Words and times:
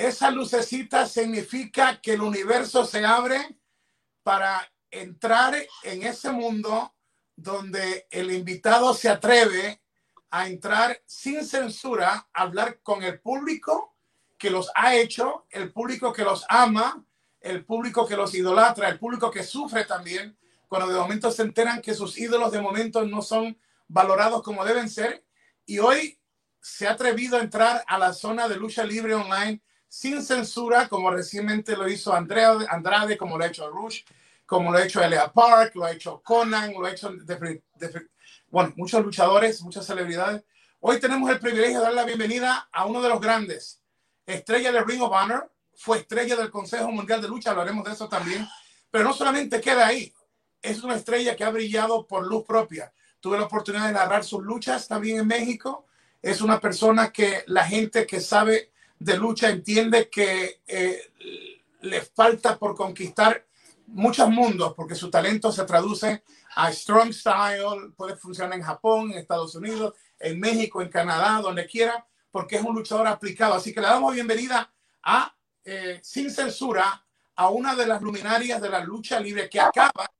esa 0.00 0.30
lucecita 0.30 1.06
significa 1.06 2.00
que 2.00 2.14
el 2.14 2.22
universo 2.22 2.86
se 2.86 3.04
abre 3.04 3.58
para 4.22 4.72
entrar 4.90 5.54
en 5.82 6.02
ese 6.04 6.32
mundo 6.32 6.94
donde 7.36 8.06
el 8.10 8.32
invitado 8.32 8.94
se 8.94 9.10
atreve 9.10 9.82
a 10.30 10.48
entrar 10.48 11.02
sin 11.04 11.44
censura, 11.44 12.28
a 12.32 12.42
hablar 12.42 12.80
con 12.82 13.02
el 13.02 13.20
público 13.20 13.94
que 14.38 14.48
los 14.48 14.70
ha 14.74 14.94
hecho, 14.94 15.46
el 15.50 15.70
público 15.70 16.14
que 16.14 16.24
los 16.24 16.46
ama, 16.48 17.04
el 17.38 17.66
público 17.66 18.06
que 18.06 18.16
los 18.16 18.34
idolatra, 18.34 18.88
el 18.88 18.98
público 18.98 19.30
que 19.30 19.42
sufre 19.42 19.84
también, 19.84 20.38
cuando 20.66 20.88
de 20.88 20.98
momento 20.98 21.30
se 21.30 21.42
enteran 21.42 21.82
que 21.82 21.92
sus 21.92 22.16
ídolos 22.16 22.52
de 22.52 22.62
momento 22.62 23.04
no 23.04 23.20
son 23.20 23.58
valorados 23.86 24.42
como 24.42 24.64
deben 24.64 24.88
ser. 24.88 25.26
Y 25.66 25.78
hoy 25.78 26.18
se 26.58 26.86
ha 26.86 26.92
atrevido 26.92 27.36
a 27.36 27.42
entrar 27.42 27.84
a 27.86 27.98
la 27.98 28.14
zona 28.14 28.48
de 28.48 28.56
lucha 28.56 28.82
libre 28.84 29.14
online 29.14 29.60
sin 29.90 30.22
censura, 30.22 30.88
como 30.88 31.10
recientemente 31.10 31.76
lo 31.76 31.88
hizo 31.88 32.14
Andrea, 32.14 32.52
Andrade, 32.68 33.18
como 33.18 33.36
lo 33.36 33.42
ha 33.42 33.48
hecho 33.48 33.68
Rush, 33.68 34.02
como 34.46 34.70
lo 34.70 34.78
ha 34.78 34.84
hecho 34.84 35.02
Elia 35.02 35.32
Park, 35.32 35.72
lo 35.74 35.84
ha 35.84 35.90
hecho 35.90 36.22
Conan, 36.22 36.72
lo 36.72 36.86
ha 36.86 36.92
hecho, 36.92 37.12
bueno, 38.50 38.72
muchos 38.76 39.04
luchadores, 39.04 39.60
muchas 39.62 39.84
celebridades. 39.84 40.44
Hoy 40.78 41.00
tenemos 41.00 41.28
el 41.28 41.40
privilegio 41.40 41.80
de 41.80 41.84
dar 41.86 41.94
la 41.94 42.04
bienvenida 42.04 42.68
a 42.70 42.86
uno 42.86 43.02
de 43.02 43.08
los 43.08 43.20
grandes, 43.20 43.82
estrella 44.24 44.70
del 44.70 44.86
Ring 44.86 45.02
of 45.02 45.12
Honor, 45.12 45.52
fue 45.74 45.98
estrella 45.98 46.36
del 46.36 46.50
Consejo 46.50 46.92
Mundial 46.92 47.20
de 47.20 47.26
Lucha, 47.26 47.50
hablaremos 47.50 47.84
de 47.84 47.92
eso 47.92 48.08
también, 48.08 48.46
pero 48.92 49.02
no 49.02 49.12
solamente 49.12 49.60
queda 49.60 49.88
ahí, 49.88 50.14
es 50.62 50.84
una 50.84 50.94
estrella 50.94 51.34
que 51.34 51.42
ha 51.42 51.50
brillado 51.50 52.06
por 52.06 52.24
luz 52.24 52.44
propia. 52.44 52.92
Tuve 53.18 53.38
la 53.38 53.46
oportunidad 53.46 53.88
de 53.88 53.94
narrar 53.94 54.22
sus 54.22 54.42
luchas 54.42 54.86
también 54.86 55.18
en 55.18 55.26
México. 55.26 55.86
Es 56.22 56.40
una 56.40 56.60
persona 56.60 57.12
que 57.12 57.42
la 57.46 57.66
gente 57.66 58.06
que 58.06 58.20
sabe 58.20 58.69
de 59.00 59.16
lucha 59.16 59.48
entiende 59.48 60.08
que 60.10 60.60
eh, 60.66 61.12
le 61.80 62.02
falta 62.02 62.58
por 62.58 62.76
conquistar 62.76 63.46
muchos 63.86 64.28
mundos, 64.28 64.74
porque 64.76 64.94
su 64.94 65.10
talento 65.10 65.50
se 65.50 65.64
traduce 65.64 66.22
a 66.54 66.70
strong 66.70 67.12
style, 67.12 67.92
puede 67.96 68.16
funcionar 68.16 68.56
en 68.56 68.62
Japón, 68.62 69.10
en 69.10 69.18
Estados 69.18 69.54
Unidos, 69.54 69.94
en 70.18 70.38
México, 70.38 70.82
en 70.82 70.90
Canadá, 70.90 71.40
donde 71.40 71.66
quiera, 71.66 72.06
porque 72.30 72.56
es 72.56 72.62
un 72.62 72.74
luchador 72.74 73.06
aplicado. 73.06 73.54
Así 73.54 73.72
que 73.72 73.80
le 73.80 73.86
damos 73.86 74.14
bienvenida 74.14 74.70
a 75.02 75.34
eh, 75.64 75.98
Sin 76.02 76.30
Censura, 76.30 77.04
a 77.36 77.48
una 77.48 77.74
de 77.74 77.86
las 77.86 78.02
luminarias 78.02 78.60
de 78.60 78.68
la 78.68 78.84
lucha 78.84 79.18
libre 79.18 79.48
que 79.48 79.60
acaba 79.60 80.10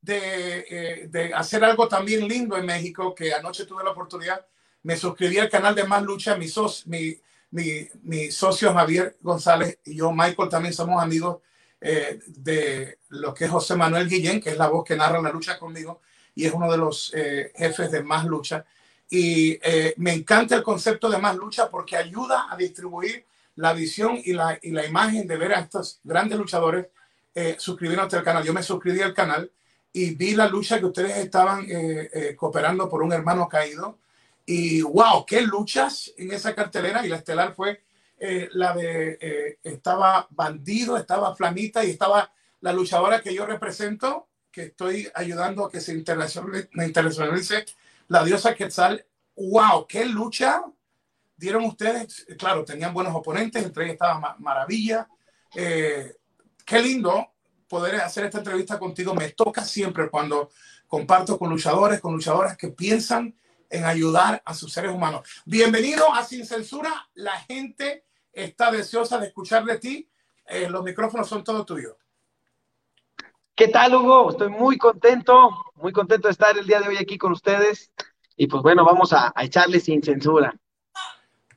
de, 0.00 0.64
eh, 0.70 1.08
de, 1.08 1.34
hacer 1.34 1.64
algo 1.64 1.88
también 1.88 2.28
lindo 2.28 2.56
en 2.56 2.66
México, 2.66 3.12
que 3.14 3.34
anoche 3.34 3.66
tuve 3.66 3.82
la 3.82 3.90
oportunidad, 3.90 4.46
me 4.84 4.96
suscribí 4.96 5.38
al 5.38 5.50
canal 5.50 5.74
de 5.74 5.84
Más 5.84 6.04
Lucha, 6.04 6.36
mi, 6.36 6.46
mi, 6.86 7.20
mi, 7.50 7.88
mi 8.02 8.30
socio 8.30 8.72
Javier 8.72 9.16
González 9.20 9.78
y 9.84 9.96
yo, 9.96 10.12
Michael, 10.12 10.48
también 10.48 10.74
somos 10.74 11.02
amigos 11.02 11.38
eh, 11.80 12.20
de 12.26 12.98
lo 13.10 13.32
que 13.32 13.44
es 13.44 13.50
José 13.50 13.76
Manuel 13.76 14.08
Guillén, 14.08 14.40
que 14.40 14.50
es 14.50 14.58
la 14.58 14.68
voz 14.68 14.84
que 14.84 14.96
narra 14.96 15.20
la 15.20 15.30
lucha 15.30 15.58
conmigo 15.58 16.00
y 16.38 16.46
es 16.46 16.52
uno 16.52 16.70
de 16.70 16.78
los 16.78 17.12
eh, 17.16 17.50
jefes 17.56 17.90
de 17.90 18.00
Más 18.04 18.24
Lucha. 18.24 18.64
Y 19.10 19.58
eh, 19.60 19.92
me 19.96 20.12
encanta 20.12 20.54
el 20.54 20.62
concepto 20.62 21.10
de 21.10 21.18
Más 21.18 21.34
Lucha 21.34 21.68
porque 21.68 21.96
ayuda 21.96 22.46
a 22.48 22.56
distribuir 22.56 23.24
la 23.56 23.72
visión 23.72 24.20
y 24.24 24.34
la, 24.34 24.56
y 24.62 24.70
la 24.70 24.86
imagen 24.86 25.26
de 25.26 25.36
ver 25.36 25.52
a 25.52 25.58
estos 25.58 25.98
grandes 26.04 26.38
luchadores 26.38 26.86
eh, 27.34 27.56
suscribiéndose 27.58 28.18
al 28.18 28.22
canal. 28.22 28.44
Yo 28.44 28.52
me 28.52 28.62
suscribí 28.62 29.02
al 29.02 29.14
canal 29.14 29.50
y 29.92 30.14
vi 30.14 30.36
la 30.36 30.48
lucha 30.48 30.78
que 30.78 30.86
ustedes 30.86 31.16
estaban 31.16 31.66
cooperando 32.36 32.88
por 32.88 33.02
un 33.02 33.12
hermano 33.12 33.48
caído. 33.48 33.98
Y 34.50 34.80
wow, 34.80 35.26
qué 35.26 35.42
luchas 35.42 36.10
en 36.16 36.32
esa 36.32 36.54
cartelera. 36.54 37.04
Y 37.04 37.10
la 37.10 37.16
estelar 37.16 37.54
fue 37.54 37.82
eh, 38.18 38.48
la 38.52 38.72
de 38.72 39.18
eh, 39.20 39.58
estaba 39.62 40.26
Bandido, 40.30 40.96
estaba 40.96 41.36
Flamita 41.36 41.84
y 41.84 41.90
estaba 41.90 42.32
la 42.62 42.72
luchadora 42.72 43.20
que 43.20 43.34
yo 43.34 43.44
represento, 43.44 44.30
que 44.50 44.62
estoy 44.62 45.06
ayudando 45.14 45.66
a 45.66 45.70
que 45.70 45.82
se 45.82 45.92
internacionalice, 45.92 47.66
la 48.06 48.24
diosa 48.24 48.54
Quetzal. 48.54 49.04
¡Wow! 49.36 49.86
¡Qué 49.86 50.06
lucha! 50.06 50.62
Dieron 51.36 51.66
ustedes, 51.66 52.24
claro, 52.38 52.64
tenían 52.64 52.94
buenos 52.94 53.14
oponentes, 53.14 53.62
entre 53.62 53.84
ellos 53.84 53.92
estaba 53.96 54.34
Maravilla. 54.38 55.10
Eh, 55.54 56.16
qué 56.64 56.80
lindo 56.80 57.34
poder 57.68 57.96
hacer 57.96 58.24
esta 58.24 58.38
entrevista 58.38 58.78
contigo. 58.78 59.14
Me 59.14 59.28
toca 59.28 59.62
siempre 59.62 60.08
cuando 60.08 60.48
comparto 60.86 61.38
con 61.38 61.50
luchadores, 61.50 62.00
con 62.00 62.14
luchadoras 62.14 62.56
que 62.56 62.68
piensan 62.68 63.34
en 63.70 63.84
ayudar 63.84 64.42
a 64.44 64.54
sus 64.54 64.72
seres 64.72 64.92
humanos. 64.92 65.28
Bienvenido 65.44 66.12
a 66.12 66.24
Sin 66.24 66.46
Censura, 66.46 67.08
la 67.14 67.38
gente 67.40 68.04
está 68.32 68.70
deseosa 68.70 69.18
de 69.18 69.26
escuchar 69.26 69.64
de 69.64 69.78
ti. 69.78 70.10
Eh, 70.46 70.68
los 70.68 70.82
micrófonos 70.82 71.28
son 71.28 71.44
todo 71.44 71.64
tuyos. 71.64 71.96
¿Qué 73.54 73.68
tal, 73.68 73.94
Hugo? 73.94 74.30
Estoy 74.30 74.50
muy 74.50 74.78
contento, 74.78 75.50
muy 75.74 75.92
contento 75.92 76.28
de 76.28 76.32
estar 76.32 76.56
el 76.56 76.66
día 76.66 76.80
de 76.80 76.88
hoy 76.88 76.96
aquí 76.96 77.18
con 77.18 77.32
ustedes. 77.32 77.90
Y 78.36 78.46
pues 78.46 78.62
bueno, 78.62 78.84
vamos 78.84 79.12
a, 79.12 79.32
echarle 79.38 79.80
sin 79.80 80.02
censura. 80.02 80.54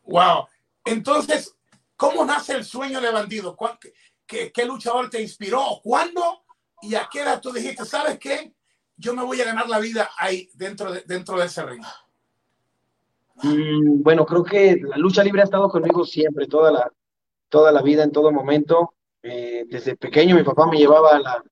Wow. 0.03 0.47
Entonces, 0.83 1.55
¿cómo 1.95 2.25
nace 2.25 2.53
el 2.53 2.65
sueño 2.65 2.99
de 2.99 3.11
bandido? 3.11 3.55
¿Qué, 4.25 4.51
qué, 4.51 4.65
luchador 4.65 5.09
te 5.11 5.21
inspiró? 5.21 5.79
¿Cuándo? 5.83 6.43
¿Y 6.81 6.95
a 6.95 7.07
qué 7.11 7.21
edad 7.21 7.39
tú 7.39 7.51
dijiste, 7.51 7.85
sabes 7.85 8.17
qué? 8.17 8.51
Yo 9.01 9.15
me 9.15 9.23
voy 9.23 9.41
a 9.41 9.45
ganar 9.45 9.67
la 9.67 9.79
vida 9.79 10.11
ahí, 10.15 10.47
dentro 10.53 10.91
de, 10.91 11.01
dentro 11.01 11.39
de 11.39 11.47
ese 11.47 11.65
ring. 11.65 11.83
Mm, 13.41 14.03
bueno, 14.03 14.27
creo 14.27 14.43
que 14.43 14.79
la 14.79 14.95
lucha 14.97 15.23
libre 15.23 15.41
ha 15.41 15.45
estado 15.45 15.69
conmigo 15.69 16.05
siempre, 16.05 16.45
toda 16.45 16.71
la, 16.71 16.91
toda 17.49 17.71
la 17.71 17.81
vida, 17.81 18.03
en 18.03 18.11
todo 18.11 18.31
momento. 18.31 18.93
Eh, 19.23 19.65
desde 19.67 19.95
pequeño 19.95 20.35
mi 20.35 20.43
papá 20.43 20.67
me 20.67 20.77
llevaba 20.77 21.15
a, 21.17 21.43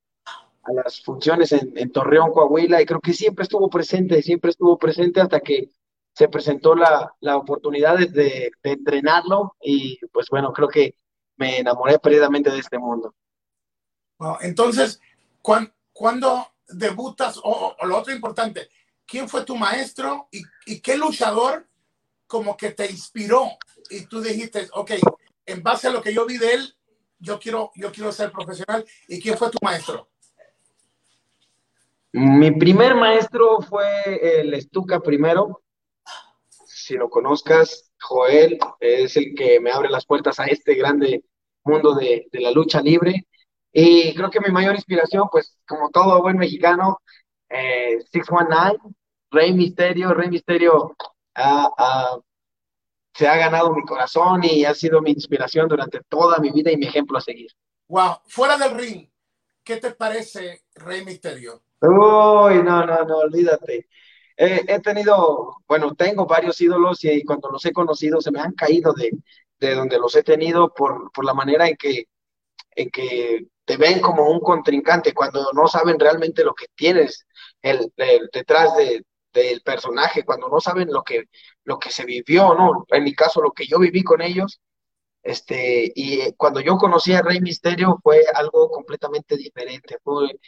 las 0.72 1.02
funciones 1.02 1.52
en, 1.52 1.92
Torreón, 1.92 2.32
Coahuila, 2.32 2.80
y 2.80 2.86
creo 2.86 3.00
que 3.00 3.14
siempre 3.14 3.42
estuvo 3.42 3.68
presente, 3.68 4.22
siempre 4.22 4.52
estuvo 4.52 4.78
presente 4.78 5.20
hasta 5.20 5.40
que 5.40 5.72
se 6.14 6.30
presentó 6.30 6.76
la, 6.76 7.16
oportunidad 7.36 7.98
de, 7.98 8.52
entrenarlo 8.62 9.56
y 9.60 9.98
pues 10.12 10.28
bueno, 10.30 10.54
creo 10.54 10.68
que 10.68 10.96
me 11.38 11.58
enamoré 11.58 11.98
perdidamente 11.98 12.52
de 12.52 12.60
este 12.60 12.78
mundo. 12.78 13.16
entonces, 14.42 15.02
¿cuándo, 15.42 16.52
debutas? 16.70 17.40
O, 17.44 17.76
lo 17.84 17.98
otro 17.98 18.14
importante, 18.14 18.70
¿quién 19.06 19.28
fue 19.28 19.44
tu 19.44 19.56
maestro 19.56 20.28
y, 20.32 20.42
y 20.66 20.80
qué 20.80 20.98
luchador 20.98 21.68
como 22.28 22.56
que 22.56 22.72
te 22.72 22.90
inspiró 22.90 23.50
y 23.90 24.06
tú 24.06 24.22
dijiste, 24.22 24.70
ok, 24.74 24.92
en 25.48 25.64
base 25.64 25.88
a 25.88 25.92
lo 25.92 26.02
que 26.02 26.14
yo 26.14 26.26
vi 26.26 26.38
de 26.38 26.54
él, 26.54 26.76
yo 27.20 27.40
quiero, 27.40 27.72
yo 27.76 27.92
quiero 27.92 28.12
ser 28.12 28.32
profesional. 28.32 28.86
¿Y 29.08 29.20
quién 29.20 29.38
fue 29.38 29.50
tu 29.50 29.58
maestro? 29.62 30.10
Mi 32.12 32.52
primer 32.52 32.96
maestro 32.96 33.60
fue 33.62 34.42
el 34.42 34.54
Estuca 34.54 35.00
primero. 35.00 35.62
Si 36.66 36.96
lo 36.96 37.10
conozcas, 37.10 37.92
Joel 38.00 38.58
es 38.80 39.16
el 39.18 39.36
que 39.36 39.60
me 39.60 39.72
abre 39.72 39.90
las 39.90 40.06
puertas 40.06 40.40
a 40.40 40.46
este 40.46 40.74
grande 40.76 41.24
mundo 41.64 41.94
de, 41.94 42.28
de 42.32 42.40
la 42.40 42.52
lucha 42.52 42.82
libre. 42.82 43.28
Y 43.72 44.14
creo 44.16 44.30
que 44.30 44.40
mi 44.40 44.52
mayor 44.52 44.76
inspiración, 44.76 45.28
pues 45.32 45.58
como 45.68 45.90
todo 45.90 46.22
buen 46.22 46.38
mexicano, 46.38 47.00
eh, 47.50 48.00
619, 48.12 48.80
Rey 49.32 49.54
Misterio, 49.54 50.14
Rey 50.14 50.30
Misterio 50.30 50.96
se 53.14 53.28
ha 53.28 53.38
ganado 53.38 53.74
mi 53.74 53.84
corazón 53.84 54.42
y 54.44 54.66
ha 54.66 54.74
sido 54.74 55.02
mi 55.02 55.12
inspiración 55.12 55.68
durante 55.68 56.02
toda 56.08 56.40
mi 56.40 56.52
vida 56.52 56.72
y 56.72 56.78
mi 56.78 56.88
ejemplo 56.88 57.18
a 57.18 57.22
seguir. 57.22 57.52
Wow, 57.88 58.20
fuera 58.28 58.58
del 58.58 58.76
ring, 58.76 59.10
¿qué 59.64 59.78
te 59.78 59.92
parece 59.92 60.64
Rey 60.76 61.04
Misterio? 61.06 61.62
Uy, 61.82 62.64
no, 62.64 62.86
no, 62.86 63.04
no, 63.04 63.18
olvídate. 63.18 63.88
he 64.36 64.80
tenido, 64.80 65.58
bueno, 65.68 65.96
tengo 65.96 66.26
varios 66.26 66.60
ídolos 66.62 67.04
y 67.04 67.24
cuando 67.24 67.50
los 67.50 67.66
he 67.66 67.72
conocido 67.72 68.22
se 68.22 68.32
me 68.32 68.40
han 68.40 68.54
caído 68.54 68.94
de, 68.94 69.12
de 69.60 69.76
donde 69.76 69.98
los 69.98 70.16
he 70.16 70.24
tenido 70.24 70.74
por, 70.74 71.12
por 71.12 71.26
la 71.26 71.34
manera 71.34 71.68
en 71.68 71.76
que, 71.76 72.06
en 72.72 72.90
que 72.90 73.48
te 73.70 73.78
ven 73.78 74.02
como 74.02 74.28
un 74.32 74.40
contrincante 74.40 75.14
cuando 75.14 75.52
no 75.54 75.68
saben 75.68 76.00
realmente 76.00 76.44
lo 76.44 76.56
que 76.56 76.66
tienes 76.74 77.28
el 77.62 77.94
detrás 78.34 78.76
de, 78.76 79.06
del 79.32 79.62
personaje, 79.62 80.26
cuando 80.26 80.50
no 80.50 80.60
saben 80.60 80.92
lo 80.92 81.04
que, 81.04 81.26
lo 81.66 81.78
que 81.78 81.92
se 81.92 82.04
vivió, 82.04 82.56
¿no? 82.56 82.88
En 82.88 83.04
mi 83.04 83.14
caso, 83.14 83.44
lo 83.44 83.52
que 83.52 83.68
yo 83.68 83.78
viví 83.78 84.04
con 84.04 84.24
ellos, 84.24 84.60
este, 85.22 85.92
y 85.94 86.34
cuando 86.34 86.62
yo 86.62 86.78
conocí 86.78 87.14
a 87.14 87.22
Rey 87.22 87.42
Misterio 87.42 88.00
fue 88.02 88.24
algo 88.34 88.72
completamente 88.72 89.38
diferente, 89.38 90.00
fue, 90.04 90.40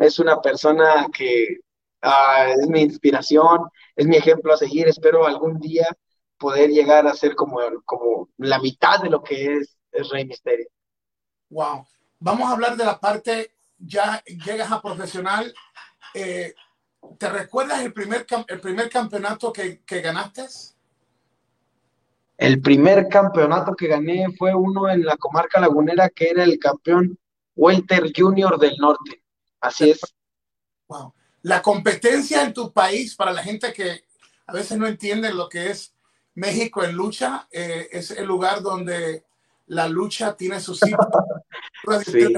es 0.00 0.18
una 0.18 0.40
persona 0.40 1.06
que 1.12 1.58
ah, 2.00 2.48
es 2.58 2.66
mi 2.66 2.80
inspiración, 2.80 3.68
es 3.94 4.06
mi 4.06 4.16
ejemplo 4.16 4.54
a 4.54 4.56
seguir, 4.56 4.88
espero 4.88 5.26
algún 5.26 5.60
día 5.60 5.86
poder 6.38 6.70
llegar 6.70 7.06
a 7.06 7.12
ser 7.12 7.34
como, 7.34 7.58
como 7.84 8.30
la 8.38 8.58
mitad 8.58 9.02
de 9.02 9.10
lo 9.10 9.22
que 9.22 9.56
es, 9.56 9.76
es 9.92 10.08
Rey 10.08 10.24
Misterio. 10.24 10.68
Wow. 11.50 11.84
Vamos 12.24 12.48
a 12.48 12.52
hablar 12.54 12.74
de 12.78 12.86
la 12.86 12.98
parte, 12.98 13.52
ya 13.76 14.24
llegas 14.24 14.72
a 14.72 14.80
profesional. 14.80 15.54
Eh, 16.14 16.54
¿Te 17.18 17.28
recuerdas 17.28 17.82
el 17.82 17.92
primer, 17.92 18.24
el 18.48 18.60
primer 18.60 18.88
campeonato 18.88 19.52
que, 19.52 19.82
que 19.82 20.00
ganaste? 20.00 20.46
El 22.38 22.62
primer 22.62 23.08
campeonato 23.08 23.74
que 23.74 23.88
gané 23.88 24.24
fue 24.38 24.54
uno 24.54 24.88
en 24.88 25.04
la 25.04 25.18
comarca 25.18 25.60
lagunera 25.60 26.08
que 26.08 26.30
era 26.30 26.44
el 26.44 26.58
campeón 26.58 27.18
Welter 27.56 28.10
Junior 28.16 28.58
del 28.58 28.78
Norte. 28.78 29.22
Así 29.60 29.90
es. 29.90 30.00
Wow. 30.88 31.12
La 31.42 31.60
competencia 31.60 32.42
en 32.42 32.54
tu 32.54 32.72
país, 32.72 33.14
para 33.16 33.34
la 33.34 33.42
gente 33.42 33.70
que 33.74 34.02
a 34.46 34.52
veces 34.54 34.78
no 34.78 34.86
entiende 34.86 35.30
lo 35.34 35.50
que 35.50 35.70
es 35.70 35.94
México 36.32 36.84
en 36.84 36.96
lucha, 36.96 37.46
eh, 37.52 37.90
es 37.92 38.12
el 38.12 38.24
lugar 38.24 38.62
donde 38.62 39.26
la 39.66 39.88
lucha 39.88 40.36
tiene 40.36 40.60
su 40.60 40.74
sitio. 40.74 40.98
sí. 42.04 42.34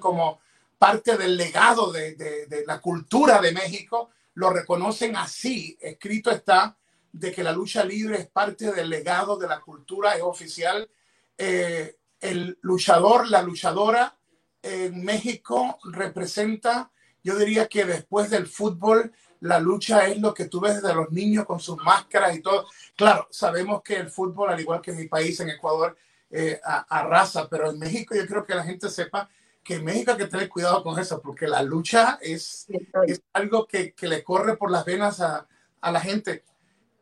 como 0.00 0.40
parte 0.78 1.16
del 1.16 1.36
legado 1.36 1.90
de, 1.90 2.14
de, 2.14 2.46
de, 2.46 2.64
la 2.64 2.80
cultura 2.80 3.40
de 3.40 3.52
México, 3.52 4.10
lo 4.34 4.50
reconocen 4.50 5.16
así, 5.16 5.76
escrito 5.80 6.30
está, 6.30 6.76
de 7.12 7.32
que 7.32 7.42
la 7.42 7.52
lucha 7.52 7.84
libre 7.84 8.18
es 8.18 8.26
parte 8.28 8.72
del 8.72 8.88
legado 8.88 9.36
de 9.36 9.48
la 9.48 9.60
cultura, 9.60 10.14
es 10.14 10.22
oficial. 10.22 10.88
Eh, 11.36 11.96
el 12.20 12.58
luchador, 12.62 13.28
la 13.28 13.42
luchadora 13.42 14.16
en 14.62 15.04
México 15.04 15.78
representa, 15.84 16.90
yo 17.22 17.36
diría 17.36 17.68
que 17.68 17.84
después 17.84 18.30
del 18.30 18.46
fútbol, 18.46 19.12
la 19.40 19.60
lucha 19.60 20.06
es 20.08 20.18
lo 20.18 20.34
que 20.34 20.46
tú 20.46 20.60
ves 20.60 20.82
de 20.82 20.94
los 20.94 21.10
niños 21.10 21.46
con 21.46 21.60
sus 21.60 21.76
máscaras 21.78 22.36
y 22.36 22.42
todo. 22.42 22.66
Claro, 22.96 23.28
sabemos 23.30 23.82
que 23.82 23.96
el 23.96 24.10
fútbol, 24.10 24.50
al 24.50 24.60
igual 24.60 24.80
que 24.80 24.90
en 24.90 24.98
mi 24.98 25.08
país, 25.08 25.38
en 25.40 25.50
Ecuador, 25.50 25.96
eh, 26.30 26.60
arrasa, 26.88 27.48
pero 27.48 27.70
en 27.70 27.78
México 27.78 28.14
yo 28.14 28.26
creo 28.26 28.44
que 28.44 28.54
la 28.54 28.64
gente 28.64 28.88
sepa 28.88 29.28
que 29.62 29.74
en 29.74 29.84
México 29.84 30.12
hay 30.12 30.18
que 30.18 30.26
tener 30.26 30.48
cuidado 30.48 30.82
con 30.82 30.98
eso, 30.98 31.20
porque 31.20 31.46
la 31.46 31.62
lucha 31.62 32.18
es, 32.22 32.66
es 33.06 33.22
algo 33.32 33.66
que, 33.66 33.92
que, 33.92 34.08
le 34.08 34.22
corre 34.22 34.56
por 34.56 34.70
las 34.70 34.84
venas 34.84 35.20
a, 35.20 35.46
a, 35.80 35.92
la 35.92 36.00
gente. 36.00 36.42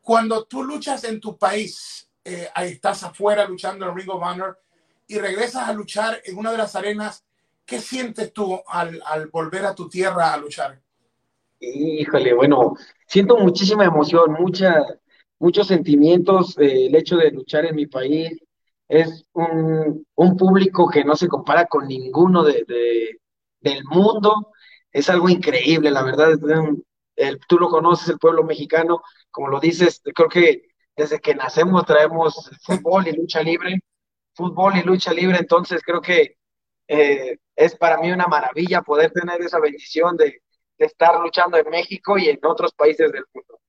Cuando 0.01 0.43
tú 0.43 0.63
luchas 0.63 1.03
en 1.05 1.21
tu 1.21 1.37
país, 1.37 2.09
eh, 2.25 2.49
ahí 2.53 2.73
estás 2.73 3.03
afuera 3.03 3.47
luchando 3.47 3.87
en 3.87 3.95
Ring 3.95 4.09
of 4.09 4.21
Honor 4.21 4.59
y 5.07 5.17
regresas 5.17 5.69
a 5.69 5.73
luchar 5.73 6.21
en 6.25 6.37
una 6.37 6.51
de 6.51 6.57
las 6.57 6.75
arenas, 6.75 7.23
¿qué 7.65 7.79
sientes 7.79 8.33
tú 8.33 8.61
al, 8.67 9.01
al 9.05 9.27
volver 9.27 9.65
a 9.65 9.73
tu 9.73 9.87
tierra 9.87 10.33
a 10.33 10.37
luchar? 10.37 10.81
Híjole, 11.59 12.33
bueno, 12.33 12.75
siento 13.05 13.37
muchísima 13.37 13.85
emoción, 13.85 14.33
mucha, 14.33 14.85
muchos 15.39 15.67
sentimientos, 15.67 16.57
eh, 16.57 16.87
el 16.87 16.95
hecho 16.95 17.17
de 17.17 17.31
luchar 17.31 17.65
en 17.65 17.75
mi 17.75 17.87
país, 17.87 18.37
es 18.87 19.25
un, 19.33 20.05
un, 20.15 20.37
público 20.37 20.89
que 20.89 21.03
no 21.03 21.15
se 21.15 21.27
compara 21.27 21.65
con 21.65 21.87
ninguno 21.87 22.43
de, 22.43 22.63
de, 22.67 23.19
del 23.59 23.83
mundo. 23.85 24.51
Es 24.91 25.09
algo 25.09 25.29
increíble, 25.29 25.91
la 25.91 26.03
verdad. 26.03 26.37
El, 27.15 27.39
tú 27.47 27.57
lo 27.57 27.69
conoces, 27.69 28.09
el 28.09 28.19
pueblo 28.19 28.43
mexicano, 28.43 29.01
como 29.31 29.49
lo 29.49 29.59
dices, 29.59 30.01
creo 30.15 30.29
que 30.29 30.67
desde 30.95 31.19
que 31.19 31.35
nacemos 31.35 31.85
traemos 31.85 32.49
fútbol 32.63 33.07
y 33.07 33.11
lucha 33.11 33.41
libre, 33.41 33.79
fútbol 34.33 34.77
y 34.77 34.83
lucha 34.83 35.13
libre, 35.13 35.37
entonces 35.37 35.81
creo 35.83 36.01
que 36.01 36.37
eh, 36.87 37.37
es 37.55 37.75
para 37.75 37.97
mí 37.97 38.11
una 38.11 38.27
maravilla 38.27 38.81
poder 38.81 39.11
tener 39.11 39.41
esa 39.41 39.59
bendición 39.59 40.15
de, 40.15 40.41
de, 40.77 40.85
estar 40.85 41.19
luchando 41.19 41.57
en 41.57 41.69
México 41.69 42.17
y 42.17 42.29
en 42.29 42.39
otros 42.43 42.71
países 42.73 43.11
del 43.11 43.25
mundo. 43.33 43.59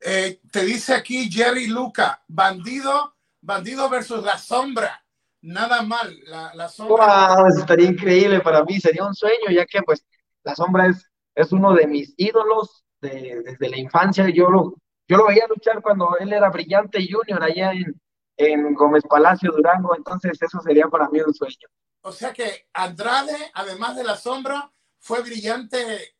Eh, 0.00 0.40
te 0.50 0.64
dice 0.64 0.94
aquí 0.94 1.30
Jerry 1.30 1.66
Luca, 1.66 2.22
bandido 2.26 3.14
Bandido 3.40 3.88
versus 3.88 4.22
La 4.24 4.38
Sombra. 4.38 5.02
Nada 5.42 5.82
mal. 5.82 6.14
La, 6.26 6.52
la 6.54 6.68
sombra. 6.68 7.34
Wow, 7.34 7.46
estaría 7.58 7.88
increíble 7.88 8.40
para 8.40 8.62
mí. 8.64 8.78
Sería 8.78 9.04
un 9.06 9.14
sueño, 9.14 9.50
ya 9.50 9.64
que 9.64 9.80
pues 9.82 10.04
La 10.42 10.54
Sombra 10.54 10.86
es, 10.86 11.10
es 11.34 11.50
uno 11.52 11.72
de 11.72 11.86
mis 11.86 12.12
ídolos 12.16 12.84
de, 13.00 13.42
desde 13.44 13.68
la 13.70 13.78
infancia. 13.78 14.28
Yo 14.28 14.50
lo, 14.50 14.74
yo 15.08 15.16
lo 15.16 15.26
veía 15.26 15.46
luchar 15.48 15.80
cuando 15.80 16.16
él 16.18 16.32
era 16.32 16.50
brillante 16.50 16.98
junior 17.10 17.42
allá 17.42 17.72
en, 17.72 17.98
en 18.36 18.74
Gómez 18.74 19.04
Palacio, 19.08 19.50
Durango. 19.52 19.96
Entonces 19.96 20.38
eso 20.40 20.60
sería 20.60 20.88
para 20.88 21.08
mí 21.08 21.20
un 21.20 21.32
sueño. 21.32 21.68
O 22.02 22.12
sea 22.12 22.32
que 22.32 22.66
Andrade, 22.74 23.50
además 23.54 23.96
de 23.96 24.04
La 24.04 24.16
Sombra, 24.16 24.70
fue 24.98 25.22
brillante. 25.22 26.14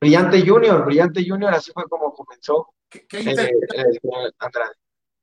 Brillante 0.00 0.44
Junior, 0.46 0.84
Brillante 0.84 1.24
Junior, 1.26 1.54
así 1.54 1.72
fue 1.72 1.84
como 1.84 2.12
comenzó 2.12 2.74
¿Qué, 2.88 3.06
qué 3.06 3.20
eh, 3.20 3.50
eh, 3.74 4.32
Andrade. 4.38 4.74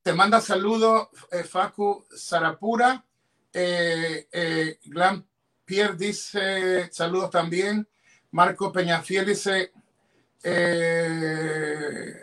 Te 0.04 0.12
manda 0.12 0.42
saludos 0.42 1.08
eh, 1.32 1.46
Facu 1.46 2.06
Sarapura. 2.14 3.06
Eh, 3.54 4.28
eh, 4.34 4.80
Glam 4.84 5.26
Pierre 5.64 5.96
dice 5.96 6.92
saludos 6.92 7.30
también. 7.30 7.88
Marco 8.32 8.70
Peñafiel 8.70 9.28
dice 9.28 9.72
eh, 10.44 12.14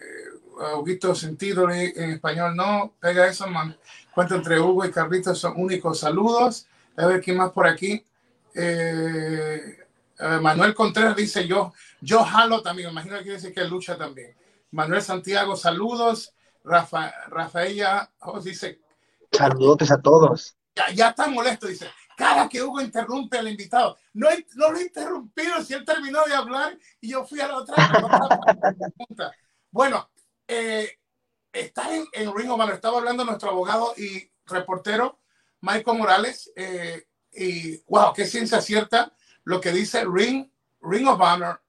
Augusto 0.74 1.14
Sentido 1.14 1.70
en 1.70 2.10
español 2.10 2.54
no. 2.54 2.96
Pega 3.00 3.26
eso, 3.26 3.46
man. 3.46 3.74
Entre 4.14 4.60
Hugo 4.60 4.84
y 4.84 4.90
Carlitos 4.90 5.38
son 5.38 5.54
únicos 5.56 6.00
saludos. 6.00 6.66
A 6.98 7.06
ver 7.06 7.22
quién 7.22 7.38
más 7.38 7.50
por 7.50 7.66
aquí. 7.66 8.04
Manuel 10.42 10.74
Contreras 10.74 11.16
dice 11.16 11.48
yo, 11.48 11.72
yo 12.02 12.22
jalo 12.24 12.60
también. 12.60 12.90
Imagino 12.90 13.16
que 13.24 13.32
dice 13.32 13.54
que 13.54 13.64
lucha 13.64 13.96
también. 13.96 14.36
Manuel 14.70 15.00
Santiago, 15.00 15.56
saludos. 15.56 16.34
Rafa, 16.64 17.12
Rafaela 17.28 18.12
oh, 18.20 18.40
dice. 18.40 18.80
Saludos 19.32 19.90
a 19.90 20.00
todos. 20.00 20.56
Ya, 20.74 20.90
ya, 20.92 21.08
está 21.08 21.28
molesto, 21.28 21.66
dice. 21.66 21.90
Cada 22.16 22.48
que 22.48 22.62
Hugo 22.62 22.80
interrumpe 22.80 23.38
al 23.38 23.48
invitado, 23.48 23.96
no, 24.12 24.28
no 24.56 24.70
lo 24.70 24.78
he 24.78 24.82
interrumpido 24.82 25.62
si 25.64 25.72
él 25.72 25.84
terminó 25.86 26.22
de 26.26 26.34
hablar 26.34 26.78
y 27.00 27.10
yo 27.10 27.24
fui 27.24 27.40
a 27.40 27.48
la 27.48 27.56
otra, 27.56 27.74
pregunta. 28.94 29.32
Bueno, 29.70 30.10
eh, 30.46 30.98
está 31.52 31.94
en, 31.94 32.06
en, 32.12 32.34
Ring 32.34 32.50
of 32.50 32.60
Honor. 32.60 32.74
Estaba 32.74 32.98
hablando 32.98 33.24
nuestro 33.24 33.50
abogado 33.50 33.94
y 33.96 34.30
reportero 34.46 35.18
Michael 35.60 35.98
Morales. 35.98 36.52
Eh, 36.56 37.06
y 37.32 37.78
wow, 37.86 38.12
qué 38.12 38.26
ciencia 38.26 38.60
cierta 38.60 39.14
lo 39.44 39.60
que 39.60 39.72
dice 39.72 40.04
Ring, 40.04 40.50
Ring 40.82 41.08
of 41.08 41.20
Honor. 41.20 41.62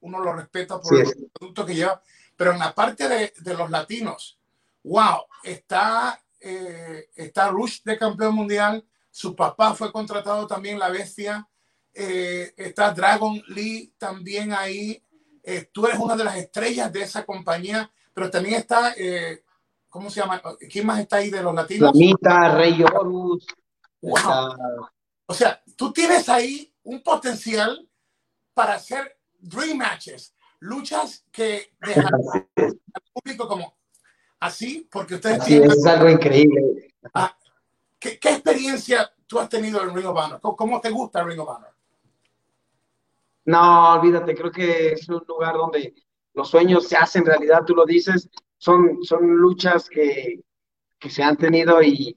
Uno 0.00 0.20
lo 0.20 0.32
respeta 0.32 0.80
por 0.80 0.94
sí. 0.94 1.12
el 1.16 1.30
producto 1.32 1.66
que 1.66 1.74
lleva 1.74 2.02
pero 2.42 2.54
en 2.54 2.58
la 2.58 2.74
parte 2.74 3.08
de, 3.08 3.32
de 3.38 3.54
los 3.54 3.70
latinos, 3.70 4.36
wow, 4.82 5.26
está, 5.44 6.20
eh, 6.40 7.08
está 7.14 7.50
Rush 7.50 7.84
de 7.84 7.96
campeón 7.96 8.34
mundial, 8.34 8.84
su 9.12 9.36
papá 9.36 9.74
fue 9.74 9.92
contratado 9.92 10.44
también, 10.48 10.76
la 10.76 10.88
bestia, 10.88 11.48
eh, 11.94 12.52
está 12.56 12.90
Dragon 12.90 13.40
Lee 13.46 13.94
también 13.96 14.52
ahí, 14.52 15.00
eh, 15.44 15.70
tú 15.72 15.86
eres 15.86 16.00
una 16.00 16.16
de 16.16 16.24
las 16.24 16.36
estrellas 16.36 16.92
de 16.92 17.02
esa 17.02 17.24
compañía, 17.24 17.88
pero 18.12 18.28
también 18.28 18.56
está, 18.56 18.92
eh, 18.96 19.44
¿cómo 19.88 20.10
se 20.10 20.20
llama? 20.20 20.42
¿Quién 20.68 20.84
más 20.84 20.98
está 20.98 21.18
ahí 21.18 21.30
de 21.30 21.44
los 21.44 21.54
latinos? 21.54 21.92
Lamita, 21.94 22.56
Rey 22.56 22.82
Horus. 22.82 23.46
Wow. 24.00 24.16
Está... 24.16 24.56
O 25.26 25.34
sea, 25.34 25.62
tú 25.76 25.92
tienes 25.92 26.28
ahí 26.28 26.74
un 26.82 27.04
potencial 27.04 27.88
para 28.52 28.74
hacer 28.74 29.16
dream 29.38 29.78
matches 29.78 30.34
luchas 30.62 31.24
que 31.32 31.72
dejan 31.80 32.14
al 32.14 32.80
público 33.12 33.48
como 33.48 33.76
así, 34.40 34.88
porque 34.90 35.16
ustedes 35.16 35.40
así 35.40 35.50
tienen... 35.50 35.70
es 35.70 35.86
algo 35.86 36.08
increíble. 36.08 36.94
Ah, 37.14 37.36
¿qué, 37.98 38.18
¿qué, 38.18 38.30
experiencia 38.30 39.12
tú 39.26 39.38
has 39.38 39.48
tenido 39.48 39.82
en 39.82 39.94
Ring 39.94 40.06
of 40.06 40.16
Honor? 40.16 40.40
¿Cómo 40.40 40.80
te 40.80 40.90
gusta 40.90 41.24
Ring 41.24 41.40
of 41.40 41.48
Honor? 41.48 41.74
No, 43.44 43.94
olvídate, 43.94 44.36
creo 44.36 44.52
que 44.52 44.92
es 44.92 45.08
un 45.08 45.24
lugar 45.26 45.54
donde 45.54 45.94
los 46.34 46.48
sueños 46.48 46.86
se 46.86 46.96
hacen 46.96 47.26
realidad, 47.26 47.64
tú 47.66 47.74
lo 47.74 47.84
dices, 47.84 48.30
son, 48.56 49.02
son 49.02 49.26
luchas 49.26 49.88
que, 49.88 50.44
que 50.98 51.10
se 51.10 51.24
han 51.24 51.36
tenido 51.36 51.82
y 51.82 52.16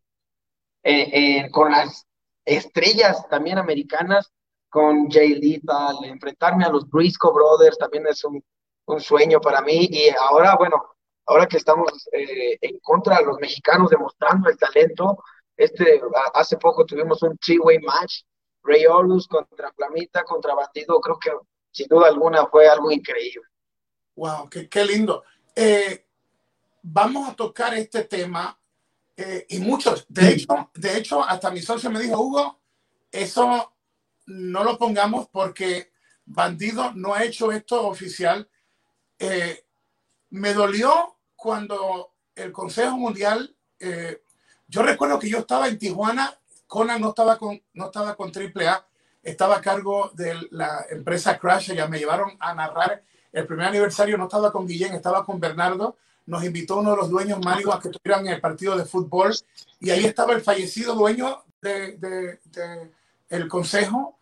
eh, 0.83 1.09
eh, 1.43 1.49
con 1.49 1.71
las 1.71 2.05
estrellas 2.45 3.27
también 3.27 3.57
americanas 3.57 4.31
con 4.75 5.09
Jay 5.09 5.35
Lethal, 5.35 6.03
enfrentarme 6.03 6.65
a 6.65 6.69
los 6.69 6.89
Briscoe 6.89 7.31
Brothers 7.31 7.77
también 7.77 8.05
es 8.07 8.25
un, 8.25 8.43
un 8.87 8.99
sueño 8.99 9.39
para 9.39 9.61
mí. 9.61 9.87
Y 9.89 10.09
ahora, 10.09 10.57
bueno, 10.57 10.83
ahora 11.27 11.47
que 11.47 11.55
estamos 11.55 12.09
eh, 12.11 12.57
en 12.59 12.77
contra 12.79 13.19
de 13.19 13.23
los 13.23 13.39
mexicanos 13.39 13.89
demostrando 13.89 14.49
el 14.49 14.57
talento, 14.57 15.23
este, 15.55 16.01
hace 16.33 16.57
poco 16.57 16.85
tuvimos 16.85 17.23
un 17.23 17.37
three-way 17.37 17.79
match, 17.79 18.23
Ray 18.63 18.85
Orlus 18.85 19.29
contra 19.29 19.71
Flamita, 19.71 20.25
contra 20.25 20.53
Bandido, 20.53 20.99
creo 20.99 21.19
que 21.19 21.31
sin 21.71 21.87
duda 21.87 22.07
alguna 22.07 22.45
fue 22.47 22.67
algo 22.67 22.91
increíble. 22.91 23.47
Wow, 24.17 24.49
qué, 24.49 24.67
qué 24.67 24.83
lindo. 24.83 25.23
Eh, 25.55 26.05
vamos 26.81 27.29
a 27.29 27.33
tocar 27.33 27.73
este 27.75 28.03
tema 28.03 28.59
eh, 29.15 29.45
y 29.47 29.59
muchos, 29.59 30.05
de 30.09 30.33
hecho, 30.33 30.69
de 30.73 30.97
hecho, 30.97 31.23
hasta 31.23 31.49
mi 31.49 31.61
socio 31.61 31.89
me 31.89 32.01
dijo, 32.01 32.19
Hugo, 32.19 32.59
eso 33.09 33.71
no 34.25 34.63
lo 34.63 34.77
pongamos 34.77 35.27
porque 35.29 35.91
Bandido 36.25 36.91
no 36.93 37.13
ha 37.13 37.23
hecho 37.23 37.51
esto 37.51 37.87
oficial. 37.87 38.49
Eh, 39.19 39.65
me 40.31 40.53
dolió 40.53 41.17
cuando 41.35 42.13
el 42.35 42.51
Consejo 42.51 42.97
Mundial, 42.97 43.55
eh, 43.79 44.21
yo 44.67 44.81
recuerdo 44.81 45.19
que 45.19 45.29
yo 45.29 45.39
estaba 45.39 45.67
en 45.67 45.77
Tijuana, 45.77 46.37
Conan 46.67 46.99
no 46.99 47.09
estaba 47.09 47.37
con, 47.37 47.61
no 47.73 47.85
estaba 47.85 48.15
con 48.15 48.31
AAA, 48.35 48.85
estaba 49.21 49.57
a 49.57 49.61
cargo 49.61 50.11
de 50.13 50.35
la 50.51 50.85
empresa 50.89 51.37
Crash, 51.37 51.73
ya 51.73 51.87
me 51.87 51.99
llevaron 51.99 52.35
a 52.39 52.53
narrar 52.53 53.03
el 53.31 53.45
primer 53.45 53.67
aniversario, 53.67 54.17
no 54.17 54.25
estaba 54.25 54.51
con 54.51 54.67
Guillén, 54.67 54.93
estaba 54.93 55.23
con 55.23 55.39
Bernardo, 55.39 55.97
nos 56.25 56.43
invitó 56.43 56.77
uno 56.77 56.91
de 56.91 56.97
los 56.97 57.09
dueños 57.09 57.39
Mario 57.43 57.71
a 57.71 57.79
que 57.79 57.89
estuvieran 57.89 58.25
en 58.25 58.33
el 58.33 58.41
partido 58.41 58.75
de 58.75 58.85
fútbol 58.85 59.35
y 59.79 59.91
ahí 59.91 60.05
estaba 60.05 60.33
el 60.33 60.41
fallecido 60.41 60.95
dueño 60.95 61.43
del 61.61 61.99
de, 61.99 62.39
de, 62.45 62.91
el 63.29 63.47
consejo 63.47 64.14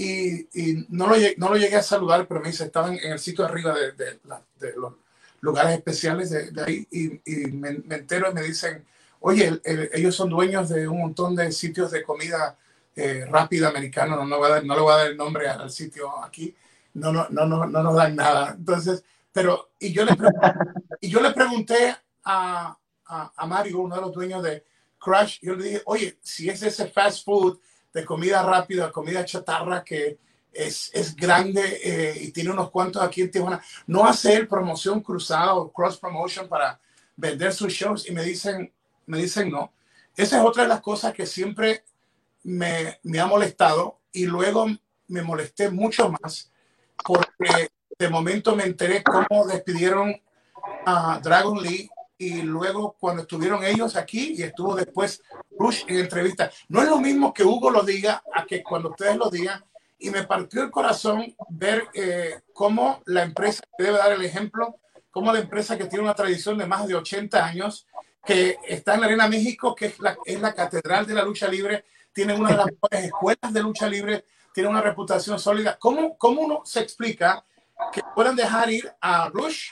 y, 0.00 0.48
y, 0.54 0.86
no, 0.88 1.06
lo, 1.06 1.14
no 1.36 1.50
lo 1.50 1.56
llegué 1.56 1.76
a 1.76 1.82
saludar, 1.82 2.26
pero 2.26 2.40
me 2.40 2.48
dice, 2.48 2.64
estaban 2.64 2.94
en 2.94 3.12
el 3.12 3.18
sitio 3.18 3.44
arriba 3.44 3.74
de, 3.74 3.92
de, 3.92 4.72
los 4.74 4.94
lugares 5.42 5.76
especiales 5.76 6.30
de, 6.30 6.62
ahí 6.62 6.86
y, 6.90 7.20
y 7.30 7.50
me, 7.52 7.72
me, 7.84 7.96
entero 7.96 8.30
y 8.30 8.32
me 8.32 8.40
dicen, 8.40 8.86
oye, 9.20 9.48
el, 9.48 9.60
el, 9.62 9.90
ellos 9.92 10.14
son 10.14 10.30
dueños 10.30 10.70
de 10.70 10.88
un 10.88 11.00
montón 11.02 11.36
de 11.36 11.52
sitios 11.52 11.90
de 11.90 12.02
comida 12.02 12.56
eh, 12.96 13.26
rápida 13.28 13.68
americano, 13.68 14.16
no, 14.16 14.24
no, 14.24 14.38
no 14.38 14.74
le 14.74 14.80
voy 14.80 14.92
a 14.94 14.96
dar 14.96 15.06
el 15.08 15.18
nombre 15.18 15.46
al 15.46 15.70
sitio 15.70 16.24
aquí, 16.24 16.56
no, 16.94 17.12
no, 17.12 17.26
no, 17.28 17.44
no, 17.44 17.66
no 17.66 17.82
nos 17.82 17.94
dan 17.94 18.16
nada. 18.16 18.54
Entonces, 18.56 19.04
pero, 19.30 19.72
y 19.78 19.92
yo 19.92 20.06
le, 20.06 20.16
y 21.02 21.10
yo 21.10 21.20
le 21.20 21.32
pregunté 21.32 21.94
a, 22.24 22.74
a, 23.04 23.32
a, 23.36 23.46
Mario, 23.46 23.80
uno 23.80 23.96
de 23.96 24.00
los 24.00 24.14
dueños 24.14 24.42
de 24.42 24.64
Crush, 24.98 25.40
yo 25.42 25.56
le 25.56 25.64
dije, 25.64 25.82
oye, 25.84 26.18
si 26.22 26.48
es 26.48 26.62
ese 26.62 26.86
fast 26.86 27.22
food 27.22 27.58
de 27.92 28.04
comida 28.04 28.42
rápida, 28.42 28.92
comida 28.92 29.24
chatarra 29.24 29.84
que 29.84 30.18
es, 30.52 30.90
es 30.92 31.14
grande 31.14 31.80
eh, 31.82 32.18
y 32.20 32.32
tiene 32.32 32.50
unos 32.50 32.70
cuantos 32.70 33.02
aquí 33.02 33.22
en 33.22 33.30
Tijuana, 33.30 33.62
no 33.86 34.04
hacer 34.04 34.48
promoción 34.48 35.00
cruzada 35.00 35.54
o 35.54 35.72
cross 35.72 35.98
promotion 35.98 36.48
para 36.48 36.80
vender 37.16 37.52
sus 37.52 37.72
shows 37.72 38.08
y 38.08 38.12
me 38.12 38.24
dicen, 38.24 38.72
me 39.06 39.18
dicen 39.18 39.50
no. 39.50 39.72
Esa 40.16 40.38
es 40.38 40.44
otra 40.44 40.64
de 40.64 40.68
las 40.68 40.80
cosas 40.80 41.12
que 41.12 41.26
siempre 41.26 41.84
me, 42.42 42.98
me 43.02 43.20
ha 43.20 43.26
molestado 43.26 43.98
y 44.12 44.26
luego 44.26 44.66
me 45.08 45.22
molesté 45.22 45.70
mucho 45.70 46.10
más 46.20 46.50
porque 47.04 47.70
de 47.98 48.08
momento 48.08 48.56
me 48.56 48.64
enteré 48.64 49.02
cómo 49.02 49.46
despidieron 49.46 50.20
a 50.86 51.20
Dragon 51.22 51.62
Lee 51.62 51.88
y 52.20 52.42
luego 52.42 52.96
cuando 53.00 53.22
estuvieron 53.22 53.64
ellos 53.64 53.96
aquí 53.96 54.34
y 54.36 54.42
estuvo 54.42 54.74
después 54.74 55.22
Bush 55.58 55.84
en 55.86 56.00
entrevista. 56.00 56.50
No 56.68 56.82
es 56.82 56.88
lo 56.88 56.98
mismo 56.98 57.32
que 57.32 57.44
Hugo 57.44 57.70
lo 57.70 57.82
diga 57.82 58.22
a 58.34 58.44
que 58.44 58.62
cuando 58.62 58.90
ustedes 58.90 59.16
lo 59.16 59.30
digan 59.30 59.64
y 59.98 60.10
me 60.10 60.24
partió 60.24 60.62
el 60.62 60.70
corazón 60.70 61.34
ver 61.48 61.88
eh, 61.94 62.42
cómo 62.52 63.00
la 63.06 63.22
empresa 63.22 63.62
debe 63.78 63.96
dar 63.96 64.12
el 64.12 64.22
ejemplo, 64.22 64.76
cómo 65.10 65.32
la 65.32 65.38
empresa 65.38 65.78
que 65.78 65.86
tiene 65.86 66.04
una 66.04 66.14
tradición 66.14 66.58
de 66.58 66.66
más 66.66 66.86
de 66.86 66.94
80 66.94 67.42
años, 67.42 67.86
que 68.26 68.58
está 68.68 68.96
en 68.96 69.00
la 69.00 69.06
Arena 69.06 69.26
México, 69.26 69.74
que 69.74 69.86
es 69.86 69.98
la, 69.98 70.18
es 70.26 70.38
la 70.42 70.54
catedral 70.54 71.06
de 71.06 71.14
la 71.14 71.24
lucha 71.24 71.48
libre, 71.48 71.86
tiene 72.12 72.34
una 72.34 72.50
de 72.50 72.56
las 72.56 72.66
mejores 72.82 73.04
escuelas 73.06 73.50
de 73.50 73.62
lucha 73.62 73.88
libre, 73.88 74.26
tiene 74.52 74.68
una 74.68 74.82
reputación 74.82 75.38
sólida. 75.38 75.78
¿Cómo, 75.78 76.18
cómo 76.18 76.42
uno 76.42 76.60
se 76.66 76.80
explica 76.80 77.46
que 77.90 78.02
puedan 78.14 78.36
dejar 78.36 78.70
ir 78.70 78.92
a 79.00 79.30
Rush, 79.30 79.70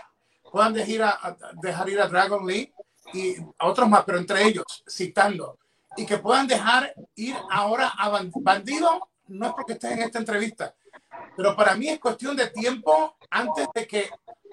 puedan 0.51 0.73
dejar 0.73 1.19
dejar 1.61 1.89
ir 1.89 2.01
a 2.01 2.09
Dragon 2.09 2.47
Lee 2.47 2.73
y 3.13 3.37
a 3.59 3.67
otros 3.67 3.89
más, 3.89 4.05
pero 4.05 4.19
entre 4.19 4.43
ellos, 4.45 4.65
citando, 4.89 5.59
y 5.97 6.07
que 6.07 6.19
puedan 6.19 6.47
dejar 6.47 6.95
ir 7.15 7.37
ahora 7.51 7.89
a 7.97 8.09
Bandido, 8.35 9.09
no 9.29 9.47
es 9.47 9.53
porque 9.53 9.73
estés 9.75 9.93
en 9.93 10.03
esta 10.03 10.19
entrevista, 10.19 10.75
pero 11.37 11.57
para 11.57 11.75
mí 11.75 11.89
es 11.89 11.99
cuestión 11.99 12.37
de 12.37 12.49
tiempo 12.49 13.17
antes 13.31 13.69
de 13.75 13.87
que, 13.87 14.11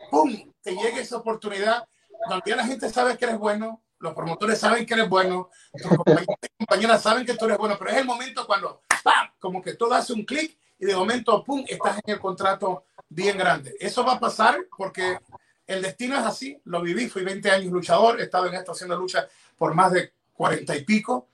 ¡pum!, 0.09 0.51
te 0.61 0.75
llegue 0.75 1.01
esa 1.01 1.17
oportunidad 1.17 1.87
donde 2.29 2.43
ya 2.49 2.55
la 2.55 2.65
gente 2.65 2.89
sabe 2.89 3.17
que 3.17 3.25
eres 3.25 3.37
bueno, 3.37 3.81
los 3.99 4.13
promotores 4.13 4.59
saben 4.59 4.85
que 4.85 4.93
eres 4.93 5.09
bueno, 5.09 5.49
tus 5.73 5.95
compañeros 5.95 6.35
y 6.41 6.65
compañeras 6.65 7.01
saben 7.01 7.25
que 7.25 7.35
tú 7.35 7.45
eres 7.45 7.57
bueno, 7.57 7.75
pero 7.77 7.91
es 7.91 7.97
el 7.97 8.05
momento 8.05 8.45
cuando, 8.45 8.81
¡pam!, 9.03 9.29
como 9.39 9.61
que 9.61 9.73
todo 9.73 9.93
hace 9.93 10.13
un 10.13 10.23
clic 10.23 10.57
y 10.79 10.85
de 10.85 10.95
momento, 10.95 11.43
¡pum!, 11.43 11.63
estás 11.67 11.99
en 12.03 12.13
el 12.13 12.19
contrato 12.19 12.85
bien 13.07 13.37
grande. 13.37 13.75
Eso 13.79 14.03
va 14.03 14.13
a 14.13 14.19
pasar 14.19 14.57
porque 14.77 15.19
el 15.67 15.81
destino 15.81 16.17
es 16.17 16.25
así. 16.25 16.59
Lo 16.65 16.81
viví, 16.81 17.07
fui 17.07 17.23
20 17.23 17.49
años 17.51 17.71
luchador, 17.71 18.19
he 18.19 18.23
estado 18.23 18.47
en 18.47 18.55
esta 18.55 18.71
haciendo 18.71 18.97
lucha 18.97 19.27
por 19.57 19.73
más 19.73 19.91
de 19.91 20.13
40 20.33 20.75
y 20.75 20.83
pico. 20.83 21.27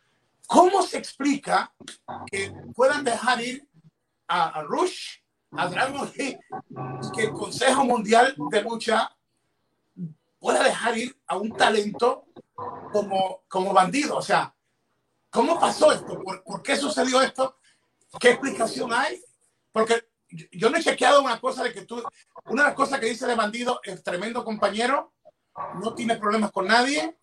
¿Cómo 0.47 0.81
se 0.83 0.97
explica 0.97 1.73
que 2.29 2.53
puedan 2.75 3.03
dejar 3.03 3.41
ir 3.41 3.65
a, 4.27 4.61
Rush, 4.63 5.19
a 5.51 5.67
Dragon 5.67 6.11
Lee, 6.15 6.37
que 7.13 7.23
el 7.23 7.31
Consejo 7.31 7.85
Mundial 7.85 8.35
de 8.37 8.61
Lucha 8.61 9.15
pueda 10.39 10.63
dejar 10.63 10.97
ir 10.97 11.17
a 11.27 11.37
un 11.37 11.55
talento 11.55 12.25
como, 12.91 13.43
como 13.47 13.73
bandido? 13.73 14.17
O 14.17 14.21
sea, 14.21 14.53
¿cómo 15.29 15.59
pasó 15.59 15.91
esto? 15.91 16.21
¿Por, 16.21 16.43
¿Por 16.43 16.61
qué 16.61 16.75
sucedió 16.75 17.21
esto? 17.21 17.57
¿Qué 18.19 18.31
explicación 18.31 18.91
hay? 18.91 19.21
Porque 19.71 20.10
yo 20.51 20.69
no 20.69 20.77
he 20.77 20.83
chequeado 20.83 21.21
una 21.21 21.39
cosa 21.39 21.63
de 21.63 21.73
que 21.73 21.85
tú, 21.85 22.01
una 22.45 22.63
de 22.63 22.69
las 22.69 22.75
cosas 22.75 22.99
que 22.99 23.07
dice 23.07 23.27
de 23.27 23.35
bandido 23.35 23.79
es 23.83 24.03
tremendo 24.03 24.43
compañero, 24.43 25.13
no 25.81 25.93
tiene 25.93 26.15
problemas 26.15 26.51
con 26.51 26.67
nadie, 26.67 27.17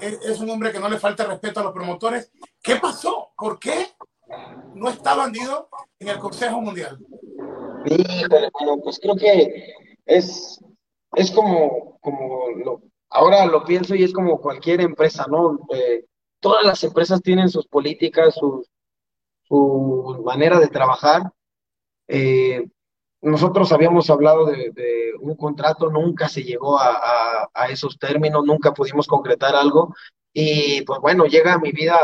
es, 0.00 0.40
un 0.40 0.50
hombre 0.50 0.72
que 0.72 0.78
no 0.78 0.88
le 0.88 0.98
falta 0.98 1.24
respeto 1.24 1.60
a 1.60 1.64
los 1.64 1.72
promotores. 1.72 2.30
¿Qué 2.62 2.76
pasó? 2.76 3.32
¿Por 3.36 3.58
qué 3.58 3.88
no 4.74 4.88
está 4.88 5.14
bandido 5.14 5.68
en 5.98 6.08
el 6.08 6.18
Consejo 6.18 6.60
Mundial? 6.60 6.98
Híjole, 7.84 8.50
pues 8.82 8.98
creo 9.00 9.16
que 9.16 9.74
es, 10.06 10.60
es 11.14 11.30
como, 11.32 11.98
como 12.00 12.50
lo, 12.64 12.82
ahora 13.10 13.44
lo 13.46 13.64
pienso 13.64 13.94
y 13.94 14.04
es 14.04 14.12
como 14.12 14.40
cualquier 14.40 14.80
empresa, 14.80 15.26
¿no? 15.28 15.58
Eh, 15.74 16.06
todas 16.40 16.64
las 16.64 16.82
empresas 16.84 17.20
tienen 17.20 17.48
sus 17.48 17.66
políticas, 17.66 18.34
su, 18.34 18.64
su 19.42 20.22
manera 20.24 20.58
de 20.58 20.68
trabajar 20.68 21.22
eh, 22.08 22.66
nosotros 23.22 23.70
habíamos 23.72 24.10
hablado 24.10 24.46
de, 24.46 25.12
un 25.20 25.36
contrato, 25.36 25.90
nunca 25.90 26.28
se 26.28 26.42
llegó 26.42 26.78
a, 26.80 27.48
esos 27.70 27.98
términos, 27.98 28.44
nunca 28.44 28.74
pudimos 28.74 29.06
concretar 29.06 29.54
algo 29.54 29.94
y 30.32 30.82
pues 30.82 31.00
bueno, 31.00 31.26
llega 31.26 31.54
a 31.54 31.58
mi 31.58 31.70
vida 31.70 31.96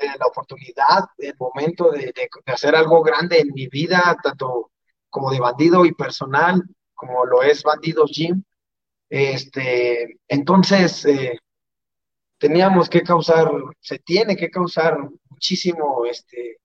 eh, 0.00 0.06
la 0.18 0.26
oportunidad, 0.26 1.04
el 1.18 1.34
momento 1.38 1.90
de, 1.90 2.12
hacer 2.46 2.74
algo 2.74 3.02
grande 3.02 3.38
en 3.38 3.52
mi 3.54 3.68
vida, 3.68 4.16
tanto 4.22 4.72
como 5.08 5.30
de 5.30 5.40
bandido 5.40 5.84
y 5.84 5.92
personal, 5.92 6.62
como 6.94 7.24
lo 7.24 7.42
es 7.42 7.62
Bandido 7.62 8.04
Jim. 8.06 8.42
Este, 9.08 10.18
entonces, 10.28 11.04
eh, 11.04 11.38
teníamos 12.38 12.88
que 12.88 13.02
causar, 13.02 13.50
se 13.80 13.98
tiene 13.98 14.36
que 14.36 14.50
causar 14.50 14.98
muchísimo 15.28 16.04
este, 16.06 16.59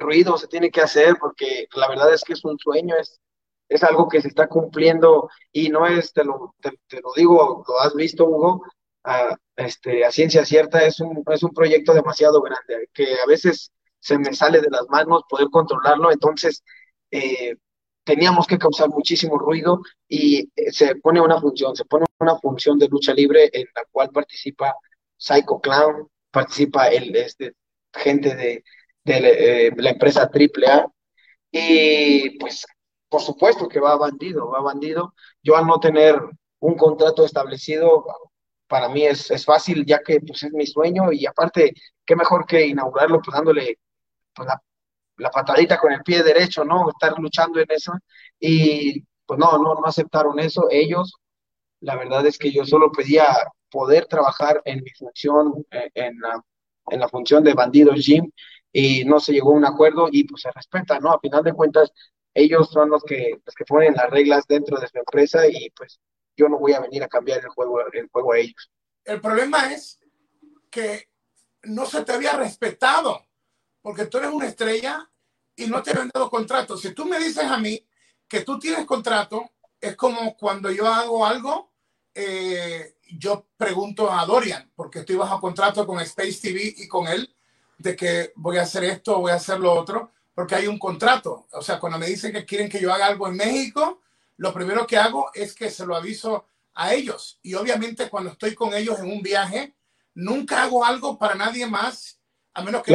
ruido 0.00 0.36
se 0.38 0.48
tiene 0.48 0.70
que 0.70 0.80
hacer 0.80 1.16
porque 1.20 1.66
la 1.74 1.88
verdad 1.88 2.12
es 2.12 2.22
que 2.22 2.34
es 2.34 2.44
un 2.44 2.58
sueño, 2.58 2.96
es, 2.96 3.20
es 3.68 3.82
algo 3.82 4.08
que 4.08 4.20
se 4.20 4.28
está 4.28 4.48
cumpliendo 4.48 5.28
y 5.52 5.68
no 5.68 5.86
es, 5.86 6.12
te 6.12 6.24
lo, 6.24 6.54
te, 6.60 6.70
lo 7.00 7.12
digo, 7.16 7.64
lo 7.66 7.80
has 7.80 7.94
visto, 7.94 8.26
Hugo, 8.26 8.62
a, 9.04 9.36
este, 9.56 10.04
a 10.04 10.10
ciencia 10.10 10.44
cierta, 10.44 10.84
es 10.84 11.00
un, 11.00 11.22
es 11.32 11.42
un 11.42 11.52
proyecto 11.52 11.94
demasiado 11.94 12.40
grande, 12.42 12.88
que 12.92 13.14
a 13.14 13.26
veces 13.26 13.72
se 13.98 14.18
me 14.18 14.34
sale 14.34 14.60
de 14.60 14.70
las 14.70 14.86
manos 14.88 15.22
poder 15.28 15.48
controlarlo, 15.50 16.12
entonces 16.12 16.62
eh, 17.10 17.56
teníamos 18.04 18.46
que 18.46 18.58
causar 18.58 18.88
muchísimo 18.88 19.38
ruido 19.38 19.80
y 20.08 20.48
eh, 20.54 20.70
se 20.72 20.96
pone 20.96 21.20
una 21.20 21.40
función, 21.40 21.74
se 21.74 21.84
pone 21.84 22.06
una 22.20 22.36
función 22.38 22.78
de 22.78 22.88
lucha 22.88 23.12
libre 23.12 23.50
en 23.52 23.66
la 23.74 23.84
cual 23.90 24.10
participa 24.10 24.74
Psycho 25.16 25.60
Clown, 25.60 26.08
participa 26.30 26.88
el, 26.88 27.14
este, 27.16 27.54
gente 27.92 28.34
de, 28.36 28.62
de 29.06 29.66
eh, 29.68 29.72
la 29.76 29.90
empresa 29.90 30.28
AAA. 30.32 30.86
Y 31.52 32.38
pues, 32.38 32.66
por 33.08 33.22
supuesto 33.22 33.68
que 33.68 33.80
va 33.80 33.96
bandido, 33.96 34.50
va 34.50 34.60
bandido. 34.60 35.14
Yo 35.42 35.56
al 35.56 35.66
no 35.66 35.78
tener 35.80 36.20
un 36.60 36.76
contrato 36.76 37.24
establecido, 37.24 38.04
para 38.66 38.88
mí 38.88 39.04
es, 39.06 39.30
es 39.30 39.44
fácil, 39.44 39.84
ya 39.86 40.00
que 40.00 40.20
pues 40.20 40.42
es 40.42 40.52
mi 40.52 40.66
sueño 40.66 41.12
y 41.12 41.26
aparte, 41.26 41.72
qué 42.04 42.16
mejor 42.16 42.46
que 42.46 42.66
inaugurarlo 42.66 43.20
pues 43.22 43.34
dándole 43.34 43.78
pues, 44.34 44.48
la, 44.48 44.60
la 45.18 45.30
patadita 45.30 45.78
con 45.78 45.92
el 45.92 46.02
pie 46.02 46.22
derecho, 46.22 46.64
¿no? 46.64 46.90
Estar 46.90 47.18
luchando 47.18 47.60
en 47.60 47.66
eso. 47.70 47.92
Y 48.40 49.04
pues 49.26 49.38
no, 49.38 49.58
no, 49.58 49.74
no 49.74 49.86
aceptaron 49.86 50.38
eso 50.40 50.68
ellos. 50.70 51.14
La 51.80 51.96
verdad 51.96 52.26
es 52.26 52.38
que 52.38 52.52
yo 52.52 52.64
solo 52.66 52.90
pedía 52.92 53.26
poder 53.70 54.06
trabajar 54.06 54.62
en 54.64 54.82
mi 54.82 54.90
función, 54.90 55.64
eh, 55.70 55.90
en 55.94 56.18
la, 56.20 56.42
en 56.90 57.00
la 57.00 57.08
función 57.08 57.44
de 57.44 57.54
bandido 57.54 57.92
Jim, 57.94 58.30
y 58.78 59.06
no 59.06 59.20
se 59.20 59.32
llegó 59.32 59.52
a 59.52 59.54
un 59.54 59.64
acuerdo 59.64 60.08
y 60.12 60.24
pues 60.24 60.42
se 60.42 60.50
respeta, 60.50 61.00
¿no? 61.00 61.10
A 61.10 61.18
final 61.18 61.42
de 61.42 61.54
cuentas, 61.54 61.90
ellos 62.34 62.68
son 62.68 62.90
los 62.90 63.02
que, 63.04 63.40
los 63.42 63.54
que 63.54 63.64
ponen 63.64 63.94
las 63.94 64.10
reglas 64.10 64.44
dentro 64.46 64.78
de 64.78 64.86
su 64.86 64.98
empresa 64.98 65.48
y 65.48 65.70
pues 65.70 65.98
yo 66.36 66.46
no 66.50 66.58
voy 66.58 66.74
a 66.74 66.80
venir 66.80 67.02
a 67.02 67.08
cambiar 67.08 67.40
el 67.40 67.48
juego, 67.48 67.80
el 67.90 68.08
juego 68.08 68.34
a 68.34 68.38
ellos. 68.38 68.70
El 69.02 69.22
problema 69.22 69.72
es 69.72 69.98
que 70.68 71.08
no 71.62 71.86
se 71.86 72.04
te 72.04 72.12
había 72.12 72.32
respetado, 72.32 73.24
porque 73.80 74.04
tú 74.04 74.18
eres 74.18 74.30
una 74.30 74.46
estrella 74.46 75.10
y 75.56 75.68
no 75.68 75.82
te 75.82 75.92
habían 75.92 76.10
dado 76.12 76.28
contrato. 76.28 76.76
Si 76.76 76.92
tú 76.92 77.06
me 77.06 77.18
dices 77.18 77.44
a 77.44 77.56
mí 77.56 77.82
que 78.28 78.42
tú 78.42 78.58
tienes 78.58 78.84
contrato, 78.84 79.52
es 79.80 79.96
como 79.96 80.36
cuando 80.36 80.70
yo 80.70 80.86
hago 80.86 81.24
algo, 81.24 81.72
eh, 82.12 82.98
yo 83.12 83.48
pregunto 83.56 84.12
a 84.12 84.26
Dorian, 84.26 84.70
porque 84.76 84.98
estoy 84.98 85.16
bajo 85.16 85.40
contrato 85.40 85.86
con 85.86 85.98
Space 86.00 86.40
TV 86.42 86.74
y 86.76 86.86
con 86.86 87.08
él, 87.08 87.35
de 87.78 87.96
que 87.96 88.32
voy 88.36 88.58
a 88.58 88.62
hacer 88.62 88.84
esto, 88.84 89.20
voy 89.20 89.32
a 89.32 89.36
hacer 89.36 89.60
lo 89.60 89.72
otro, 89.72 90.12
porque 90.34 90.54
hay 90.54 90.66
un 90.66 90.78
contrato. 90.78 91.46
O 91.52 91.62
sea, 91.62 91.78
cuando 91.78 91.98
me 91.98 92.06
dicen 92.06 92.32
que 92.32 92.44
quieren 92.44 92.68
que 92.68 92.80
yo 92.80 92.92
haga 92.92 93.06
algo 93.06 93.28
en 93.28 93.36
México, 93.36 94.02
lo 94.36 94.52
primero 94.52 94.86
que 94.86 94.96
hago 94.96 95.30
es 95.34 95.54
que 95.54 95.70
se 95.70 95.86
lo 95.86 95.96
aviso 95.96 96.46
a 96.74 96.92
ellos. 96.94 97.38
Y 97.42 97.54
obviamente 97.54 98.08
cuando 98.08 98.30
estoy 98.30 98.54
con 98.54 98.74
ellos 98.74 98.98
en 98.98 99.10
un 99.10 99.22
viaje, 99.22 99.74
nunca 100.14 100.62
hago 100.62 100.84
algo 100.84 101.18
para 101.18 101.34
nadie 101.34 101.66
más, 101.66 102.20
a 102.54 102.62
menos 102.62 102.82
que 102.82 102.92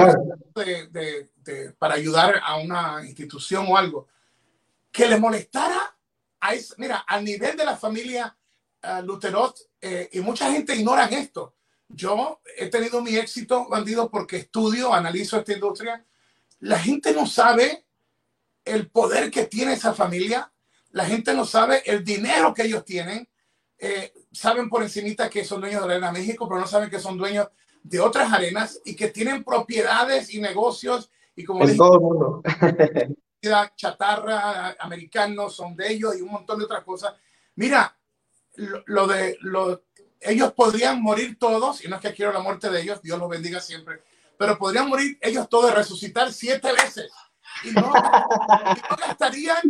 de, 0.92 1.72
para 1.78 1.96
ayudar 1.96 2.42
a 2.44 2.58
una 2.58 3.04
institución 3.06 3.66
o 3.70 3.78
algo. 3.78 4.08
Que 4.92 5.08
le 5.08 5.18
molestara 5.18 5.96
a 6.40 6.54
ese, 6.54 6.76
mira, 6.78 6.98
al 7.08 7.24
nivel 7.24 7.56
de 7.56 7.66
la 7.66 7.78
familia 7.78 8.36
uh, 8.84 9.04
Luterot, 9.04 9.58
eh, 9.80 10.10
y 10.14 10.20
mucha 10.20 10.52
gente 10.52 10.76
ignora 10.76 11.06
esto. 11.06 11.56
Yo 11.94 12.42
he 12.58 12.68
tenido 12.68 13.02
mi 13.02 13.16
éxito, 13.16 13.68
bandido, 13.70 14.10
porque 14.10 14.38
estudio, 14.38 14.94
analizo 14.94 15.38
esta 15.38 15.54
industria. 15.54 16.06
La 16.60 16.80
gente 16.80 17.14
no 17.14 17.26
sabe 17.26 17.86
el 18.66 18.90
poder 18.90 19.32
que 19.32 19.46
tiene 19.46 19.74
esa 19.74 19.94
familia. 19.94 20.52
La 20.92 21.06
gente 21.06 21.34
no 21.34 21.46
sabe 21.46 21.82
el 21.86 22.04
dinero 22.04 22.54
que 22.54 22.64
ellos 22.64 22.86
tienen. 22.86 23.28
Eh, 23.78 24.14
saben 24.32 24.70
por 24.70 24.84
encimita 24.84 25.30
que 25.30 25.44
son 25.44 25.62
dueños 25.62 25.82
de 25.82 25.88
la 25.88 25.94
Arena 25.96 26.12
México, 26.12 26.48
pero 26.48 26.60
no 26.60 26.68
saben 26.68 26.90
que 26.90 27.00
son 27.00 27.18
dueños 27.18 27.48
de 27.84 28.00
otras 28.00 28.32
arenas 28.32 28.80
y 28.86 28.96
que 28.96 29.08
tienen 29.08 29.44
propiedades 29.44 30.34
y 30.34 30.40
negocios 30.40 31.10
y 31.36 31.44
como 31.44 31.68
en 31.68 31.78
todo 31.78 31.96
el 31.96 32.02
mundo. 32.02 32.44
chatarra 33.76 34.76
americanos 34.80 35.56
son 35.56 35.76
de 35.76 35.92
ellos 35.92 36.16
y 36.16 36.22
un 36.22 36.30
montón 36.30 36.60
de 36.60 36.66
otras 36.66 36.84
cosas. 36.84 37.16
Mira, 37.56 37.98
lo, 38.86 39.08
de 39.08 39.38
lo, 39.42 39.84
ellos 40.22 40.54
podrían 40.54 41.02
morir 41.02 41.38
todos, 41.38 41.84
y 41.84 41.88
no 41.88 41.96
es 41.96 42.02
que 42.02 42.14
quiero 42.14 42.32
la 42.32 42.40
muerte 42.40 42.70
de 42.70 42.82
ellos, 42.82 43.02
Dios 43.02 43.20
los 43.20 43.30
bendiga 43.30 43.60
siempre, 43.60 44.04
pero 44.38 44.58
podrían 44.58 44.88
morir 44.88 45.18
ellos 45.22 45.50
todos, 45.50 45.74
resucitar 45.74 46.32
siete 46.32 46.72
veces. 46.72 47.12
Y 47.64 47.72
no, 47.72 47.92
gastarían, 48.98 49.62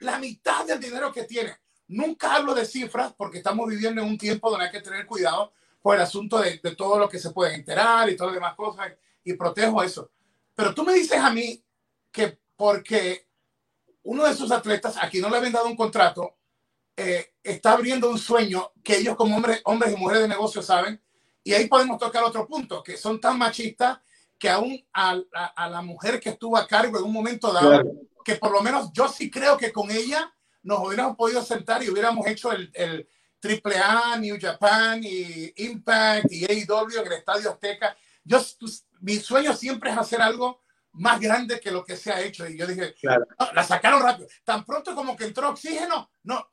la 0.00 0.18
mitad 0.18 0.66
del 0.66 0.78
dinero 0.78 1.12
que 1.12 1.24
tienen. 1.24 1.54
Nunca 1.88 2.36
hablo 2.36 2.54
de 2.54 2.64
cifras 2.64 3.12
porque 3.16 3.38
estamos 3.38 3.68
viviendo 3.68 4.00
en 4.00 4.08
un 4.08 4.18
tiempo 4.18 4.50
donde 4.50 4.66
hay 4.66 4.72
que 4.72 4.80
tener 4.80 5.06
cuidado 5.06 5.52
por 5.80 5.96
el 5.96 6.02
asunto 6.02 6.38
de, 6.38 6.60
de 6.62 6.76
todo 6.76 6.98
lo 6.98 7.08
que 7.08 7.18
se 7.18 7.30
puede 7.30 7.54
enterar 7.54 8.08
y 8.08 8.16
todas 8.16 8.32
las 8.32 8.40
demás 8.40 8.54
cosas 8.54 8.92
y 9.24 9.34
protejo 9.34 9.82
eso. 9.82 10.10
Pero 10.54 10.74
tú 10.74 10.84
me 10.84 10.94
dices 10.94 11.18
a 11.18 11.30
mí 11.30 11.62
que 12.10 12.38
porque 12.56 13.26
uno 14.04 14.24
de 14.24 14.34
sus 14.34 14.50
atletas, 14.50 14.96
aquí 15.00 15.20
no 15.20 15.28
le 15.28 15.36
habían 15.36 15.52
dado 15.52 15.66
un 15.66 15.76
contrato, 15.76 16.36
eh, 16.96 17.34
está 17.42 17.72
abriendo 17.72 18.10
un 18.10 18.18
sueño 18.18 18.72
que 18.82 18.98
ellos 18.98 19.16
como 19.16 19.36
hombres, 19.36 19.60
hombres 19.64 19.92
y 19.92 19.96
mujeres 19.96 20.22
de 20.22 20.28
negocio 20.28 20.62
saben. 20.62 21.00
Y 21.44 21.52
ahí 21.54 21.66
podemos 21.66 21.98
tocar 21.98 22.22
otro 22.22 22.46
punto, 22.46 22.82
que 22.82 22.96
son 22.96 23.20
tan 23.20 23.38
machistas 23.38 23.98
que 24.38 24.48
aún 24.48 24.84
a, 24.92 25.18
a, 25.56 25.68
la 25.68 25.82
mujer 25.82 26.20
que 26.20 26.30
estuvo 26.30 26.56
a 26.56 26.66
cargo 26.66 26.98
en 26.98 27.04
un 27.04 27.12
momento 27.12 27.52
dado, 27.52 27.82
que 28.24 28.36
por 28.36 28.50
lo 28.50 28.60
menos 28.60 28.90
yo 28.92 29.08
sí 29.08 29.30
creo 29.30 29.56
que 29.56 29.72
con 29.72 29.90
ella 29.90 30.32
nos 30.62 30.80
hubiéramos 30.80 31.16
podido 31.16 31.42
sentar 31.42 31.82
y 31.82 31.90
hubiéramos 31.90 32.26
hecho 32.26 32.52
el, 32.52 32.70
el 32.74 33.08
AAA, 33.42 34.18
New 34.18 34.38
Japan 34.40 35.00
y 35.02 35.52
Impact 35.56 36.30
y 36.30 36.44
AEW 36.44 37.00
en 37.00 37.06
el 37.06 37.12
Estadio 37.12 37.50
Azteca. 37.50 37.96
Yo, 38.24 38.40
pues, 38.60 38.86
mi 39.00 39.16
sueño 39.16 39.54
siempre 39.54 39.90
es 39.90 39.98
hacer 39.98 40.22
algo 40.22 40.60
más 40.92 41.20
grande 41.20 41.58
que 41.58 41.70
lo 41.70 41.84
que 41.84 41.96
se 41.96 42.12
ha 42.12 42.20
hecho. 42.20 42.48
Y 42.48 42.56
yo 42.56 42.66
dije, 42.66 42.94
la 43.54 43.64
sacaron 43.64 44.02
rápido. 44.02 44.28
Tan 44.44 44.64
pronto 44.64 44.94
como 44.94 45.16
que 45.16 45.24
entró 45.24 45.50
oxígeno, 45.50 46.10
no, 46.22 46.48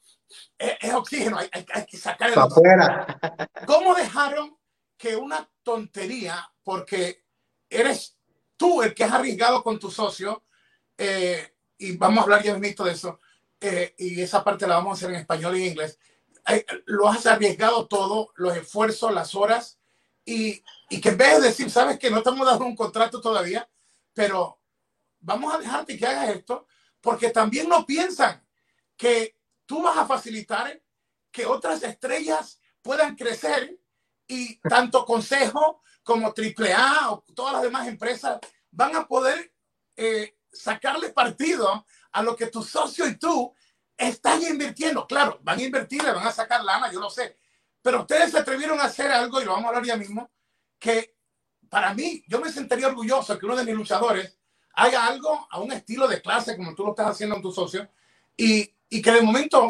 es, 0.58 0.94
oxígeno, 0.94 1.38
hay, 1.38 1.50
hay, 1.52 1.86
que 1.86 1.98
sacar 1.98 2.32
el 2.32 2.40
afuera. 2.40 3.20
¿Cómo 3.66 3.96
dejaron 3.96 4.58
que 4.98 5.16
una 5.16 5.50
tontería, 5.64 6.52
porque 6.64 7.24
eres 7.70 8.18
tú 8.58 8.82
el 8.82 8.94
que 8.94 9.06
has 9.06 9.14
arriesgado 9.14 9.64
con 9.64 9.80
tu 9.80 9.90
socio, 9.90 10.44
eh, 10.98 11.56
y 11.78 11.96
vamos 11.96 12.20
a 12.20 12.24
hablar 12.24 12.44
ya 12.44 12.58
mismo 12.58 12.86
de 12.86 12.92
eso, 12.92 13.20
eh, 13.62 13.96
y 13.98 14.22
esa 14.22 14.44
parte 14.44 14.68
la 14.68 14.76
vamos 14.76 14.92
a 14.92 14.98
hacer 14.98 15.16
en 15.16 15.22
español 15.22 15.56
y 15.56 15.62
en 15.62 15.72
inglés, 15.72 15.98
eh, 16.48 16.66
lo 16.86 17.08
has 17.08 17.26
arriesgado 17.26 17.88
todo, 17.88 18.34
los 18.36 18.56
esfuerzos, 18.58 19.14
las 19.14 19.34
horas, 19.36 19.80
y, 20.26 20.62
y 20.90 21.00
que 21.00 21.10
en 21.10 21.18
vez 21.18 21.42
de 21.42 21.48
decir, 21.48 21.72
sabes 21.72 21.98
que 21.98 22.12
no 22.12 22.22
te 22.22 22.30
hemos 22.30 22.46
dado 22.46 22.66
un 22.66 22.76
contrato 22.76 23.22
todavía, 23.22 23.70
pero 24.14 24.60
vamos 25.22 25.54
a 25.54 25.60
dejarte 25.60 25.98
que 25.98 26.06
hagas 26.06 26.30
esto, 26.30 26.68
porque 27.00 27.30
también 27.30 27.70
no 27.70 27.86
piensan 27.86 28.46
que 28.98 29.39
tú 29.70 29.84
vas 29.84 29.96
a 29.98 30.08
facilitar 30.08 30.82
que 31.32 31.46
otras 31.46 31.84
estrellas 31.84 32.60
puedan 32.82 33.16
crecer 33.16 33.80
y 34.28 34.60
tanto 34.62 35.06
Consejo 35.06 35.84
como 36.02 36.34
AAA 36.34 37.12
o 37.12 37.24
todas 37.36 37.54
las 37.54 37.62
demás 37.62 37.88
empresas 37.88 38.40
van 38.72 38.96
a 38.96 39.08
poder 39.08 39.54
eh, 39.96 40.40
sacarle 40.52 41.10
partido 41.10 41.86
a 42.12 42.24
lo 42.24 42.36
que 42.36 42.48
tu 42.48 42.64
socio 42.64 43.08
y 43.08 43.20
tú 43.20 43.54
están 43.96 44.42
invirtiendo. 44.42 45.06
Claro, 45.06 45.38
van 45.44 45.60
a 45.60 45.64
invertir, 45.64 46.02
le 46.02 46.14
van 46.14 46.26
a 46.26 46.32
sacar 46.32 46.64
lana, 46.64 46.92
yo 46.92 47.00
lo 47.00 47.12
sé. 47.12 47.38
Pero 47.80 48.02
ustedes 48.02 48.32
se 48.32 48.40
atrevieron 48.40 48.80
a 48.80 48.86
hacer 48.86 49.12
algo, 49.12 49.40
y 49.40 49.46
lo 49.46 49.52
vamos 49.52 49.66
a 49.66 49.68
hablar 49.70 49.86
ya 49.86 49.98
mismo, 49.98 50.32
que 50.80 51.16
para 51.70 51.94
mí, 51.94 52.24
yo 52.28 52.42
me 52.42 52.52
sentiría 52.52 52.88
orgulloso 52.88 53.38
que 53.38 53.46
uno 53.46 53.56
de 53.56 53.66
mis 53.66 53.76
luchadores 53.76 54.40
haga 54.74 55.06
algo 55.06 55.48
a 55.52 55.60
un 55.60 55.72
estilo 55.72 56.08
de 56.08 56.24
clase 56.24 56.58
como 56.58 56.74
tú 56.74 56.86
lo 56.86 56.90
estás 56.90 57.10
haciendo 57.10 57.36
en 57.36 57.44
tu 57.44 57.52
socio 57.52 57.88
y, 58.36 58.74
y 58.90 59.02
que 59.02 59.12
de 59.12 59.22
momento 59.22 59.68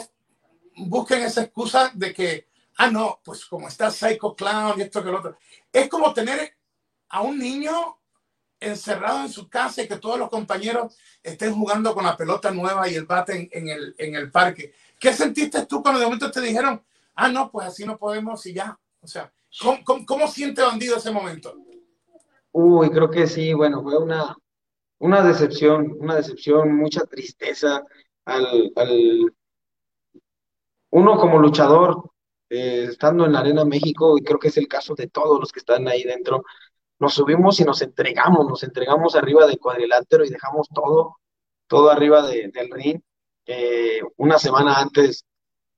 busquen 0.78 1.24
esa 1.24 1.44
excusa 1.44 1.92
de 1.94 2.14
que, 2.14 2.48
ah, 2.78 2.90
no, 2.90 3.20
pues 3.24 3.46
como 3.46 3.68
está 3.68 3.92
Psycho 3.92 4.36
Clown 4.36 4.80
y 4.80 4.84
esto 4.84 5.04
que 5.04 5.12
lo 5.12 5.20
otro. 5.20 5.38
Es 5.72 5.90
como 5.90 6.14
tener 6.14 6.58
a 7.10 7.22
un 7.22 7.38
niño 7.38 7.98
encerrado 8.60 9.22
en 9.22 9.30
su 9.30 9.50
casa 9.50 9.82
y 9.82 9.88
que 9.88 9.98
todos 9.98 10.20
los 10.20 10.30
compañeros 10.30 10.98
estén 11.24 11.54
jugando 11.54 11.94
con 11.94 12.06
la 12.06 12.18
pelota 12.18 12.52
nueva 12.52 12.90
y 12.90 12.96
el 12.96 13.06
bate 13.06 13.50
en, 13.52 13.70
el, 13.70 13.96
en 13.98 14.16
el 14.16 14.32
parque. 14.32 14.74
¿Qué 15.00 15.14
sentiste 15.14 15.66
tú 15.66 15.82
cuando 15.82 16.00
de 16.00 16.06
momento 16.06 16.32
te 16.32 16.42
dijeron, 16.42 16.82
ah, 17.16 17.30
no, 17.30 17.50
pues 17.52 17.68
así 17.68 17.86
no 17.86 17.98
podemos 17.98 18.46
y 18.46 18.54
ya? 18.54 18.78
O 19.02 19.08
sea, 19.08 19.32
¿cómo, 19.86 20.06
cómo, 20.06 20.28
siente 20.28 20.62
Bandido 20.62 20.98
ese 20.98 21.12
momento? 21.12 21.56
Uy, 22.52 22.90
creo 22.90 23.10
que 23.10 23.28
sí, 23.28 23.54
bueno, 23.54 23.82
fue 23.82 23.98
una, 23.98 24.36
una 24.98 25.24
decepción, 25.24 25.96
una 26.00 26.16
decepción, 26.16 26.76
mucha 26.76 27.06
tristeza 27.06 27.84
al, 28.30 28.72
al 28.76 29.34
uno 30.92 31.18
como 31.18 31.40
luchador, 31.40 32.12
eh, 32.50 32.88
estando 32.90 33.26
en 33.26 33.34
la 33.34 33.40
Arena 33.40 33.66
México, 33.66 34.18
y 34.18 34.24
creo 34.24 34.40
que 34.40 34.48
es 34.50 34.58
el 34.58 34.68
caso 34.68 34.96
de 34.96 35.08
todos 35.08 35.40
los 35.40 35.52
que 35.52 35.60
están 35.60 35.88
ahí 35.88 36.04
dentro, 36.04 36.44
nos 37.00 37.14
subimos 37.14 37.60
y 37.60 37.64
nos 37.64 37.82
entregamos, 37.82 38.48
nos 38.48 38.64
entregamos 38.64 39.16
arriba 39.16 39.46
del 39.46 39.60
cuadrilátero 39.60 40.26
y 40.26 40.30
dejamos 40.30 40.68
todo, 40.74 41.18
todo 41.68 41.90
arriba 41.90 42.28
del 42.28 42.70
ring. 42.72 43.00
Eh, 43.46 44.02
una 44.18 44.38
semana 44.38 44.80
antes 44.80 45.26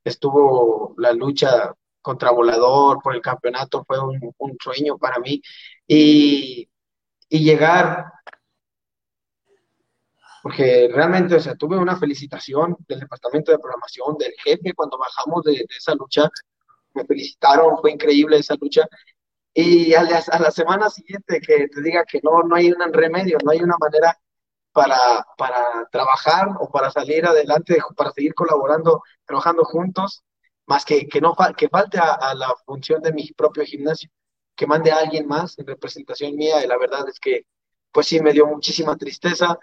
estuvo 0.03 0.95
la 0.97 1.13
lucha 1.13 1.73
contra 2.01 2.31
Volador 2.31 2.99
por 3.03 3.13
el 3.15 3.21
campeonato, 3.21 3.83
fue 3.85 3.99
un, 3.99 4.33
un 4.37 4.57
sueño 4.59 4.97
para 4.97 5.19
mí. 5.19 5.41
Y, 5.87 6.67
y 7.29 7.43
llegar 7.43 8.05
porque 10.41 10.89
realmente, 10.93 11.35
o 11.35 11.39
sea, 11.39 11.55
tuve 11.55 11.77
una 11.77 11.97
felicitación 11.97 12.75
del 12.87 12.99
departamento 13.01 13.51
de 13.51 13.59
programación, 13.59 14.17
del 14.17 14.33
jefe, 14.43 14.73
cuando 14.73 14.97
bajamos 14.97 15.43
de, 15.43 15.65
esa 15.77 15.93
lucha, 15.95 16.29
me 16.93 17.05
felicitaron, 17.05 17.77
fue 17.79 17.91
increíble 17.91 18.37
esa 18.37 18.55
lucha. 18.59 18.87
Y 19.53 19.93
a 19.93 20.03
la, 20.03 20.23
a 20.31 20.39
la, 20.39 20.51
semana 20.51 20.89
siguiente 20.89 21.41
que 21.41 21.67
te 21.67 21.81
diga 21.81 22.05
que 22.05 22.19
no, 22.23 22.41
no 22.43 22.55
hay 22.55 22.71
un 22.71 22.93
remedio, 22.93 23.37
no 23.43 23.51
hay 23.51 23.59
una 23.59 23.75
manera 23.79 24.17
para, 24.71 25.25
para 25.37 25.87
trabajar 25.91 26.49
o 26.59 26.69
para 26.69 26.91
salir 26.91 27.25
adelante, 27.25 27.77
para 27.95 28.11
seguir 28.11 28.33
colaborando, 28.33 29.03
trabajando 29.25 29.63
juntos, 29.65 30.23
más 30.65 30.85
que, 30.85 31.07
que, 31.07 31.21
no, 31.21 31.35
que 31.57 31.69
falte 31.69 31.99
a, 31.99 32.13
a 32.13 32.33
la 32.35 32.53
función 32.65 33.01
de 33.01 33.13
mi 33.13 33.31
propio 33.33 33.63
gimnasio, 33.65 34.09
que 34.55 34.67
mande 34.67 34.91
a 34.91 34.97
alguien 34.97 35.27
más 35.27 35.57
en 35.59 35.67
representación 35.67 36.35
mía, 36.35 36.63
y 36.63 36.67
la 36.67 36.77
verdad 36.77 37.07
es 37.09 37.19
que, 37.19 37.45
pues 37.91 38.07
sí, 38.07 38.21
me 38.21 38.31
dio 38.33 38.47
muchísima 38.47 38.95
tristeza, 38.95 39.59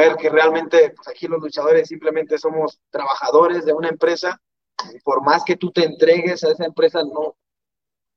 ver 0.00 0.16
que 0.16 0.30
realmente 0.30 0.92
pues 0.96 1.08
aquí 1.08 1.26
los 1.28 1.40
luchadores 1.40 1.88
simplemente 1.88 2.38
somos 2.38 2.80
trabajadores 2.90 3.64
de 3.64 3.72
una 3.72 3.88
empresa, 3.88 4.40
por 5.04 5.22
más 5.22 5.44
que 5.44 5.56
tú 5.56 5.70
te 5.72 5.84
entregues 5.84 6.44
a 6.44 6.52
esa 6.52 6.64
empresa, 6.64 7.02
no, 7.04 7.36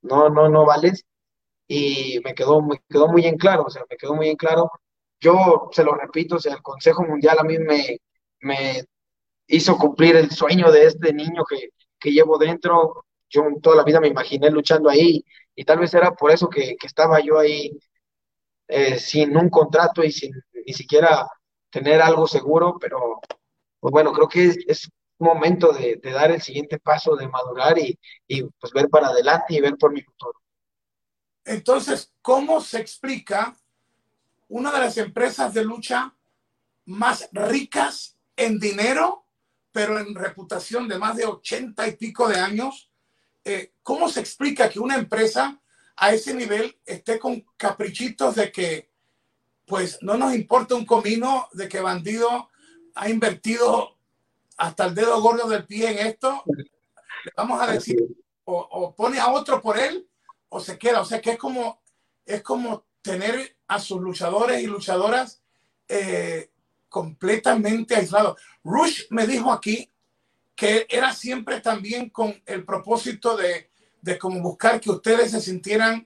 no, 0.01 0.29
no, 0.29 0.49
no 0.49 0.65
vales. 0.65 1.05
Y 1.67 2.19
me 2.23 2.35
quedó, 2.35 2.61
me 2.61 2.81
quedó 2.89 3.07
muy 3.07 3.25
en 3.25 3.37
claro, 3.37 3.63
o 3.67 3.69
sea, 3.69 3.83
me 3.89 3.97
quedó 3.97 4.15
muy 4.15 4.29
en 4.29 4.35
claro. 4.37 4.71
Yo 5.19 5.69
se 5.71 5.83
lo 5.83 5.93
repito, 5.95 6.35
o 6.35 6.39
sea, 6.39 6.53
el 6.55 6.61
Consejo 6.61 7.03
Mundial 7.03 7.37
a 7.39 7.43
mí 7.43 7.57
me, 7.59 7.99
me 8.41 8.83
hizo 9.47 9.77
cumplir 9.77 10.15
el 10.17 10.31
sueño 10.31 10.71
de 10.71 10.85
este 10.87 11.13
niño 11.13 11.43
que, 11.49 11.69
que 11.99 12.11
llevo 12.11 12.37
dentro. 12.37 13.05
Yo 13.29 13.43
toda 13.61 13.77
la 13.77 13.83
vida 13.83 13.99
me 14.01 14.09
imaginé 14.09 14.49
luchando 14.51 14.89
ahí 14.89 15.23
y 15.55 15.65
tal 15.65 15.79
vez 15.79 15.93
era 15.93 16.11
por 16.13 16.31
eso 16.31 16.49
que, 16.49 16.75
que 16.77 16.87
estaba 16.87 17.19
yo 17.21 17.39
ahí 17.39 17.71
eh, 18.67 18.99
sin 18.99 19.35
un 19.37 19.49
contrato 19.49 20.03
y 20.03 20.11
sin 20.11 20.33
ni 20.65 20.73
siquiera 20.73 21.27
tener 21.73 22.01
algo 22.01 22.25
seguro, 22.27 22.77
pero 22.79 23.19
pues 23.81 23.91
bueno, 23.91 24.13
creo 24.13 24.29
que 24.29 24.55
es, 24.67 24.89
momento 25.19 25.71
de, 25.71 25.99
dar 26.03 26.31
el 26.31 26.41
siguiente 26.41 26.79
paso, 26.79 27.15
de 27.15 27.29
madurar 27.29 27.77
y, 27.77 27.97
y 28.27 28.43
pues 28.43 28.73
ver 28.73 28.89
para 28.89 29.07
adelante 29.07 29.53
y 29.53 29.61
ver 29.61 29.77
por 29.77 29.93
mi 29.93 30.01
futuro. 30.01 30.41
Entonces, 31.45 32.13
¿cómo 32.21 32.59
se 32.59 32.79
explica 32.79 33.55
una 34.49 34.71
de 34.71 34.79
las 34.79 34.97
empresas 34.97 35.53
de 35.53 35.63
lucha 35.63 36.13
más 36.85 37.29
ricas 37.31 38.17
en 38.35 38.59
dinero 38.59 39.23
pero 39.73 39.99
en 39.99 40.13
reputación 40.15 40.87
de 40.87 40.99
más 40.99 41.17
de 41.17 41.25
ochenta 41.25 41.85
y 41.87 41.97
pico 41.97 42.29
de 42.29 42.39
años, 42.39 42.91
eh, 43.43 43.73
¿cómo 43.81 44.07
se 44.07 44.21
explica 44.21 44.69
que 44.69 44.79
una 44.79 44.95
empresa 44.95 45.59
a 45.97 46.13
ese 46.13 46.33
nivel 46.33 46.79
esté 46.85 47.19
con 47.19 47.43
caprichitos 47.57 48.35
de 48.35 48.51
que, 48.51 48.92
pues, 49.65 49.99
no 50.01 50.17
nos 50.17 50.35
importa 50.35 50.75
un 50.75 50.85
comino 50.85 51.47
de 51.53 51.67
que 51.67 51.79
bandido 51.79 52.49
ha 52.95 53.09
invertido 53.09 53.97
hasta 54.57 54.85
el 54.85 54.95
dedo 54.95 55.21
gordo 55.21 55.47
del 55.47 55.65
pie 55.65 55.91
en 55.91 56.07
esto? 56.07 56.43
Le 56.45 57.31
vamos 57.35 57.61
a 57.61 57.71
decir, 57.71 57.97
o, 58.45 58.93
pone 58.95 59.19
a 59.19 59.31
otro 59.31 59.61
por 59.61 59.79
él, 59.79 60.07
o 60.49 60.59
se 60.59 60.77
queda. 60.77 61.01
O 61.01 61.05
sea 61.05 61.21
que 61.21 61.31
es 61.31 61.37
como, 61.37 61.81
es 62.25 62.41
como 62.41 62.85
tener 63.01 63.55
a 63.67 63.79
sus 63.79 64.01
luchadores 64.01 64.61
y 64.61 64.67
luchadoras 64.67 65.41
eh, 65.87 66.51
completamente 66.89 67.95
aislados. 67.95 68.39
Rush 68.63 69.03
me 69.09 69.25
dijo 69.25 69.51
aquí 69.51 69.89
que 70.55 70.85
era 70.89 71.13
siempre 71.13 71.61
también 71.61 72.09
con 72.09 72.41
el 72.45 72.63
propósito 72.63 73.35
de, 73.35 73.69
de 74.01 74.19
como 74.19 74.41
buscar 74.41 74.79
que 74.79 74.91
ustedes 74.91 75.31
se 75.31 75.41
sintieran 75.41 76.05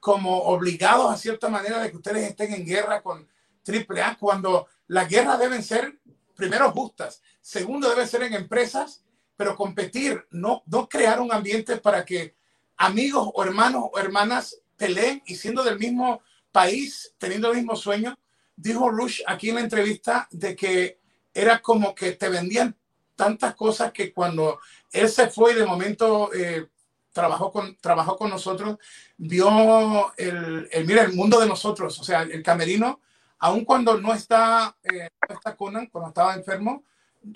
como 0.00 0.42
obligados 0.42 1.12
a 1.12 1.16
cierta 1.16 1.48
manera 1.48 1.80
de 1.80 1.90
que 1.90 1.96
ustedes 1.96 2.28
estén 2.28 2.54
en 2.54 2.64
guerra 2.64 3.02
con 3.02 3.28
AAA, 3.66 4.16
cuando 4.18 4.66
las 4.86 5.08
guerras 5.08 5.38
deben 5.38 5.62
ser, 5.62 5.98
primero, 6.34 6.70
justas, 6.72 7.22
segundo, 7.40 7.88
deben 7.88 8.08
ser 8.08 8.22
en 8.22 8.34
empresas, 8.34 9.02
pero 9.36 9.56
competir, 9.56 10.26
no, 10.30 10.62
no 10.66 10.88
crear 10.88 11.20
un 11.20 11.32
ambiente 11.32 11.76
para 11.76 12.04
que 12.04 12.34
amigos 12.76 13.28
o 13.34 13.44
hermanos 13.44 13.84
o 13.92 13.98
hermanas 13.98 14.60
peleen 14.76 15.22
y 15.26 15.34
siendo 15.34 15.62
del 15.62 15.78
mismo 15.78 16.22
país, 16.52 17.14
teniendo 17.18 17.50
el 17.50 17.58
mismo 17.58 17.76
sueño. 17.76 18.18
Dijo 18.56 18.88
Rush 18.88 19.22
aquí 19.26 19.50
en 19.50 19.56
la 19.56 19.60
entrevista 19.60 20.28
de 20.30 20.56
que 20.56 21.00
era 21.34 21.60
como 21.60 21.94
que 21.94 22.12
te 22.12 22.28
vendían 22.28 22.76
tantas 23.14 23.54
cosas 23.54 23.92
que 23.92 24.12
cuando 24.12 24.60
él 24.92 25.08
se 25.08 25.28
fue 25.28 25.52
y 25.52 25.56
de 25.56 25.66
momento 25.66 26.32
eh, 26.32 26.68
trabajó, 27.18 27.50
con, 27.50 27.76
trabajó 27.78 28.16
con 28.16 28.30
nosotros, 28.30 28.78
vio 29.16 30.16
el, 30.16 30.68
el, 30.70 30.86
mira, 30.86 31.02
el 31.02 31.14
mundo 31.14 31.40
de 31.40 31.48
nosotros, 31.48 31.98
o 31.98 32.04
sea, 32.04 32.22
el 32.22 32.44
camerino, 32.44 33.00
aun 33.40 33.64
cuando 33.64 33.98
no 33.98 34.14
está, 34.14 34.76
eh, 34.84 35.10
no 35.28 35.34
está 35.34 35.56
Conan, 35.56 35.86
cuando 35.86 36.10
estaba 36.10 36.34
enfermo, 36.34 36.84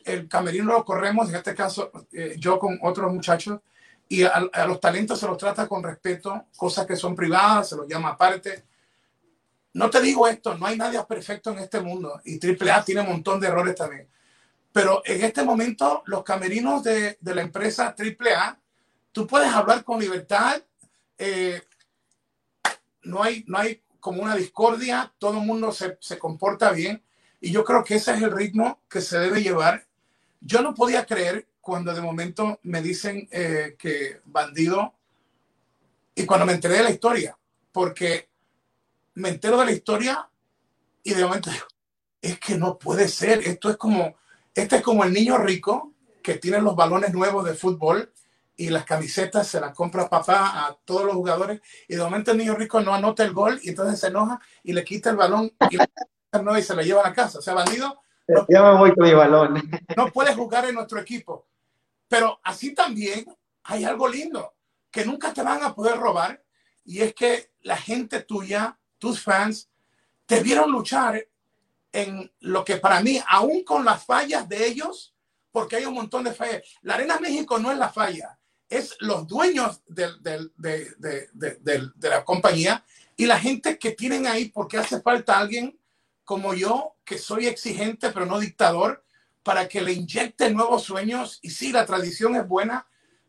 el 0.04 0.28
camerino 0.28 0.72
lo 0.72 0.84
corremos, 0.84 1.28
en 1.28 1.34
este 1.34 1.52
caso 1.52 1.90
eh, 2.12 2.36
yo 2.38 2.60
con 2.60 2.78
otros 2.82 3.12
muchachos, 3.12 3.58
y 4.08 4.22
a, 4.22 4.48
los 4.68 4.78
talentos 4.78 5.18
se 5.18 5.26
los 5.26 5.36
trata 5.36 5.66
con 5.66 5.82
respeto, 5.82 6.46
cosas 6.56 6.86
que 6.86 6.94
son 6.94 7.16
privadas, 7.16 7.70
se 7.70 7.76
los 7.76 7.88
llama 7.88 8.10
aparte. 8.10 8.66
No 9.72 9.90
te 9.90 10.00
digo 10.00 10.28
esto, 10.28 10.56
no 10.56 10.66
hay 10.66 10.76
nadie 10.76 11.02
perfecto 11.08 11.50
en 11.50 11.60
este 11.60 11.80
mundo 11.80 12.20
y 12.24 12.38
AAA 12.38 12.84
tiene 12.84 13.00
un 13.00 13.08
montón 13.08 13.40
de 13.40 13.46
errores 13.48 13.74
también. 13.74 14.06
Pero 14.70 15.02
en 15.06 15.24
este 15.24 15.42
momento, 15.42 16.02
los 16.06 16.22
camerinos 16.22 16.82
de, 16.84 17.16
de 17.20 17.34
la 17.34 17.40
empresa 17.40 17.96
AAA, 17.98 18.58
tú 19.12 19.26
puedes 19.26 19.52
hablar 19.52 19.84
con 19.84 20.00
libertad, 20.00 20.62
eh, 21.18 21.62
no, 23.02 23.22
hay, 23.22 23.44
no 23.46 23.58
hay 23.58 23.82
como 24.00 24.22
una 24.22 24.34
discordia, 24.34 25.12
todo 25.18 25.38
el 25.38 25.46
mundo 25.46 25.70
se, 25.72 25.96
se, 26.00 26.18
comporta 26.18 26.72
bien 26.72 27.02
y 27.40 27.52
yo 27.52 27.64
creo 27.64 27.84
que 27.84 27.96
ese 27.96 28.12
es 28.14 28.22
el 28.22 28.32
ritmo 28.32 28.80
que 28.88 29.00
se 29.00 29.18
debe 29.18 29.42
llevar. 29.42 29.86
Yo 30.40 30.60
no 30.62 30.74
podía 30.74 31.06
creer 31.06 31.46
cuando 31.60 31.94
de 31.94 32.00
momento 32.00 32.58
me 32.64 32.82
dicen 32.82 33.28
eh, 33.30 33.76
que 33.78 34.20
bandido 34.24 34.94
y 36.14 36.26
cuando 36.26 36.44
me 36.44 36.52
enteré 36.52 36.78
de 36.78 36.82
la 36.82 36.90
historia, 36.90 37.38
porque 37.70 38.28
me 39.14 39.28
entero 39.28 39.58
de 39.58 39.66
la 39.66 39.72
historia 39.72 40.28
y 41.04 41.14
de 41.14 41.24
momento 41.24 41.50
digo, 41.50 41.66
es 42.20 42.38
que 42.40 42.56
no 42.56 42.78
puede 42.78 43.08
ser, 43.08 43.46
esto 43.46 43.70
es 43.70 43.76
como 43.76 44.16
este 44.54 44.76
es 44.76 44.82
como 44.82 45.04
el 45.04 45.12
niño 45.12 45.38
rico 45.38 45.94
que 46.22 46.34
tiene 46.34 46.60
los 46.60 46.76
balones 46.76 47.14
nuevos 47.14 47.44
de 47.44 47.54
fútbol 47.54 48.12
y 48.56 48.68
las 48.68 48.84
camisetas 48.84 49.46
se 49.46 49.60
las 49.60 49.74
compra 49.74 50.08
papá 50.08 50.66
a 50.66 50.78
todos 50.84 51.04
los 51.04 51.14
jugadores 51.14 51.60
y 51.88 51.96
de 51.96 52.02
momento 52.02 52.32
el 52.32 52.38
niño 52.38 52.54
rico 52.54 52.80
no 52.80 52.94
anota 52.94 53.24
el 53.24 53.32
gol 53.32 53.58
y 53.62 53.70
entonces 53.70 53.98
se 53.98 54.08
enoja 54.08 54.40
y 54.62 54.72
le 54.72 54.84
quita 54.84 55.10
el 55.10 55.16
balón 55.16 55.52
y, 55.70 55.76
y 55.76 56.62
se 56.62 56.74
lo 56.74 56.82
lleva 56.82 57.00
a 57.00 57.08
la 57.08 57.14
casa. 57.14 57.38
O 57.38 57.42
sea, 57.42 57.54
bandido. 57.54 58.00
No, 58.28 58.46
ya 58.48 58.62
me 58.62 58.78
voy 58.78 58.94
con 58.94 59.04
mi 59.04 59.14
balón. 59.14 59.70
No 59.96 60.06
puede 60.12 60.34
jugar 60.34 60.66
en 60.66 60.74
nuestro 60.74 61.00
equipo. 61.00 61.46
Pero 62.08 62.40
así 62.44 62.74
también 62.74 63.24
hay 63.64 63.84
algo 63.84 64.06
lindo 64.08 64.54
que 64.90 65.04
nunca 65.04 65.32
te 65.32 65.42
van 65.42 65.62
a 65.62 65.74
poder 65.74 65.96
robar 65.96 66.42
y 66.84 67.00
es 67.00 67.14
que 67.14 67.52
la 67.62 67.76
gente 67.76 68.20
tuya, 68.20 68.78
tus 68.98 69.22
fans, 69.22 69.70
te 70.26 70.42
vieron 70.42 70.70
luchar 70.70 71.26
en 71.92 72.30
lo 72.40 72.64
que 72.64 72.76
para 72.76 73.00
mí, 73.00 73.20
aún 73.26 73.64
con 73.64 73.84
las 73.84 74.04
fallas 74.04 74.48
de 74.48 74.66
ellos, 74.66 75.14
porque 75.50 75.76
hay 75.76 75.84
un 75.84 75.94
montón 75.94 76.24
de 76.24 76.32
fallas, 76.32 76.62
la 76.82 76.94
Arena 76.94 77.18
México 77.20 77.58
no 77.58 77.70
es 77.70 77.78
la 77.78 77.90
falla, 77.90 78.38
es 78.72 78.96
los 79.00 79.26
dueños 79.26 79.82
de, 79.86 80.08
de, 80.20 80.48
de, 80.56 81.90
de, 81.94 82.08
la 82.08 82.24
compañía 82.24 82.84
y 83.16 83.26
la 83.26 83.38
gente 83.38 83.78
que 83.78 83.92
tienen 83.92 84.26
ahí, 84.26 84.46
porque 84.46 84.78
hace 84.78 85.00
falta 85.00 85.38
alguien 85.38 85.78
como 86.24 86.54
yo, 86.54 86.96
que 87.04 87.18
soy 87.18 87.46
exigente 87.46 88.10
pero 88.10 88.24
no 88.26 88.38
dictador, 88.38 89.04
para 89.42 89.68
que 89.68 89.82
le 89.82 89.92
inyecte 89.92 90.50
nuevos 90.50 90.84
sueños. 90.84 91.38
Y 91.42 91.50
sí, 91.50 91.72
la 91.72 91.84
tradición 91.84 92.36
es 92.36 92.48
buena, 92.48 92.86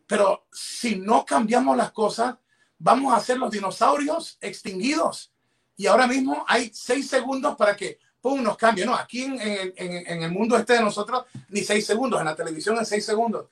pero 0.07 0.47
si 0.51 0.95
no 0.95 1.25
cambiamos 1.25 1.75
las 1.75 1.91
cosas, 1.91 2.35
vamos 2.77 3.13
a 3.13 3.19
ser 3.19 3.37
los 3.37 3.51
dinosaurios 3.51 4.37
extinguidos. 4.39 5.33
Y 5.75 5.87
ahora 5.87 6.07
mismo 6.07 6.45
hay 6.47 6.71
seis 6.73 7.09
segundos 7.09 7.55
para 7.57 7.75
que 7.75 7.99
pum, 8.21 8.41
nos 8.41 8.55
cambia. 8.55 8.85
No, 8.85 8.95
aquí 8.95 9.23
en, 9.23 9.39
en, 9.41 9.73
en, 9.75 10.23
el 10.23 10.31
mundo 10.31 10.55
este 10.55 10.73
de 10.73 10.81
nosotros, 10.81 11.25
ni 11.49 11.61
seis 11.61 11.85
segundos, 11.85 12.19
en 12.21 12.25
la 12.27 12.35
televisión 12.35 12.77
en 12.77 12.85
seis 12.85 13.05
segundos. 13.05 13.47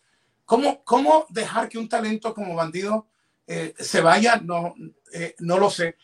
¿Cómo, 0.52 0.84
cómo 0.84 1.26
dejar 1.30 1.70
que 1.70 1.78
un 1.78 1.88
talento 1.88 2.34
como 2.34 2.56
bandido 2.56 3.08
eh, 3.48 3.74
se 3.78 4.02
vaya? 4.02 4.36
No, 4.44 4.76
eh, 5.14 5.34
no 5.40 5.58
lo 5.58 5.70
sé. 5.70 5.96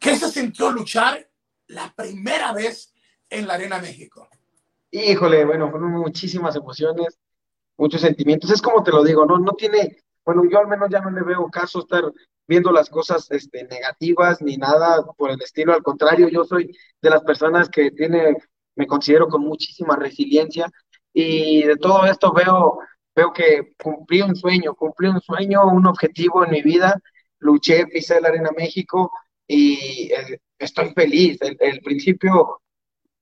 ¿Qué 0.00 0.16
se 0.16 0.32
sintió 0.32 0.72
luchar 0.72 1.30
la 1.68 1.94
primera 1.94 2.52
vez 2.52 2.92
en 3.30 3.46
la 3.46 3.54
Arena 3.54 3.78
México? 3.78 4.28
Híjole, 4.90 5.44
bueno, 5.44 5.70
fueron 5.70 5.92
muchísimas 5.92 6.56
emociones, 6.56 7.20
muchos 7.76 8.00
sentimientos. 8.00 8.50
Es 8.50 8.60
como 8.60 8.82
te 8.82 8.90
lo 8.90 9.04
digo, 9.04 9.24
no, 9.26 9.38
no 9.38 9.52
tiene, 9.52 10.02
bueno, 10.24 10.42
yo 10.50 10.58
al 10.58 10.66
menos 10.66 10.88
ya 10.90 10.98
no 10.98 11.10
le 11.10 11.22
veo 11.22 11.48
caso 11.48 11.78
estar 11.78 12.02
viendo 12.48 12.72
las 12.72 12.90
cosas 12.90 13.30
este, 13.30 13.62
negativas 13.62 14.42
ni 14.42 14.56
nada 14.56 15.04
por 15.16 15.30
el 15.30 15.40
estilo. 15.40 15.72
Al 15.72 15.84
contrario, 15.84 16.28
yo 16.28 16.42
soy 16.42 16.76
de 17.00 17.10
las 17.10 17.22
personas 17.22 17.68
que 17.68 17.92
tiene, 17.92 18.38
me 18.74 18.88
considero 18.88 19.28
con 19.28 19.42
muchísima 19.42 19.94
resiliencia 19.94 20.68
y 21.12 21.62
de 21.62 21.76
todo 21.76 22.06
esto 22.06 22.32
veo, 22.32 22.80
veo 23.14 23.32
que 23.32 23.74
cumplí 23.82 24.22
un 24.22 24.36
sueño, 24.36 24.74
cumplí 24.74 25.08
un 25.08 25.20
sueño, 25.20 25.64
un 25.66 25.86
objetivo 25.86 26.44
en 26.44 26.50
mi 26.50 26.62
vida. 26.62 27.00
Luché, 27.38 27.86
pisé 27.86 28.20
la 28.20 28.28
Arena 28.28 28.50
México 28.56 29.10
y 29.46 30.10
eh, 30.12 30.40
estoy 30.58 30.92
feliz. 30.94 31.38
El, 31.42 31.56
el 31.60 31.80
principio, 31.80 32.60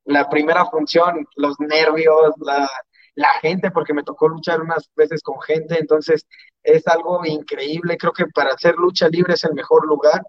la 0.05 0.28
primera 0.28 0.66
función, 0.66 1.26
los 1.37 1.59
nervios, 1.61 2.35
la, 2.38 2.68
la 3.14 3.28
gente, 3.40 3.70
porque 3.70 3.94
me 3.94 4.05
tocó 4.05 4.28
luchar 4.28 4.61
unas 4.61 4.90
veces 4.96 5.22
con 5.22 5.40
gente, 5.40 5.78
entonces 5.78 6.26
es 6.62 6.87
algo 6.87 7.24
increíble. 7.26 7.96
Creo 7.98 8.12
que 8.12 8.26
para 8.26 8.55
hacer 8.55 8.76
lucha 8.76 9.09
libre 9.09 9.35
es 9.35 9.44
el 9.44 9.55
mejor 9.55 9.87
lugar 9.87 10.22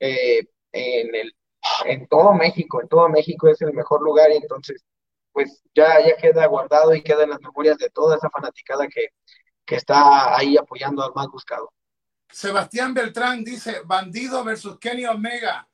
eh, 0.00 0.46
en, 0.72 1.14
el, 1.14 1.34
en 1.84 2.06
todo 2.08 2.32
México, 2.34 2.80
en 2.80 2.88
todo 2.88 3.08
México 3.08 3.48
es 3.48 3.60
el 3.62 3.72
mejor 3.74 4.02
lugar 4.02 4.30
y 4.32 4.36
entonces 4.36 4.84
pues 5.32 5.62
ya, 5.74 6.00
ya 6.06 6.16
queda 6.16 6.46
guardado 6.46 6.94
y 6.94 7.02
queda 7.02 7.24
en 7.24 7.30
las 7.30 7.40
memorias 7.40 7.78
de 7.78 7.90
toda 7.90 8.16
esa 8.16 8.30
fanaticada 8.30 8.88
que, 8.88 9.08
que 9.64 9.76
está 9.76 10.36
ahí 10.36 10.56
apoyando 10.56 11.02
al 11.02 11.12
más 11.14 11.28
buscado. 11.28 11.72
Sebastián 12.28 12.94
Beltrán 12.94 13.42
dice, 13.44 13.82
Bandido 13.84 14.44
versus 14.44 14.78
Kenny 14.78 15.06
Omega 15.06 15.68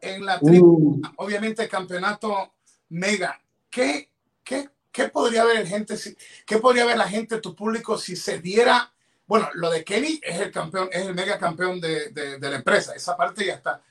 en 0.00 0.24
la 0.24 0.38
tribu, 0.38 0.76
uh. 0.76 1.02
obviamente 1.16 1.68
campeonato 1.68 2.54
Mega. 2.88 3.40
¿Qué, 3.70 4.10
qué 4.44 4.70
¿qué 4.92 5.08
podría 5.08 5.44
ver 5.44 5.66
gente, 5.66 5.96
qué 6.44 6.58
podría 6.58 6.84
ver 6.84 6.98
la 6.98 7.08
gente, 7.08 7.40
tu 7.40 7.56
público, 7.56 7.96
si 7.96 8.14
se 8.14 8.38
diera, 8.38 8.92
bueno, 9.26 9.48
lo 9.54 9.70
de 9.70 9.82
Kenny 9.82 10.20
es 10.22 10.38
el 10.38 10.52
campeón, 10.52 10.90
es 10.92 11.06
el 11.06 11.14
mega 11.14 11.38
campeón 11.38 11.80
de, 11.80 12.10
de, 12.10 12.38
de 12.38 12.50
la 12.50 12.56
empresa, 12.56 12.94
esa 12.94 13.16
parte 13.16 13.46
ya 13.46 13.54
está. 13.54 13.82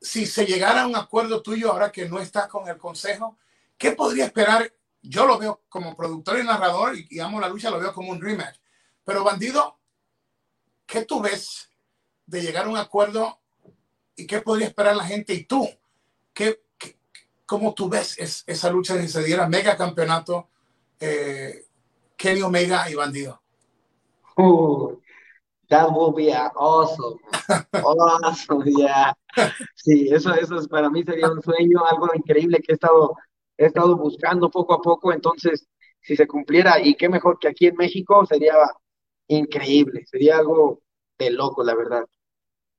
Si 0.00 0.26
se 0.26 0.46
llegara 0.46 0.82
a 0.82 0.86
un 0.86 0.94
acuerdo 0.94 1.42
tuyo 1.42 1.72
ahora 1.72 1.90
que 1.90 2.08
no 2.08 2.20
estás 2.20 2.46
con 2.46 2.68
el 2.68 2.78
consejo, 2.78 3.36
¿qué 3.78 3.92
podría 3.92 4.26
esperar? 4.26 4.72
Yo 5.02 5.26
lo 5.26 5.38
veo 5.38 5.62
como 5.68 5.94
productor 5.94 6.38
y 6.38 6.44
narrador 6.44 6.96
y, 6.96 7.06
y 7.10 7.20
amo 7.20 7.40
la 7.40 7.48
lucha, 7.48 7.70
lo 7.70 7.78
veo 7.78 7.92
como 7.92 8.10
un 8.10 8.20
rematch. 8.20 8.58
Pero 9.04 9.22
Bandido, 9.22 9.78
¿qué 10.86 11.04
tú 11.04 11.20
ves 11.20 11.70
de 12.26 12.40
llegar 12.40 12.66
a 12.66 12.70
un 12.70 12.78
acuerdo 12.78 13.40
y 14.16 14.26
qué 14.26 14.40
podría 14.40 14.68
esperar 14.68 14.96
la 14.96 15.04
gente? 15.04 15.34
Y 15.34 15.44
tú, 15.44 15.68
¿qué, 16.32 16.64
¿Cómo 17.46 17.74
tú 17.74 17.88
ves 17.88 18.18
es, 18.18 18.42
esa 18.46 18.70
lucha 18.70 18.98
si 19.00 19.08
se 19.08 19.22
diera 19.22 19.46
mega 19.46 19.76
campeonato 19.76 20.48
eh, 20.98 21.66
Kenny 22.16 22.42
Omega 22.42 22.88
y 22.90 22.94
Bandido? 22.94 23.42
Uh, 24.36 24.96
that 25.68 25.90
would 25.90 26.16
be 26.16 26.32
awesome. 26.32 27.18
Awesome, 27.74 28.64
yeah. 28.64 29.14
Sí, 29.74 30.08
eso, 30.10 30.32
eso 30.34 30.56
es, 30.56 30.66
para 30.68 30.88
mí 30.88 31.02
sería 31.04 31.30
un 31.30 31.42
sueño, 31.42 31.84
algo 31.84 32.08
increíble 32.14 32.58
que 32.58 32.72
he 32.72 32.74
estado, 32.74 33.14
he 33.56 33.66
estado 33.66 33.96
buscando 33.96 34.50
poco 34.50 34.74
a 34.74 34.82
poco. 34.82 35.12
Entonces, 35.12 35.66
si 36.00 36.16
se 36.16 36.26
cumpliera, 36.26 36.80
y 36.80 36.94
qué 36.94 37.08
mejor 37.08 37.38
que 37.38 37.48
aquí 37.48 37.66
en 37.66 37.76
México, 37.76 38.24
sería 38.26 38.54
increíble, 39.28 40.04
sería 40.06 40.38
algo 40.38 40.82
de 41.18 41.30
loco, 41.30 41.64
la 41.64 41.74
verdad. 41.74 42.04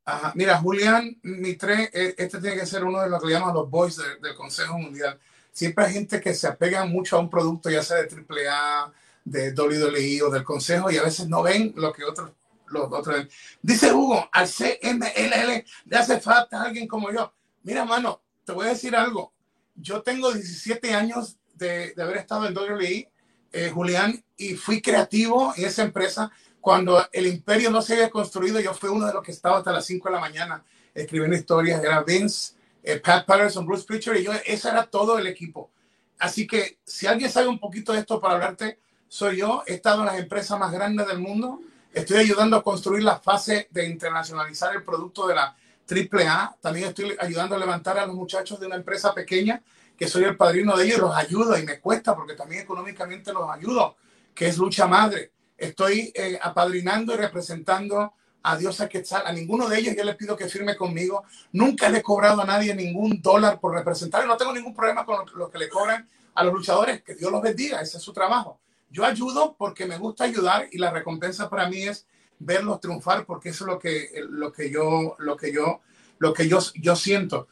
Ajá. 0.05 0.33
Mira, 0.35 0.57
Julián 0.59 1.17
Mitre, 1.23 1.89
e, 1.91 2.15
este 2.17 2.39
tiene 2.39 2.57
que 2.57 2.65
ser 2.67 2.83
uno 2.83 3.01
de 3.01 3.09
los 3.09 3.21
que 3.21 3.29
llaman 3.29 3.55
los 3.55 3.69
boys 3.69 3.97
del 4.21 4.35
Consejo 4.35 4.77
Mundial. 4.77 5.19
Siempre 5.51 5.85
hay 5.85 5.93
gente 5.93 6.21
que 6.21 6.33
se 6.35 6.47
apega 6.47 6.85
mucho 6.85 7.17
a 7.17 7.19
un 7.19 7.29
producto, 7.29 7.69
ya 7.69 7.81
sea 7.81 7.97
de 7.97 8.09
AAA, 8.09 8.93
de 9.23 9.53
WWE 9.53 10.21
o 10.23 10.29
del 10.29 10.43
Consejo, 10.43 10.91
y 10.91 10.97
a 10.97 11.03
veces 11.03 11.27
no 11.27 11.41
ven 11.41 11.73
lo 11.75 11.91
que 11.91 12.03
otros 12.03 12.31
los 12.67 12.91
otros. 12.91 13.27
Dice 13.61 13.91
Hugo, 13.93 14.27
al 14.31 14.47
CMLL 14.47 15.65
le 15.85 15.97
hace 15.97 16.19
falta 16.19 16.63
alguien 16.63 16.87
como 16.87 17.11
yo. 17.11 17.33
Mira, 17.63 17.85
mano, 17.85 18.21
te 18.43 18.51
voy 18.51 18.67
a 18.67 18.69
decir 18.69 18.95
algo. 18.95 19.33
Yo 19.75 20.01
tengo 20.01 20.31
17 20.31 20.93
años 20.93 21.37
de, 21.53 21.93
haber 21.97 22.17
estado 22.17 22.47
en 22.47 22.57
WWE, 22.57 23.11
eh, 23.51 23.69
Julián, 23.73 24.23
y 24.37 24.55
fui 24.55 24.81
creativo 24.81 25.53
en 25.55 25.65
esa 25.65 25.83
empresa. 25.83 26.31
Cuando 26.59 27.07
el 27.11 27.27
imperio 27.27 27.69
no 27.69 27.81
se 27.81 27.93
había 27.93 28.09
construido, 28.09 28.59
yo 28.59 28.73
fui 28.73 28.89
uno 28.89 29.05
de 29.05 29.13
los 29.13 29.23
que 29.23 29.31
estaba 29.31 29.59
hasta 29.59 29.71
las 29.71 29.85
5 29.85 30.09
de 30.09 30.15
la 30.15 30.21
mañana 30.21 30.63
escribiendo 30.93 31.35
historias. 31.35 31.83
Era 31.83 32.03
Vince, 32.03 32.55
eh, 32.83 32.99
Pat 32.99 33.25
Patterson, 33.25 33.65
Bruce 33.65 33.85
Pritchard, 33.85 34.17
y 34.17 34.23
yo, 34.23 34.31
ese 34.45 34.69
era 34.69 34.85
todo 34.85 35.17
el 35.19 35.27
equipo. 35.27 35.69
Así 36.17 36.47
que 36.47 36.79
si 36.83 37.07
alguien 37.07 37.29
sabe 37.29 37.47
un 37.47 37.59
poquito 37.59 37.93
de 37.93 37.99
esto 37.99 38.19
para 38.19 38.35
hablarte, 38.35 38.79
soy 39.07 39.37
yo. 39.37 39.63
He 39.67 39.75
estado 39.75 39.99
en 39.99 40.07
las 40.07 40.19
empresas 40.19 40.59
más 40.59 40.71
grandes 40.71 41.07
del 41.07 41.19
mundo 41.19 41.61
Estoy 41.95 42.17
ayudando 42.17 42.57
a 42.57 42.63
construir 42.63 43.03
la 43.03 43.19
fase 43.19 43.69
de 43.71 43.87
internacionalizar 43.87 44.75
el 44.75 44.83
producto 44.83 45.27
de 45.27 45.35
la 45.35 45.55
AAA. 45.89 46.57
También 46.61 46.89
estoy 46.89 47.15
ayudando 47.19 47.55
a 47.55 47.59
levantar 47.59 47.97
a 47.97 48.05
los 48.05 48.15
muchachos 48.15 48.59
de 48.59 48.67
una 48.67 48.75
empresa 48.75 49.13
pequeña, 49.13 49.61
que 49.97 50.07
soy 50.07 50.23
el 50.23 50.35
padrino 50.35 50.75
de 50.75 50.85
ellos, 50.85 50.99
los 50.99 51.15
ayudo 51.15 51.57
y 51.57 51.63
me 51.63 51.79
cuesta 51.79 52.15
porque 52.15 52.33
también 52.33 52.61
económicamente 52.61 53.31
los 53.31 53.49
ayudo, 53.49 53.95
que 54.33 54.47
es 54.47 54.57
Lucha 54.57 54.87
Madre. 54.87 55.31
Estoy 55.57 56.11
eh, 56.13 56.37
apadrinando 56.41 57.13
y 57.13 57.17
representando 57.17 58.13
a 58.43 58.57
Diosa 58.57 58.87
Quetzal. 58.87 59.23
A 59.25 59.31
ninguno 59.31 59.67
de 59.67 59.79
ellos 59.79 59.95
yo 59.95 60.03
les 60.03 60.15
pido 60.15 60.35
que 60.35 60.47
firme 60.47 60.75
conmigo. 60.75 61.23
Nunca 61.53 61.89
le 61.89 61.99
he 61.99 62.03
cobrado 62.03 62.41
a 62.41 62.45
nadie 62.45 62.75
ningún 62.75 63.21
dólar 63.21 63.59
por 63.59 63.73
representar. 63.73 64.25
No 64.27 64.37
tengo 64.37 64.53
ningún 64.53 64.75
problema 64.75 65.05
con 65.05 65.25
lo 65.35 65.49
que 65.49 65.57
le 65.57 65.69
cobran 65.69 66.07
a 66.35 66.43
los 66.43 66.53
luchadores. 66.53 67.01
Que 67.01 67.15
Dios 67.15 67.31
los 67.31 67.41
bendiga. 67.41 67.81
Ese 67.81 67.97
es 67.97 68.03
su 68.03 68.13
trabajo. 68.13 68.59
Yo 68.89 69.03
ayudo 69.03 69.55
porque 69.57 69.85
me 69.85 69.97
gusta 69.97 70.25
ayudar 70.25 70.67
y 70.71 70.77
la 70.77 70.91
recompensa 70.91 71.49
para 71.49 71.67
mí 71.67 71.83
es 71.83 72.05
verlos 72.39 72.79
triunfar 72.79 73.25
porque 73.25 73.49
eso 73.49 73.65
es 73.65 73.67
lo 73.67 73.79
que, 73.79 74.09
lo 74.29 74.51
que 74.51 74.69
yo, 74.69 75.15
lo 75.19 75.37
que 75.37 75.51
yo, 75.51 75.81
lo 76.19 76.33
que 76.33 76.47
yo, 76.47 76.59
yo 76.75 76.95
siento. 76.95 77.47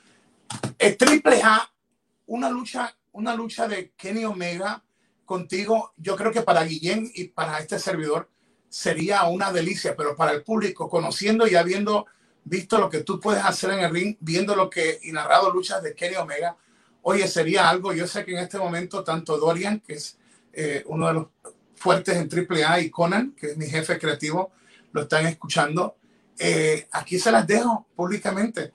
El 0.78 0.98
Triple 0.98 1.42
A, 1.44 1.72
una 2.28 2.50
lucha, 2.50 2.96
una 3.14 3.36
lucha 3.36 3.68
de 3.68 3.92
Kenny 3.92 4.26
Omega 4.26 4.84
contigo, 5.26 5.94
yo 5.98 6.16
creo 6.16 6.32
que 6.32 6.42
para 6.42 6.64
Guillén 6.64 7.10
y 7.14 7.26
para 7.26 7.60
este 7.60 7.80
servidor 7.80 8.30
sería 8.70 9.24
una 9.26 9.52
delicia, 9.52 9.96
pero 9.96 10.16
para 10.16 10.32
el 10.32 10.44
público, 10.44 10.90
conociendo 10.90 11.48
y 11.48 11.56
habiendo 11.56 12.08
visto 12.44 12.78
lo 12.78 12.90
que 12.90 13.04
tú 13.04 13.20
puedes 13.20 13.44
hacer 13.44 13.72
en 13.72 13.80
el 13.80 13.92
ring, 13.92 14.18
viendo 14.20 14.56
lo 14.56 14.70
que 14.70 15.00
y 15.04 15.12
narrado 15.12 15.52
luchas 15.52 15.82
de 15.82 15.94
Kenny 15.94 16.16
Omega, 16.16 16.58
oye, 17.04 17.28
sería 17.28 17.70
algo, 17.70 17.94
yo 17.94 18.08
sé 18.08 18.26
que 18.26 18.32
en 18.32 18.40
este 18.40 18.58
momento 18.58 19.04
tanto 19.04 19.38
Dorian, 19.38 19.80
que 19.80 19.94
es 19.94 20.18
eh, 20.54 20.84
uno 20.88 21.08
de 21.08 21.14
los 21.14 21.28
fuertes 21.76 22.16
en 22.16 22.30
AAA 22.30 22.82
y 22.82 22.90
Conan, 22.90 23.34
que 23.34 23.52
es 23.52 23.58
mi 23.58 23.68
jefe 23.68 23.98
creativo, 24.00 24.52
lo 24.94 25.02
están 25.02 25.26
escuchando. 25.26 25.98
Eh, 26.40 26.88
aquí 26.92 27.20
se 27.20 27.32
las 27.32 27.46
dejo 27.46 27.88
públicamente. 27.96 28.72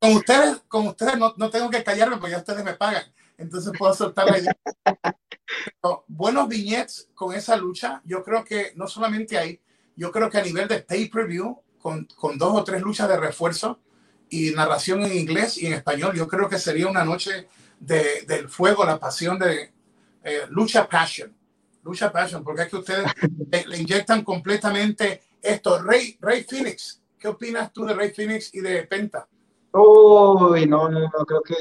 con 0.00 0.12
ustedes, 0.14 0.62
con 0.66 0.88
ustedes 0.88 1.16
no, 1.16 1.32
no, 1.36 1.48
tengo 1.48 1.70
que 1.70 1.84
callarme 1.84 2.16
porque 2.16 2.32
ya 2.32 2.38
ustedes 2.38 2.64
me 2.64 2.74
pagan. 2.74 3.04
Entonces 3.38 3.72
puedo 3.78 3.94
soltar 3.94 4.28
la 4.28 4.38
idea. 4.38 4.56
buenos 6.08 6.48
viñetes 6.48 7.08
con 7.14 7.34
esa 7.34 7.56
lucha. 7.56 8.02
Yo 8.04 8.24
creo 8.24 8.44
que 8.44 8.72
no 8.74 8.88
solamente 8.88 9.38
ahí, 9.38 9.60
yo 9.94 10.10
creo 10.10 10.28
que 10.28 10.38
a 10.38 10.42
nivel 10.42 10.66
de 10.66 10.80
pay-per-view, 10.80 11.62
con, 11.78 12.06
con, 12.16 12.36
dos 12.36 12.54
o 12.54 12.64
tres 12.64 12.82
luchas 12.82 13.08
de 13.08 13.16
refuerzo 13.16 13.80
y 14.28 14.50
narración 14.50 15.02
en 15.02 15.12
inglés 15.16 15.58
y 15.58 15.66
en 15.66 15.74
español, 15.74 16.14
yo 16.14 16.28
creo 16.28 16.48
que 16.48 16.58
sería 16.58 16.86
una 16.86 17.04
noche 17.04 17.48
de, 17.80 18.24
del 18.26 18.48
fuego, 18.48 18.84
la 18.84 19.00
pasión 19.00 19.38
de, 19.38 19.72
eh, 20.24 20.42
lucha 20.50 20.88
passion, 20.88 21.34
lucha 21.82 22.12
passion, 22.12 22.42
porque 22.42 22.62
es 22.62 22.68
que 22.68 22.76
ustedes 22.76 23.10
le, 23.66 23.78
inyectan 23.78 24.24
completamente 24.24 25.22
esto. 25.40 25.82
Rey, 25.82 26.16
Rey 26.20 26.44
Phoenix, 26.44 27.02
¿qué 27.18 27.28
opinas 27.28 27.72
tú 27.72 27.84
de 27.84 27.94
Rey 27.94 28.10
Phoenix 28.10 28.54
y 28.54 28.60
de 28.60 28.84
Penta? 28.84 29.28
Uy, 29.72 30.66
no, 30.66 30.88
no, 30.88 31.00
no, 31.00 31.26
creo 31.26 31.42
que 31.42 31.56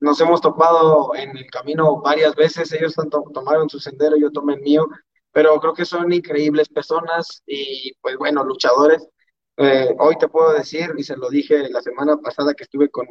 nos 0.00 0.20
hemos 0.20 0.40
topado 0.40 1.14
en 1.14 1.36
el 1.36 1.50
camino 1.50 2.00
varias 2.00 2.34
veces, 2.34 2.72
ellos 2.72 2.94
tomaron 3.32 3.68
su 3.68 3.80
sendero, 3.80 4.16
yo 4.16 4.30
tomé 4.30 4.54
el 4.54 4.60
mío, 4.60 4.86
pero 5.32 5.58
creo 5.60 5.74
que 5.74 5.84
son 5.84 6.12
increíbles 6.12 6.68
personas 6.68 7.42
y 7.46 7.92
pues 8.00 8.16
bueno, 8.16 8.44
luchadores. 8.44 9.06
Eh, 9.56 9.94
hoy 9.98 10.16
te 10.18 10.28
puedo 10.28 10.52
decir, 10.52 10.94
y 10.96 11.02
se 11.02 11.16
lo 11.16 11.28
dije 11.28 11.68
la 11.68 11.82
semana 11.82 12.16
pasada 12.16 12.54
que 12.54 12.62
estuve 12.64 12.90
con, 12.90 13.06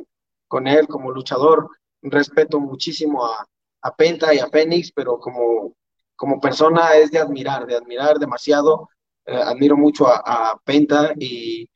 con 0.48 0.66
él 0.68 0.88
como 0.88 1.12
luchador, 1.12 1.70
respeto 2.02 2.60
muchísimo 2.60 3.26
a, 3.26 3.46
a 3.82 3.96
Penta 3.96 4.34
y 4.34 4.40
a 4.40 4.48
Fénix, 4.48 4.92
pero 4.94 5.20
como, 5.20 5.76
como 6.18 6.42
persona 6.42 6.96
es 6.96 7.12
de 7.12 7.20
admirar, 7.20 7.66
de 7.68 7.78
admirar 7.78 8.20
demasiado. 8.20 8.90
Eh, 9.26 9.36
admiro 9.36 9.78
mucho 9.78 10.08
a, 10.08 10.60
Penta 10.66 11.14
y, 11.18 11.70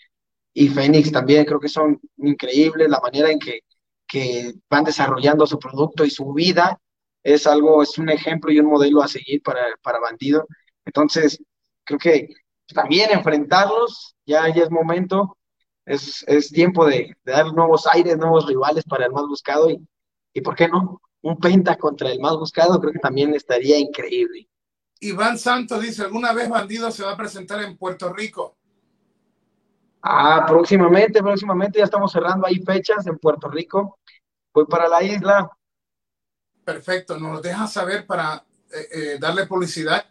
y 0.53 0.67
Fénix 0.69 1.11
también, 1.11 1.45
creo 1.45 1.59
que 1.59 1.69
son 1.69 1.99
increíbles 2.17 2.89
la 2.89 2.99
manera 2.99 3.31
en 3.31 3.39
que, 3.39 3.61
que 4.07 4.53
van 4.69 4.83
desarrollando 4.83 5.47
su 5.47 5.59
producto 5.59 6.05
y 6.05 6.09
su 6.09 6.33
vida. 6.33 6.77
Es 7.23 7.47
algo, 7.47 7.83
es 7.83 7.97
un 7.97 8.09
ejemplo 8.09 8.51
y 8.51 8.59
un 8.59 8.67
modelo 8.67 9.01
a 9.03 9.07
seguir 9.07 9.41
para, 9.43 9.61
para 9.83 9.99
Bandido. 9.99 10.47
Entonces, 10.85 11.41
creo 11.83 11.99
que 11.99 12.29
también 12.73 13.11
enfrentarlos, 13.11 14.15
ya, 14.25 14.47
ya 14.53 14.63
es 14.63 14.71
momento, 14.71 15.37
es, 15.85 16.23
es 16.27 16.49
tiempo 16.49 16.85
de, 16.85 17.15
de, 17.23 17.31
dar 17.31 17.53
nuevos 17.53 17.87
aires, 17.87 18.17
nuevos 18.17 18.47
rivales 18.47 18.83
para 18.85 19.05
el 19.05 19.11
más 19.11 19.27
buscado 19.27 19.69
y, 19.69 19.79
y 20.33 20.41
¿por 20.41 20.55
qué 20.55 20.67
no? 20.67 21.01
Un 21.21 21.37
penta 21.37 21.75
contra 21.77 22.11
el 22.11 22.19
más 22.19 22.35
buscado, 22.35 22.79
creo 22.79 22.93
que 22.93 22.99
también 22.99 23.33
estaría 23.33 23.77
increíble. 23.77 24.47
Iván 24.99 25.37
Santos 25.37 25.81
dice, 25.81 26.03
¿alguna 26.03 26.33
vez 26.33 26.49
Bandido 26.49 26.91
se 26.91 27.03
va 27.03 27.11
a 27.11 27.17
presentar 27.17 27.61
en 27.63 27.77
Puerto 27.77 28.13
Rico? 28.13 28.55
Ah, 30.03 30.45
próximamente, 30.47 31.21
próximamente, 31.21 31.79
ya 31.79 31.85
estamos 31.85 32.11
cerrando 32.11 32.47
ahí 32.47 32.59
fechas 32.59 33.05
en 33.07 33.17
Puerto 33.17 33.49
Rico. 33.49 33.99
Voy 34.53 34.65
para 34.65 34.87
la 34.87 35.03
isla. 35.03 35.49
Perfecto, 36.63 37.19
nos 37.19 37.41
deja 37.41 37.67
saber 37.67 38.05
para 38.05 38.43
eh, 38.71 38.87
eh, 38.91 39.17
darle 39.19 39.45
publicidad. 39.45 40.05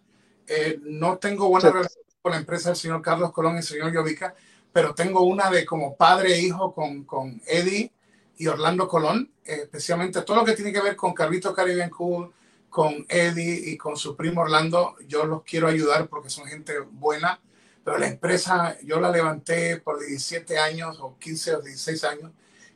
Eh, 0.47 0.79
no 0.83 1.19
tengo 1.19 1.49
buena 1.49 1.71
relación 1.71 2.05
con 2.21 2.33
la 2.33 2.39
empresa 2.39 2.71
del 2.71 2.77
señor 2.77 3.03
Carlos 3.03 3.33
Colón 3.33 3.55
y 3.55 3.59
el 3.59 3.63
señor 3.63 3.93
Llovica, 3.93 4.35
pero 4.73 4.95
tengo 4.95 5.23
una 5.23 5.51
de 5.51 5.65
como 5.65 5.97
padre 5.97 6.35
e 6.35 6.43
hijo 6.43 6.75
con, 6.75 7.05
con 7.05 7.41
Eddie 7.47 7.93
y 8.41 8.47
Orlando 8.47 8.89
Colón, 8.89 9.31
especialmente 9.45 10.23
todo 10.23 10.39
lo 10.39 10.45
que 10.47 10.55
tiene 10.55 10.73
que 10.73 10.81
ver 10.81 10.97
con 10.97 11.13
Carlito 11.13 11.53
Caribbean 11.53 11.91
Cool, 11.91 12.33
con 12.71 13.05
Eddie 13.07 13.71
y 13.71 13.77
con 13.77 13.99
su 13.99 14.17
primo 14.17 14.41
Orlando, 14.41 14.97
yo 15.07 15.27
los 15.27 15.43
quiero 15.43 15.69
ayudar 15.69 16.09
porque 16.09 16.31
son 16.31 16.47
gente 16.47 16.79
buena, 16.91 17.39
pero 17.85 17.99
la 17.99 18.09
empresa 18.09 18.79
yo 18.83 18.99
la 18.99 19.11
levanté 19.11 19.77
por 19.77 20.01
17 20.01 20.59
años 20.59 20.97
o 21.01 21.19
15 21.19 21.57
o 21.57 21.61
16 21.61 22.05
años 22.05 22.31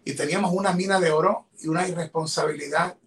y 0.04 0.12
teníamos 0.12 0.52
una 0.52 0.74
mina 0.74 1.00
de 1.00 1.10
oro 1.10 1.46
y 1.58 1.68
una 1.68 1.88
irresponsabilidad 1.88 2.98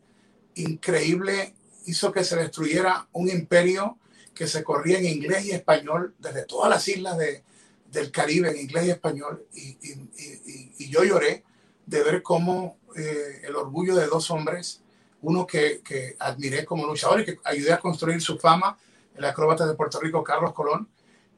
increíble 0.56 1.54
hizo 1.86 2.12
que 2.12 2.24
se 2.24 2.38
destruyera 2.38 3.08
un 3.12 3.30
imperio 3.30 4.00
que 4.34 4.48
se 4.48 4.64
corría 4.64 4.98
en 4.98 5.06
inglés 5.06 5.46
y 5.46 5.52
español 5.52 6.16
desde 6.18 6.44
todas 6.46 6.72
las 6.72 6.88
islas 6.88 7.20
de, 7.20 7.44
del 7.92 8.10
Caribe 8.10 8.50
en 8.50 8.58
inglés 8.58 8.88
y 8.88 8.90
español 8.90 9.46
y, 9.54 9.78
y, 9.80 10.74
y 10.80 10.90
yo 10.90 11.04
lloré 11.04 11.44
de 11.88 12.04
ver 12.04 12.22
cómo 12.22 12.78
eh, 12.96 13.42
el 13.44 13.56
orgullo 13.56 13.96
de 13.96 14.06
dos 14.06 14.30
hombres, 14.30 14.84
uno 15.24 15.48
que, 15.48 15.82
que, 15.82 16.16
admiré 16.20 16.64
como 16.64 16.86
luchador 16.86 17.22
y 17.22 17.26
que 17.26 17.40
ayudé 17.44 17.74
a 17.74 17.80
construir 17.80 18.22
su 18.22 18.38
fama, 18.38 18.78
el 19.16 19.26
acróbata 19.26 19.66
de 19.66 19.74
Puerto 19.74 20.00
Rico, 20.00 20.24
Carlos 20.24 20.54
Colón, 20.54 20.88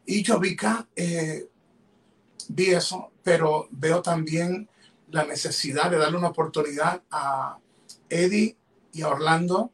y 0.06 0.24
yo 0.24 0.40
vi, 0.40 0.58
eh, 0.96 1.48
vi 2.50 2.66
eso, 2.72 3.12
pero 3.24 3.68
veo 3.70 4.02
también 4.02 4.68
la 5.12 5.24
necesidad 5.24 5.92
de 5.92 5.98
darle 5.98 6.18
una 6.18 6.30
oportunidad 6.30 7.04
a 7.12 7.60
Eddie 8.10 8.58
y 8.92 9.04
a 9.04 9.10
Orlando 9.10 9.72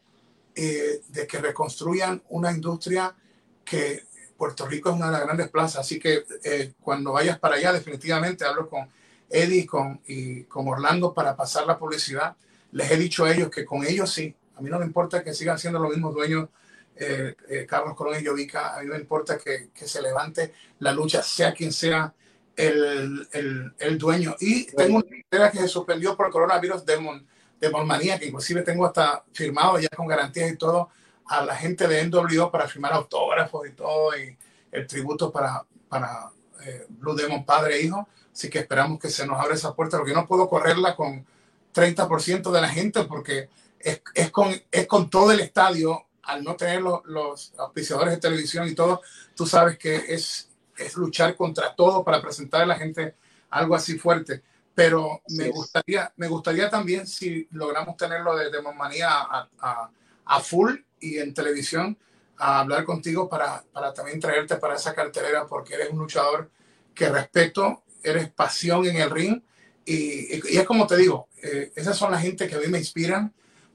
eh, 0.54 1.02
de 1.08 1.26
que 1.26 1.38
reconstruyan 1.38 2.22
una 2.30 2.52
industria 2.52 3.16
que 3.64 4.04
Puerto 4.38 4.66
Rico 4.66 4.90
es 4.90 4.96
una 4.96 5.08
de 5.08 5.14
las 5.14 5.24
grandes 5.24 5.50
plazas. 5.50 5.82
Así 5.82 6.00
que 6.00 6.26
eh, 6.44 6.74
cuando 6.82 7.14
vayas 7.14 7.40
para 7.40 7.56
allá, 7.56 7.72
definitivamente 7.72 8.46
hablo 8.46 8.70
con 8.70 8.90
Eddie 9.30 9.66
con, 9.66 10.02
y 10.08 10.44
con 10.44 10.68
Orlando 10.68 11.14
para 11.14 11.36
pasar 11.36 11.66
la 11.66 11.78
publicidad. 11.78 12.36
Les 12.72 12.92
he 12.92 12.98
dicho 12.98 13.26
a 13.26 13.34
ellos 13.34 13.50
que 13.50 13.66
con 13.66 13.86
ellos 13.86 14.12
sí. 14.12 14.36
A 14.56 14.62
mí 14.62 14.70
no 14.70 14.80
me 14.80 14.86
importa 14.86 15.24
que 15.24 15.34
sigan 15.34 15.60
siendo 15.60 15.80
los 15.80 15.92
mismos 15.92 16.14
dueños 16.14 16.50
eh, 16.96 17.36
eh, 17.50 17.66
Carlos 17.68 17.96
Colón 17.96 18.22
y 18.22 18.26
Jovica. 18.26 18.76
A 18.76 18.82
mí 18.82 18.88
me 18.88 18.98
importa 18.98 19.38
que, 19.38 19.70
que, 19.74 19.88
se 19.88 20.02
levante 20.02 20.54
la 20.80 20.94
lucha, 20.94 21.22
sea 21.22 21.54
quien 21.54 21.74
sea 21.74 22.14
el, 22.56 23.28
el, 23.34 23.74
el 23.78 23.98
dueño. 23.98 24.36
Y 24.40 24.66
tengo 24.68 24.98
una 24.98 25.18
idea 25.32 25.52
que 25.52 25.60
se 25.60 25.68
suspendió 25.68 26.16
por 26.16 26.30
coronavirus 26.30 26.86
de, 26.86 26.98
Mon, 26.98 27.26
de 27.60 27.70
Monmanía, 27.70 28.18
que 28.18 28.28
inclusive 28.28 28.62
tengo 28.62 28.86
hasta 28.86 29.24
firmado 29.34 29.78
ya 29.80 29.90
con 29.90 30.08
garantías 30.08 30.52
y 30.52 30.58
todo 30.58 30.90
a 31.28 31.44
la 31.44 31.56
gente 31.56 31.88
de 31.88 32.06
NWO 32.08 32.52
para 32.52 32.68
firmar 32.68 32.94
autógrafos 32.94 33.68
y 33.68 33.72
todo, 33.72 34.18
y 34.18 34.38
el 34.72 34.88
tributo 34.88 35.32
para, 35.32 35.66
para 35.90 36.30
eh, 36.64 36.86
Blue 36.90 37.16
Demon 37.16 37.46
padre 37.46 37.78
e 37.78 37.82
hijo. 37.84 38.08
Así 38.32 38.50
que 38.50 38.60
esperamos 38.60 39.00
que 39.00 39.10
se 39.10 39.26
nos 39.26 39.40
abra 39.40 39.56
esa 39.56 39.74
puerta, 39.74 39.98
porque 39.98 40.14
no 40.14 40.28
puedo 40.28 40.50
correrla 40.50 40.96
con 40.96 41.26
30% 41.74 42.52
de 42.52 42.62
la 42.62 42.70
gente, 42.70 43.04
porque 43.06 43.50
es, 43.80 44.02
es, 44.14 44.32
con, 44.32 44.54
es 44.72 44.88
con 44.88 45.10
todo 45.10 45.32
el 45.32 45.40
estadio, 45.40 46.06
al 46.24 46.44
no 46.44 46.56
tener 46.56 46.82
los, 46.82 47.06
los 47.06 47.54
auspiciadores 47.58 48.16
de 48.16 48.20
televisión 48.20 48.68
y 48.68 48.76
todo, 48.76 49.02
tú 49.36 49.46
sabes 49.46 49.78
que 49.78 49.96
es, 49.96 50.50
es 50.78 50.96
luchar 50.96 51.36
contra 51.36 51.76
todo 51.76 52.04
para 52.04 52.22
presentar 52.22 52.64
a 52.64 52.66
la 52.66 52.76
gente 52.76 53.16
algo 53.50 53.76
así 53.76 53.98
fuerte. 53.98 54.42
Pero 54.74 55.22
me 55.30 55.50
gustaría, 55.50 56.12
me 56.18 56.28
gustaría 56.28 56.70
también 56.70 57.08
si 57.08 57.48
logramos 57.52 57.96
tenerlo 57.96 58.36
de 58.36 58.50
Demonmanía 58.50 59.10
a, 59.10 59.50
a, 59.60 59.90
a 60.26 60.40
full 60.42 60.76
y 61.00 61.20
en 61.20 61.34
televisión, 61.34 61.98
a 62.38 62.60
hablar 62.60 62.84
contigo 62.84 63.30
para, 63.30 63.64
para 63.72 63.94
también 63.94 64.20
traerte 64.20 64.58
para 64.58 64.76
esa 64.76 64.94
cartelera, 64.94 65.46
porque 65.48 65.76
eres 65.76 65.90
un 65.90 66.00
luchador 66.00 66.50
que 66.94 67.10
respeto, 67.10 67.84
eres 68.04 68.30
pasión 68.32 68.86
en 68.86 68.98
el 68.98 69.10
ring. 69.10 69.42
Y, 69.86 70.36
y, 70.36 70.58
es 70.58 70.66
como 70.66 70.88
te 70.88 70.98
digo, 70.98 71.28
eh, 71.42 71.72
esas 71.76 71.98
son 71.98 72.12
la 72.12 72.20
gente 72.20 72.48
que 72.48 72.56
a 72.56 72.60
mí 72.60 72.68
me 72.68 72.80
inspiran, 72.80 73.34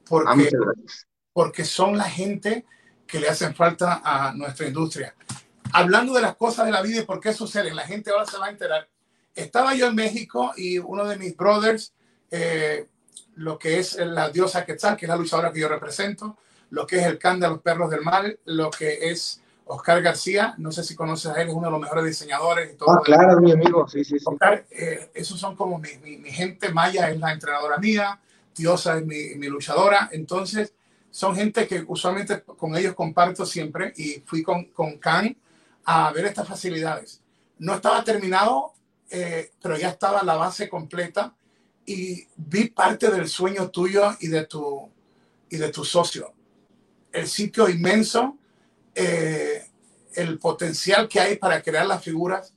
porque, 0.08 0.50
porque 1.32 1.64
son 1.64 1.96
la 1.96 2.10
gente 2.10 2.64
que 3.06 3.20
le 3.20 3.28
hacen 3.28 3.54
falta 3.54 4.00
a 4.04 4.32
nuestra 4.32 4.66
industria. 4.66 5.14
Hablando 5.72 6.12
de 6.14 6.22
las 6.22 6.36
cosas 6.36 6.66
de 6.66 6.72
la 6.72 6.82
vida 6.82 7.00
y 7.00 7.04
por 7.04 7.20
qué 7.20 7.32
suceden, 7.32 7.76
la 7.76 7.86
gente 7.86 8.10
ahora 8.10 8.26
se 8.26 8.38
va 8.38 8.46
a 8.46 8.50
enterar. 8.50 8.88
Estaba 9.34 9.74
yo 9.74 9.86
en 9.86 9.94
México 9.94 10.52
y 10.56 10.78
uno 10.78 11.04
de 11.04 11.16
mis 11.16 11.36
brothers, 11.36 11.92
eh, 12.30 12.88
lo 13.36 13.58
que 13.58 13.78
es 13.78 13.96
la 13.96 14.30
diosa 14.30 14.64
Quetzal, 14.64 14.96
que 14.96 15.06
es 15.06 15.08
la 15.08 15.16
luchadora 15.16 15.52
que 15.52 15.60
yo 15.60 15.68
represento, 15.68 16.36
lo 16.70 16.86
que 16.86 17.00
es 17.00 17.06
el 17.06 17.18
can 17.18 17.40
de 17.40 17.48
los 17.48 17.60
perros 17.60 17.90
del 17.90 18.02
mal, 18.02 18.38
lo 18.44 18.70
que 18.70 19.10
es 19.10 19.42
Oscar 19.66 20.02
García, 20.02 20.54
no 20.58 20.72
sé 20.72 20.82
si 20.82 20.96
conoces 20.96 21.30
a 21.30 21.40
él, 21.40 21.48
es 21.48 21.54
uno 21.54 21.66
de 21.66 21.72
los 21.72 21.80
mejores 21.80 22.04
diseñadores. 22.04 22.72
Y 22.72 22.76
todo 22.76 22.90
ah, 22.90 23.02
claro, 23.04 23.40
mi 23.40 23.52
amigo, 23.52 23.86
sí, 23.88 24.04
sí, 24.04 24.18
sí. 24.18 24.24
Oscar, 24.26 24.66
eh, 24.70 25.10
esos 25.14 25.38
son 25.38 25.54
como 25.54 25.78
mi, 25.78 25.90
mi, 26.02 26.16
mi, 26.16 26.30
gente, 26.30 26.72
Maya 26.72 27.10
es 27.10 27.18
la 27.18 27.32
entrenadora 27.32 27.78
mía, 27.78 28.18
Diosa 28.54 28.98
es 28.98 29.06
mi, 29.06 29.36
mi, 29.36 29.48
luchadora, 29.48 30.08
entonces 30.12 30.74
son 31.10 31.36
gente 31.36 31.66
que 31.66 31.84
usualmente 31.86 32.42
con 32.42 32.76
ellos 32.76 32.94
comparto 32.94 33.46
siempre 33.46 33.92
y 33.96 34.22
fui 34.26 34.42
con, 34.42 34.66
con 34.66 34.98
Can 34.98 35.36
a 35.84 36.12
ver 36.12 36.26
estas 36.26 36.48
facilidades. 36.48 37.20
No 37.58 37.74
estaba 37.74 38.02
terminado, 38.04 38.72
eh, 39.08 39.52
pero 39.60 39.76
ya 39.76 39.90
estaba 39.90 40.22
la 40.22 40.36
base 40.36 40.68
completa 40.68 41.34
y 41.84 42.26
vi 42.36 42.70
parte 42.70 43.10
del 43.10 43.28
sueño 43.28 43.70
tuyo 43.70 44.16
y 44.20 44.28
de 44.28 44.46
tu, 44.46 44.88
y 45.48 45.56
de 45.56 45.68
tu 45.70 45.84
socio 45.84 46.32
el 47.12 47.26
sitio 47.26 47.68
inmenso, 47.68 48.38
eh, 48.94 49.66
el 50.14 50.38
potencial 50.38 51.08
que 51.08 51.20
hay 51.20 51.36
para 51.36 51.62
crear 51.62 51.86
las 51.86 52.02
figuras 52.02 52.54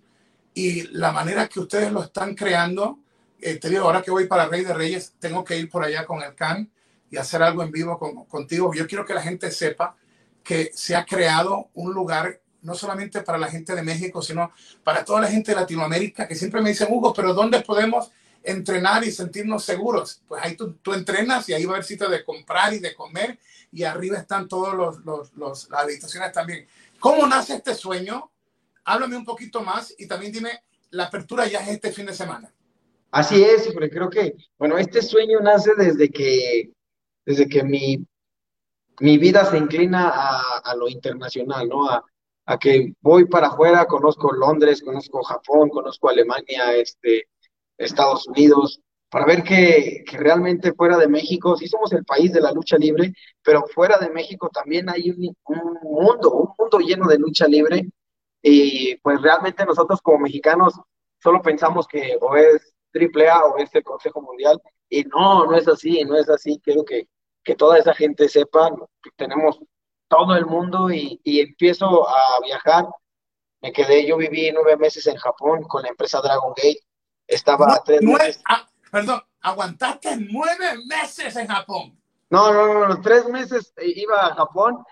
y 0.54 0.84
la 0.88 1.12
manera 1.12 1.48
que 1.48 1.60
ustedes 1.60 1.92
lo 1.92 2.04
están 2.04 2.36
creando. 2.36 3.00
Eh, 3.40 3.56
te 3.56 3.70
digo, 3.70 3.86
ahora 3.86 4.02
que 4.02 4.12
voy 4.12 4.28
para 4.28 4.48
Rey 4.48 4.64
de 4.64 4.74
Reyes, 4.74 5.14
tengo 5.20 5.44
que 5.44 5.58
ir 5.58 5.70
por 5.70 5.84
allá 5.84 6.06
con 6.06 6.22
el 6.22 6.36
CAN 6.36 6.72
y 7.10 7.18
hacer 7.18 7.44
algo 7.44 7.64
en 7.64 7.72
vivo 7.72 7.98
con, 7.98 8.26
contigo. 8.26 8.74
Yo 8.74 8.88
quiero 8.88 9.06
que 9.06 9.14
la 9.14 9.22
gente 9.22 9.52
sepa 9.52 9.96
que 10.44 10.72
se 10.74 10.96
ha 10.96 11.06
creado 11.06 11.70
un 11.74 11.94
lugar 11.94 12.42
no 12.62 12.76
solamente 12.76 13.22
para 13.22 13.38
la 13.38 13.50
gente 13.50 13.76
de 13.76 13.84
México, 13.84 14.22
sino 14.22 14.52
para 14.84 15.04
toda 15.04 15.22
la 15.22 15.28
gente 15.28 15.52
de 15.52 15.60
Latinoamérica, 15.60 16.28
que 16.28 16.36
siempre 16.36 16.62
me 16.62 16.70
dicen, 16.70 16.88
Hugo, 16.90 17.14
pero 17.14 17.34
¿dónde 17.34 17.60
podemos 17.62 18.12
entrenar 18.42 19.04
y 19.04 19.12
sentirnos 19.12 19.66
seguros? 19.66 20.22
Pues 20.28 20.42
ahí 20.42 20.56
tú, 20.56 20.74
tú 20.82 20.94
entrenas 20.94 21.48
y 21.50 21.54
ahí 21.54 21.66
va 21.66 21.74
a 21.74 21.76
haber 21.76 21.86
sitio 21.86 22.10
de 22.10 22.24
comprar 22.24 22.74
y 22.74 22.80
de 22.80 22.96
comer 22.96 23.38
y 23.74 23.84
arriba 23.84 24.18
están 24.18 24.48
los, 24.50 25.04
los, 25.04 25.36
las 25.36 25.68
habitaciones 25.72 26.32
también. 26.32 26.68
¿Cómo 27.00 27.26
nace 27.28 27.56
este 27.56 27.74
sueño? 27.74 28.32
Háblame 28.86 29.18
un 29.18 29.26
poquito 29.26 29.62
más 29.62 29.94
y 29.98 30.08
también 30.08 30.32
dime, 30.32 30.64
la 30.92 31.06
apertura 31.06 31.48
ya 31.48 31.60
es 31.62 31.70
este 31.70 31.92
fin 31.92 32.06
de 32.06 32.14
semana. 32.14 32.54
Así 33.12 33.44
es, 33.44 33.68
porque 33.74 33.90
creo 33.90 34.10
que, 34.10 34.36
bueno, 34.58 34.78
este 34.78 35.02
sueño 35.02 35.40
nace 35.40 35.72
desde 35.76 36.10
que, 36.10 36.72
desde 37.26 37.48
que 37.48 37.64
mi, 37.64 38.06
mi 39.00 39.18
vida 39.18 39.46
se 39.46 39.58
inclina 39.58 40.10
a, 40.10 40.60
a 40.64 40.76
lo 40.76 40.88
internacional, 40.88 41.68
¿no? 41.68 41.90
A, 41.90 42.04
a, 42.46 42.58
que 42.60 42.94
voy 43.02 43.26
para 43.26 43.48
afuera, 43.48 43.86
conozco 43.86 44.32
Londres, 44.34 44.82
conozco 44.84 45.24
Japón, 45.24 45.70
conozco 45.70 46.10
Alemania, 46.10 46.76
este, 46.76 47.28
Estados 47.78 48.28
Unidos, 48.28 48.80
para 49.14 49.28
ver 49.28 49.44
que, 49.44 50.04
que, 50.08 50.18
realmente 50.18 50.74
fuera 50.74 50.98
de 50.98 51.08
México, 51.08 51.56
sí 51.56 51.68
somos 51.68 51.94
el 51.94 52.04
país 52.04 52.34
de 52.34 52.42
la 52.42 52.52
lucha 52.52 52.78
libre, 52.78 53.14
pero 53.44 53.68
fuera 53.68 54.00
de 54.00 54.10
México 54.10 54.50
también 54.52 54.90
hay 54.90 55.12
un, 55.12 55.38
un, 55.46 55.74
mundo, 55.84 56.32
un 56.32 56.54
mundo 56.58 56.80
lleno 56.80 57.06
de 57.06 57.20
lucha 57.20 57.46
libre. 57.48 57.88
Y 58.42 58.96
pues 59.04 59.22
realmente 59.22 59.68
nosotros 59.68 60.02
como 60.02 60.18
mexicanos 60.18 60.74
solo 61.22 61.44
pensamos 61.44 61.88
que 61.88 62.18
o 62.22 62.36
es 62.36 62.74
AAA 62.92 63.46
o 63.46 63.58
es 63.60 63.70
el 63.76 63.84
Consejo 63.84 64.20
Mundial. 64.20 64.60
Y 64.90 65.04
no, 65.04 65.46
no 65.46 65.56
es 65.58 65.68
así, 65.68 66.04
no 66.06 66.18
es 66.18 66.28
así. 66.28 66.60
Quiero 66.64 66.84
que, 66.84 67.08
que 67.44 67.54
toda 67.54 67.78
esa 67.78 67.94
gente 67.94 68.28
sepa 68.28 68.72
que 69.04 69.12
tenemos 69.16 69.60
todo 70.08 70.36
el 70.36 70.48
mundo 70.48 70.90
y, 70.90 71.22
y 71.24 71.40
empiezo 71.40 72.10
a 72.10 72.40
viajar. 72.44 72.88
Me 73.62 73.72
quedé, 73.72 74.08
yo 74.08 74.18
viví 74.18 74.52
nueve 74.52 74.76
meses 74.76 75.06
en 75.06 75.18
Japón 75.18 75.62
con 75.70 75.84
la 75.84 75.90
empresa 75.90 76.20
Dragon 76.20 76.52
Gate. 76.58 76.82
Estaba 77.28 77.68
no, 77.68 77.84
tres 77.86 78.02
meses. 78.02 78.42
Ah 78.50 78.68
perdón, 78.94 79.24
aguantaste 79.42 80.18
nueve 80.18 80.78
meses 80.86 81.36
en 81.36 81.48
Japón. 81.48 82.00
No, 82.30 82.54
no, 82.54 82.88
no, 82.88 83.02
tres 83.02 83.28
meses 83.28 83.74
iba 83.82 84.28
a 84.28 84.36
Japón 84.36 84.84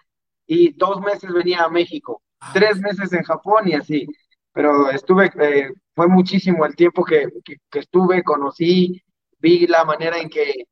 y 0.47 0.73
dos 0.73 0.99
meses 1.01 1.31
venía 1.31 1.65
a 1.65 1.69
México. 1.69 2.23
Ah. 2.39 2.49
Tres 2.51 2.79
meses 2.79 3.13
en 3.13 3.21
Japón 3.21 3.67
y 3.67 3.75
así. 3.75 4.07
Pero 4.53 4.89
estuve, 4.89 5.31
eh, 5.39 5.69
fue 5.93 6.07
muchísimo 6.07 6.65
el 6.65 6.75
tiempo 6.75 7.05
que, 7.05 7.27
que, 7.45 7.57
que, 7.69 7.79
estuve, 7.79 8.23
conocí, 8.23 8.99
vi 9.37 9.67
la 9.67 9.85
manera 9.85 10.17
en 10.17 10.29
que, 10.29 10.65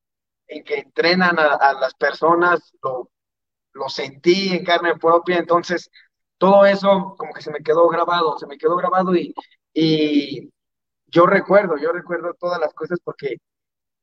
en 0.48 0.63
que 0.63 0.80
entrenan 0.80 1.38
a, 1.38 1.54
a 1.54 1.74
las 1.74 1.94
personas, 1.94 2.74
lo, 2.82 3.12
lo 3.74 3.89
sentí 3.89 4.56
en 4.56 4.65
carne 4.65 4.98
propia, 4.98 5.38
entonces 5.38 5.92
todo 6.39 6.65
eso 6.65 7.13
como 7.15 7.32
que 7.32 7.44
se 7.44 7.52
me 7.52 7.62
quedó 7.62 7.88
grabado, 7.89 8.39
se 8.39 8.48
me 8.48 8.58
quedó 8.58 8.76
grabado 8.76 9.15
y, 9.15 9.36
y 9.72 10.50
yo 11.12 11.26
recuerdo, 11.26 11.78
yo 11.78 11.91
recuerdo 11.91 12.34
todas 12.39 12.60
las 12.60 12.74
cosas 12.74 13.00
porque 13.04 13.38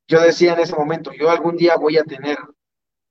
yo 0.08 0.20
decía 0.20 0.54
en 0.54 0.60
ese 0.60 0.76
momento, 0.76 1.12
yo 1.12 1.30
algún 1.30 1.56
día 1.56 1.76
voy 1.76 1.98
a 1.98 2.04
tener 2.04 2.38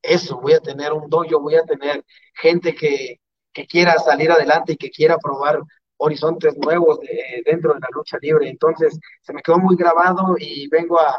eso, 0.02 0.40
voy 0.40 0.54
a 0.54 0.60
tener 0.60 0.94
un 0.94 1.10
dojo, 1.10 1.40
voy 1.42 1.56
a 1.56 1.64
tener 1.64 2.04
gente 2.34 2.76
que, 2.76 3.20
que 3.54 3.68
quiera 3.68 3.98
salir 4.00 4.32
adelante 4.32 4.74
y 4.74 4.78
que 4.78 4.90
quiera 4.92 5.18
probar 5.18 5.60
horizontes 5.98 6.58
nuevos 6.58 7.00
de, 7.00 7.42
dentro 7.46 7.74
de 7.74 7.80
la 7.80 7.88
lucha 7.94 8.18
libre. 8.22 8.50
Entonces, 8.50 9.00
se 9.22 9.34
me 9.34 9.42
quedó 9.42 9.58
muy 9.58 9.76
grabado 9.76 10.36
y 10.38 10.68
vengo 10.70 11.00
a, 11.00 11.18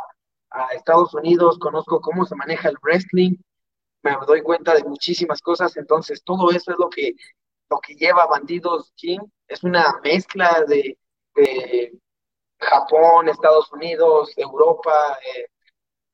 Estados 0.74 1.12
Unidos, 1.12 1.58
conozco 1.58 2.00
cómo 2.00 2.24
se 2.24 2.34
maneja 2.34 2.70
el 2.70 2.76
wrestling, 2.82 3.36
me 4.02 4.16
doy 4.26 4.40
cuenta 4.40 4.72
de 4.74 4.84
muchísimas 4.84 5.42
cosas, 5.42 5.76
entonces 5.76 6.22
todo 6.24 6.50
eso 6.50 6.70
es 6.70 6.78
lo 6.78 6.88
que, 6.88 7.12
lo 7.68 7.78
que 7.78 7.94
lleva 7.94 8.26
Bandidos 8.26 8.90
Jim, 8.96 9.20
es 9.48 9.62
una 9.64 10.00
mezcla 10.02 10.64
de 10.66 10.96
Japón, 12.58 13.28
Estados 13.28 13.72
Unidos, 13.72 14.32
Europa, 14.36 15.18
eh, 15.22 15.46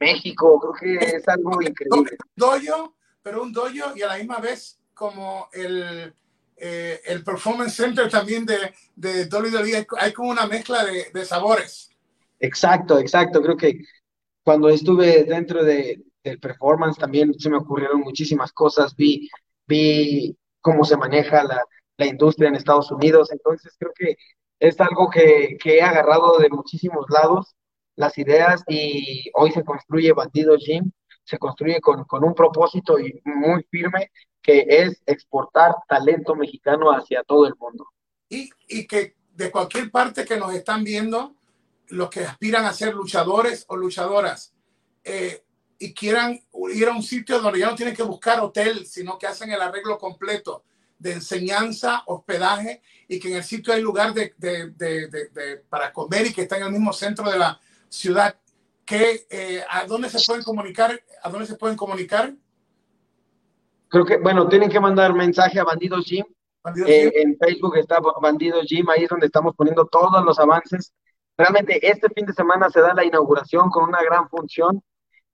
México, 0.00 0.58
creo 0.60 0.98
que 0.98 1.16
es 1.16 1.28
algo 1.28 1.62
increíble. 1.62 2.16
Dojo, 2.34 2.94
pero 3.22 3.42
un 3.42 3.52
dojo 3.52 3.96
y 3.96 4.02
a 4.02 4.08
la 4.08 4.18
misma 4.18 4.38
vez 4.38 4.78
como 4.94 5.48
el, 5.52 6.12
eh, 6.56 7.00
el 7.04 7.24
Performance 7.24 7.74
Center 7.74 8.10
también 8.10 8.44
de, 8.44 8.74
de 8.96 9.24
WWE, 9.24 9.86
hay 9.98 10.12
como 10.12 10.30
una 10.30 10.46
mezcla 10.46 10.84
de, 10.84 11.10
de, 11.12 11.24
sabores. 11.24 11.90
Exacto, 12.40 12.98
exacto, 12.98 13.40
creo 13.42 13.56
que 13.56 13.78
cuando 14.42 14.68
estuve 14.68 15.24
dentro 15.24 15.62
de, 15.62 16.02
del 16.24 16.40
performance 16.40 16.98
también 16.98 17.32
se 17.38 17.48
me 17.48 17.58
ocurrieron 17.58 18.00
muchísimas 18.00 18.52
cosas, 18.52 18.94
vi, 18.96 19.28
vi 19.66 20.36
cómo 20.60 20.84
se 20.84 20.96
maneja 20.96 21.44
la, 21.44 21.62
la 21.96 22.06
industria 22.06 22.48
en 22.48 22.56
Estados 22.56 22.90
Unidos, 22.90 23.30
entonces 23.30 23.74
creo 23.78 23.92
que 23.94 24.16
es 24.62 24.80
algo 24.80 25.10
que, 25.10 25.58
que, 25.60 25.78
he 25.78 25.82
agarrado 25.82 26.38
de 26.38 26.48
muchísimos 26.48 27.06
lados, 27.08 27.56
las 27.96 28.16
ideas, 28.16 28.62
y 28.68 29.28
hoy 29.34 29.50
se 29.50 29.64
construye 29.64 30.12
Bandido 30.12 30.56
Gym, 30.56 30.92
se 31.24 31.36
construye 31.36 31.80
con, 31.80 32.04
con 32.04 32.22
un 32.22 32.32
propósito 32.32 33.00
y 33.00 33.20
muy 33.24 33.64
firme, 33.64 34.12
que 34.40 34.64
es 34.68 35.02
exportar 35.04 35.74
talento 35.88 36.36
mexicano 36.36 36.92
hacia 36.92 37.24
todo 37.24 37.48
el 37.48 37.54
mundo. 37.58 37.88
Y, 38.28 38.50
y 38.68 38.86
que 38.86 39.16
de 39.32 39.50
cualquier 39.50 39.90
parte 39.90 40.24
que 40.24 40.36
nos 40.36 40.54
están 40.54 40.84
viendo, 40.84 41.34
los 41.88 42.08
que 42.08 42.20
aspiran 42.20 42.64
a 42.64 42.72
ser 42.72 42.94
luchadores 42.94 43.64
o 43.66 43.76
luchadoras, 43.76 44.54
eh, 45.02 45.42
y 45.76 45.92
quieran 45.92 46.38
ir 46.72 46.86
a 46.86 46.92
un 46.92 47.02
sitio 47.02 47.40
donde 47.40 47.58
ya 47.58 47.68
no 47.68 47.74
tienen 47.74 47.96
que 47.96 48.04
buscar 48.04 48.38
hotel, 48.38 48.86
sino 48.86 49.18
que 49.18 49.26
hacen 49.26 49.50
el 49.50 49.60
arreglo 49.60 49.98
completo 49.98 50.62
de 51.02 51.12
enseñanza, 51.14 52.02
hospedaje 52.06 52.80
y 53.08 53.18
que 53.18 53.28
en 53.28 53.36
el 53.36 53.44
sitio 53.44 53.74
hay 53.74 53.82
lugar 53.82 54.14
de, 54.14 54.34
de, 54.38 54.70
de, 54.70 55.56
para 55.68 55.92
comer 55.92 56.26
y 56.26 56.32
que 56.32 56.42
está 56.42 56.56
en 56.56 56.64
el 56.64 56.72
mismo 56.72 56.92
centro 56.92 57.30
de 57.30 57.38
la 57.38 57.60
ciudad. 57.88 58.36
Que, 58.84 59.26
eh, 59.30 59.62
¿A 59.68 59.84
dónde 59.86 60.08
se 60.08 60.24
pueden 60.26 60.42
comunicar? 60.42 61.00
¿A 61.22 61.28
dónde 61.28 61.46
se 61.46 61.56
pueden 61.56 61.76
comunicar? 61.76 62.32
Creo 63.88 64.04
que, 64.04 64.16
bueno, 64.16 64.48
tienen 64.48 64.70
que 64.70 64.80
mandar 64.80 65.12
mensaje 65.12 65.60
a 65.60 65.64
Bandidos 65.64 66.06
Gym. 66.06 66.24
Eh, 66.86 67.12
en 67.16 67.36
Facebook 67.36 67.76
está 67.76 67.98
Bandidos 68.20 68.66
Gym, 68.68 68.88
ahí 68.88 69.04
es 69.04 69.10
donde 69.10 69.26
estamos 69.26 69.54
poniendo 69.56 69.84
todos 69.86 70.24
los 70.24 70.38
avances. 70.38 70.92
Realmente 71.36 71.78
este 71.86 72.08
fin 72.10 72.24
de 72.24 72.32
semana 72.32 72.70
se 72.70 72.80
da 72.80 72.94
la 72.94 73.04
inauguración 73.04 73.68
con 73.70 73.84
una 73.84 74.02
gran 74.02 74.28
función 74.28 74.82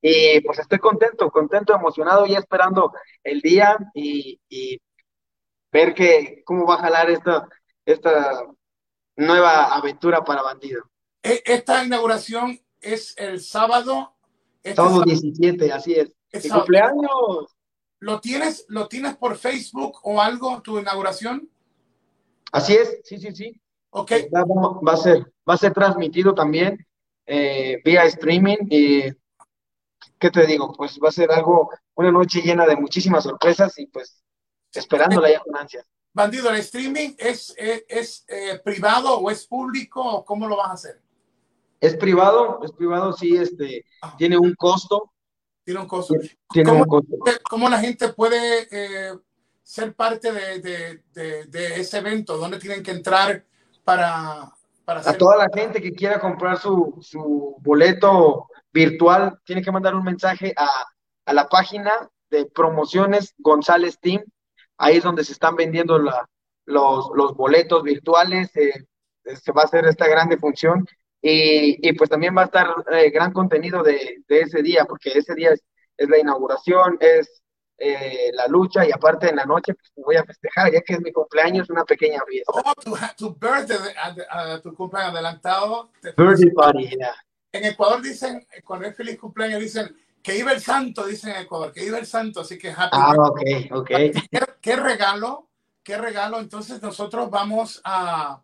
y 0.00 0.40
pues 0.40 0.58
estoy 0.60 0.78
contento, 0.78 1.30
contento, 1.30 1.74
emocionado 1.74 2.26
y 2.26 2.34
esperando 2.36 2.92
el 3.24 3.40
día 3.40 3.76
y, 3.94 4.40
ver 5.72 5.94
que, 5.94 6.42
cómo 6.44 6.66
va 6.66 6.74
a 6.74 6.82
jalar 6.82 7.10
esta, 7.10 7.48
esta 7.84 8.46
nueva 9.16 9.74
aventura 9.74 10.24
para 10.24 10.42
Bandido. 10.42 10.90
E, 11.22 11.42
esta 11.44 11.84
inauguración 11.84 12.60
es 12.80 13.14
el 13.18 13.40
sábado. 13.40 14.14
Este 14.62 14.76
sábado 14.76 15.02
17, 15.02 15.72
así 15.72 15.94
es. 15.94 16.14
es 16.30 16.50
cumpleaños! 16.50 17.56
¿Lo 18.00 18.20
tienes, 18.20 18.64
¿Lo 18.68 18.86
tienes 18.86 19.16
por 19.16 19.36
Facebook 19.36 19.98
o 20.02 20.20
algo, 20.20 20.62
tu 20.62 20.78
inauguración? 20.78 21.50
Así 22.52 22.74
es, 22.74 23.00
sí, 23.04 23.18
sí, 23.18 23.34
sí. 23.34 23.60
Ok. 23.90 24.12
Va, 24.32 24.92
a, 24.92 24.96
ser, 24.96 25.32
va 25.48 25.54
a 25.54 25.58
ser 25.58 25.72
transmitido 25.72 26.34
también 26.34 26.86
eh, 27.26 27.80
vía 27.84 28.04
streaming 28.04 28.58
y 28.70 29.02
¿qué 30.18 30.30
te 30.30 30.46
digo? 30.46 30.72
Pues 30.72 30.98
va 31.02 31.08
a 31.08 31.12
ser 31.12 31.30
algo, 31.32 31.70
una 31.94 32.12
noche 32.12 32.40
llena 32.40 32.66
de 32.66 32.76
muchísimas 32.76 33.24
sorpresas 33.24 33.78
y 33.78 33.86
pues 33.86 34.22
esperándola 34.72 35.30
ya 35.30 35.40
con 35.40 35.56
ansia. 35.56 35.84
Bandido, 36.12 36.50
¿el 36.50 36.56
streaming 36.56 37.14
es, 37.18 37.54
es, 37.56 38.24
eh, 38.28 38.60
privado 38.64 39.18
o 39.18 39.30
es 39.30 39.46
público 39.46 40.02
o 40.02 40.24
cómo 40.24 40.48
lo 40.48 40.56
vas 40.56 40.70
a 40.70 40.72
hacer? 40.72 41.00
Es 41.80 41.96
privado, 41.96 42.60
es 42.64 42.72
privado, 42.72 43.12
sí, 43.12 43.36
este, 43.36 43.84
tiene 44.16 44.36
un 44.36 44.54
costo. 44.54 45.12
Tiene 45.64 45.80
un 45.80 45.86
costo. 45.86 46.14
Tiene 46.50 46.70
¿Cómo, 46.70 46.82
un 46.82 46.88
costo. 46.88 47.16
¿Cómo 47.48 47.68
la 47.68 47.78
gente 47.78 48.08
puede 48.08 48.66
eh, 48.70 49.16
ser 49.62 49.94
parte 49.94 50.32
de, 50.32 50.60
de, 51.12 51.44
de, 51.46 51.80
ese 51.80 51.98
evento? 51.98 52.36
¿Dónde 52.36 52.58
tienen 52.58 52.82
que 52.82 52.90
entrar 52.90 53.44
para, 53.84 54.52
para 54.84 55.08
A 55.08 55.12
toda 55.16 55.36
la 55.36 55.48
gente 55.54 55.80
que 55.80 55.92
quiera 55.92 56.18
comprar 56.18 56.58
su, 56.58 56.98
su 57.00 57.56
boleto 57.60 58.48
virtual, 58.72 59.38
tiene 59.44 59.62
que 59.62 59.70
mandar 59.70 59.94
un 59.94 60.04
mensaje 60.04 60.52
a, 60.56 60.68
a 61.26 61.32
la 61.32 61.48
página 61.48 61.92
de 62.30 62.46
promociones 62.46 63.34
González 63.38 63.98
Team. 64.00 64.24
Ahí 64.78 64.96
es 64.96 65.04
donde 65.04 65.24
se 65.24 65.32
están 65.32 65.56
vendiendo 65.56 65.98
la, 65.98 66.28
los, 66.64 67.10
los, 67.14 67.34
boletos 67.34 67.82
virtuales. 67.82 68.54
Eh, 68.56 68.72
se 69.34 69.52
va 69.52 69.62
a 69.62 69.64
hacer 69.64 69.84
esta 69.86 70.06
grande 70.06 70.38
función. 70.38 70.86
Y, 71.20 71.86
y 71.86 71.92
pues 71.94 72.08
también 72.08 72.36
va 72.36 72.42
a 72.42 72.46
estar 72.46 72.72
eh, 72.92 73.10
gran 73.10 73.32
contenido 73.32 73.82
de, 73.82 74.22
de, 74.28 74.40
ese 74.40 74.62
día, 74.62 74.84
porque 74.84 75.10
ese 75.10 75.34
día 75.34 75.50
es, 75.50 75.64
es 75.96 76.08
la 76.08 76.18
inauguración, 76.18 76.96
es 77.00 77.42
eh, 77.76 78.30
la 78.34 78.46
lucha 78.46 78.86
y 78.86 78.92
aparte 78.92 79.28
en 79.28 79.36
la 79.36 79.44
noche 79.44 79.74
pues 79.74 79.92
voy 79.96 80.16
a 80.16 80.24
festejar, 80.24 80.72
ya 80.72 80.80
que 80.80 80.94
es 80.94 81.00
mi 81.00 81.12
cumpleaños, 81.12 81.70
una 81.70 81.84
pequeña 81.84 82.20
fiesta. 82.28 82.52
Oh, 82.54 82.74
tu, 82.74 82.96
tu 83.16 83.38
birthday, 83.38 84.60
tu 84.62 84.74
cumpleaños 84.74 85.12
adelantado. 85.12 85.90
Birthday 86.16 86.50
party, 86.50 86.88
yeah. 86.88 87.14
En 87.52 87.64
Ecuador 87.64 88.02
dicen, 88.02 88.46
cuando 88.64 88.86
es 88.86 88.96
feliz 88.96 89.18
cumpleaños, 89.18 89.60
dicen 89.60 89.96
que 90.22 90.36
iba 90.36 90.52
el 90.52 90.60
santo, 90.60 91.06
dicen 91.06 91.30
en 91.30 91.42
Ecuador, 91.42 91.72
que 91.72 91.84
iba 91.84 91.98
el 91.98 92.06
santo, 92.06 92.40
así 92.40 92.58
que 92.58 92.70
happy. 92.70 92.90
Ah, 92.92 93.14
ok, 93.16 93.40
ok. 93.72 93.90
¿Qué, 94.60 94.76
regalo, 94.76 95.48
qué 95.82 95.96
regalo. 95.96 96.40
Entonces 96.40 96.82
nosotros 96.82 97.30
vamos 97.30 97.80
a, 97.84 98.42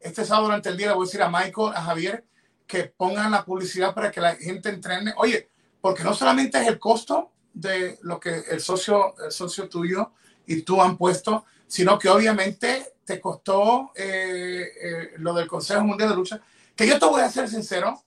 este 0.00 0.24
sábado 0.24 0.46
durante 0.46 0.68
el 0.68 0.76
día 0.76 0.88
le 0.88 0.94
voy 0.94 1.04
a 1.04 1.06
decir 1.06 1.22
a 1.22 1.30
Michael, 1.30 1.72
a 1.74 1.82
Javier, 1.82 2.24
que 2.66 2.84
pongan 2.84 3.30
la 3.30 3.44
publicidad 3.44 3.94
para 3.94 4.10
que 4.10 4.20
la 4.20 4.34
gente 4.36 4.68
entrene. 4.68 5.14
Oye, 5.16 5.48
porque 5.80 6.04
no 6.04 6.14
solamente 6.14 6.60
es 6.60 6.66
el 6.66 6.78
costo 6.78 7.32
de 7.52 7.98
lo 8.02 8.18
que 8.18 8.44
el 8.50 8.60
socio, 8.60 9.14
el 9.24 9.32
socio 9.32 9.68
tuyo 9.68 10.12
y 10.46 10.62
tú 10.62 10.80
han 10.80 10.96
puesto, 10.96 11.44
sino 11.66 11.98
que 11.98 12.08
obviamente 12.08 12.94
te 13.04 13.20
costó 13.20 13.92
eh, 13.94 14.68
eh, 14.80 15.10
lo 15.18 15.34
del 15.34 15.46
Consejo 15.48 15.84
Mundial 15.84 16.10
de 16.10 16.16
Lucha, 16.16 16.40
que 16.74 16.86
yo 16.86 16.98
te 16.98 17.06
voy 17.06 17.20
a 17.20 17.30
ser 17.30 17.48
sincero, 17.48 18.02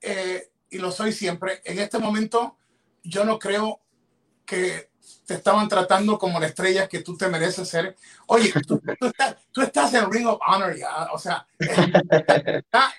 eh, 0.00 0.51
y 0.72 0.78
lo 0.78 0.90
soy 0.90 1.12
siempre, 1.12 1.60
en 1.64 1.78
este 1.78 1.98
momento 1.98 2.56
yo 3.04 3.24
no 3.24 3.38
creo 3.38 3.80
que 4.46 4.90
te 5.26 5.34
estaban 5.34 5.68
tratando 5.68 6.18
como 6.18 6.40
la 6.40 6.46
estrella 6.46 6.88
que 6.88 7.00
tú 7.00 7.16
te 7.16 7.28
mereces 7.28 7.68
ser. 7.68 7.96
Oye, 8.26 8.52
tú, 8.66 8.80
estás, 9.62 9.94
en 9.94 10.10
Ring 10.10 10.26
of 10.26 10.40
Honor 10.46 10.74
ya, 10.74 11.08
o 11.12 11.18
sea, 11.18 11.46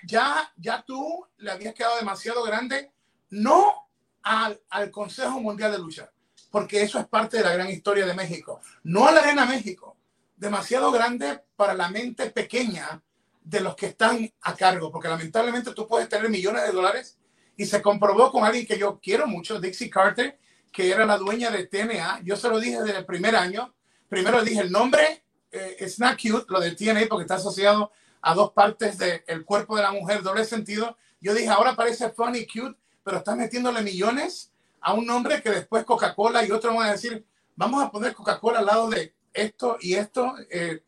ya, 0.06 0.52
ya, 0.56 0.84
tú 0.86 1.26
le 1.38 1.50
habías 1.50 1.74
quedado 1.74 1.96
demasiado 1.96 2.44
grande, 2.44 2.92
no 3.30 3.88
al, 4.22 4.60
al 4.70 4.90
Consejo 4.92 5.40
Mundial 5.40 5.72
de 5.72 5.78
Lucha, 5.78 6.12
porque 6.52 6.80
eso 6.82 7.00
es 7.00 7.06
parte 7.08 7.38
de 7.38 7.42
la 7.42 7.54
gran 7.54 7.68
historia 7.68 8.06
de 8.06 8.14
México, 8.14 8.60
no 8.84 9.08
a 9.08 9.12
la 9.12 9.20
Arena 9.20 9.46
México, 9.46 9.96
demasiado 10.36 10.92
grande 10.92 11.42
para 11.56 11.74
la 11.74 11.88
mente 11.88 12.30
pequeña 12.30 13.02
de 13.42 13.60
los 13.60 13.74
que 13.74 13.86
están 13.86 14.32
a 14.42 14.54
cargo, 14.54 14.92
porque 14.92 15.08
lamentablemente 15.08 15.74
tú 15.74 15.88
puedes 15.88 16.08
tener 16.08 16.30
millones 16.30 16.62
de 16.62 16.72
dólares 16.72 17.18
y 17.56 17.66
se 17.66 17.82
comprobó 17.82 18.30
con 18.30 18.44
alguien 18.44 18.66
que 18.66 18.78
yo 18.78 18.98
quiero 19.00 19.26
mucho, 19.26 19.60
Dixie 19.60 19.90
Carter, 19.90 20.38
que 20.72 20.90
era 20.90 21.06
la 21.06 21.18
dueña 21.18 21.50
de 21.50 21.66
TNA. 21.66 22.20
Yo 22.24 22.36
se 22.36 22.48
lo 22.48 22.58
dije 22.58 22.82
desde 22.82 22.98
el 22.98 23.06
primer 23.06 23.36
año. 23.36 23.72
Primero 24.08 24.42
dije 24.42 24.60
el 24.60 24.72
nombre, 24.72 25.24
eh, 25.52 25.92
not 25.98 26.20
cute, 26.20 26.46
lo 26.48 26.60
de 26.60 26.72
TNA, 26.72 27.06
porque 27.08 27.22
está 27.22 27.36
asociado 27.36 27.92
a 28.22 28.34
dos 28.34 28.52
partes 28.52 28.98
del 28.98 29.44
cuerpo 29.44 29.76
de 29.76 29.82
la 29.82 29.92
mujer, 29.92 30.22
doble 30.22 30.44
sentido. 30.44 30.96
Yo 31.20 31.34
dije, 31.34 31.48
ahora 31.48 31.76
parece 31.76 32.10
funny, 32.10 32.46
cute, 32.46 32.76
pero 33.04 33.18
estás 33.18 33.36
metiéndole 33.36 33.82
millones 33.82 34.50
a 34.80 34.94
un 34.94 35.06
nombre 35.06 35.42
que 35.42 35.50
después 35.50 35.84
Coca-Cola 35.84 36.44
y 36.44 36.50
otros 36.50 36.74
van 36.74 36.88
a 36.88 36.92
decir, 36.92 37.24
vamos 37.54 37.82
a 37.82 37.90
poner 37.90 38.14
Coca-Cola 38.14 38.58
al 38.58 38.66
lado 38.66 38.88
de 38.88 39.14
esto 39.32 39.76
y 39.80 39.94
esto. 39.94 40.34
Eh, 40.50 40.82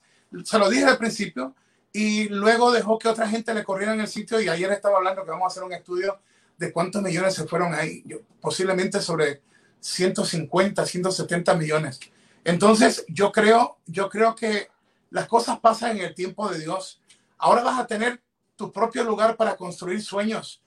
se 0.45 0.59
lo 0.59 0.69
dije 0.69 0.85
al 0.85 0.99
principio 0.99 1.55
y 1.93 2.29
luego 2.29 2.73
dejó 2.73 2.99
que 2.99 3.09
otra 3.09 3.29
gente 3.29 3.55
le 3.55 3.65
corriera 3.65 3.95
en 3.95 4.01
el 4.01 4.09
sitio 4.09 4.41
y 4.41 4.49
ayer 4.49 4.71
estaba 4.73 4.99
hablando 4.99 5.25
que 5.25 5.31
vamos 5.31 5.45
a 5.45 5.49
hacer 5.49 5.63
un 5.63 5.73
estudio 5.73 6.19
de 6.59 6.73
cuántos 6.73 7.03
millones 7.03 7.35
se 7.35 7.47
fueron 7.47 7.75
ahí, 7.75 8.05
posiblemente 8.41 9.01
sobre 9.01 9.43
150, 9.81 10.85
170 10.85 11.55
millones. 11.55 12.01
Entonces, 12.45 13.05
yo 13.09 13.33
creo, 13.33 13.79
yo 13.87 14.09
creo 14.09 14.35
que 14.35 14.69
las 15.11 15.27
cosas 15.27 15.59
pasan 15.61 15.97
en 15.97 16.05
el 16.05 16.15
tiempo 16.15 16.49
de 16.49 16.61
Dios. 16.61 17.01
Ahora 17.39 17.63
vas 17.63 17.79
a 17.79 17.87
tener 17.87 18.21
tu 18.57 18.73
propio 18.73 19.05
lugar 19.05 19.37
para 19.37 19.57
construir 19.57 20.03
sueños. 20.03 20.63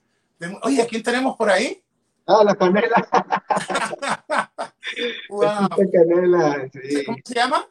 Oye, 0.62 0.86
¿quién 0.86 1.02
tenemos 1.02 1.36
por 1.36 1.50
ahí? 1.50 1.82
Ah, 2.26 2.44
la 2.44 2.54
canela. 2.54 3.08
wow. 5.28 5.68
Canela 5.92 6.70
¿Cómo 7.06 7.18
se 7.24 7.34
llama? 7.34 7.66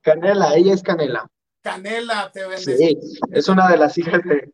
Canela, 0.00 0.54
ella 0.54 0.74
es 0.74 0.82
Canela. 0.82 1.30
Canela, 1.62 2.30
te 2.32 2.56
Sí, 2.56 2.98
es 3.30 3.48
una 3.48 3.68
de 3.68 3.76
las 3.76 3.98
hijas 3.98 4.22
de, 4.24 4.52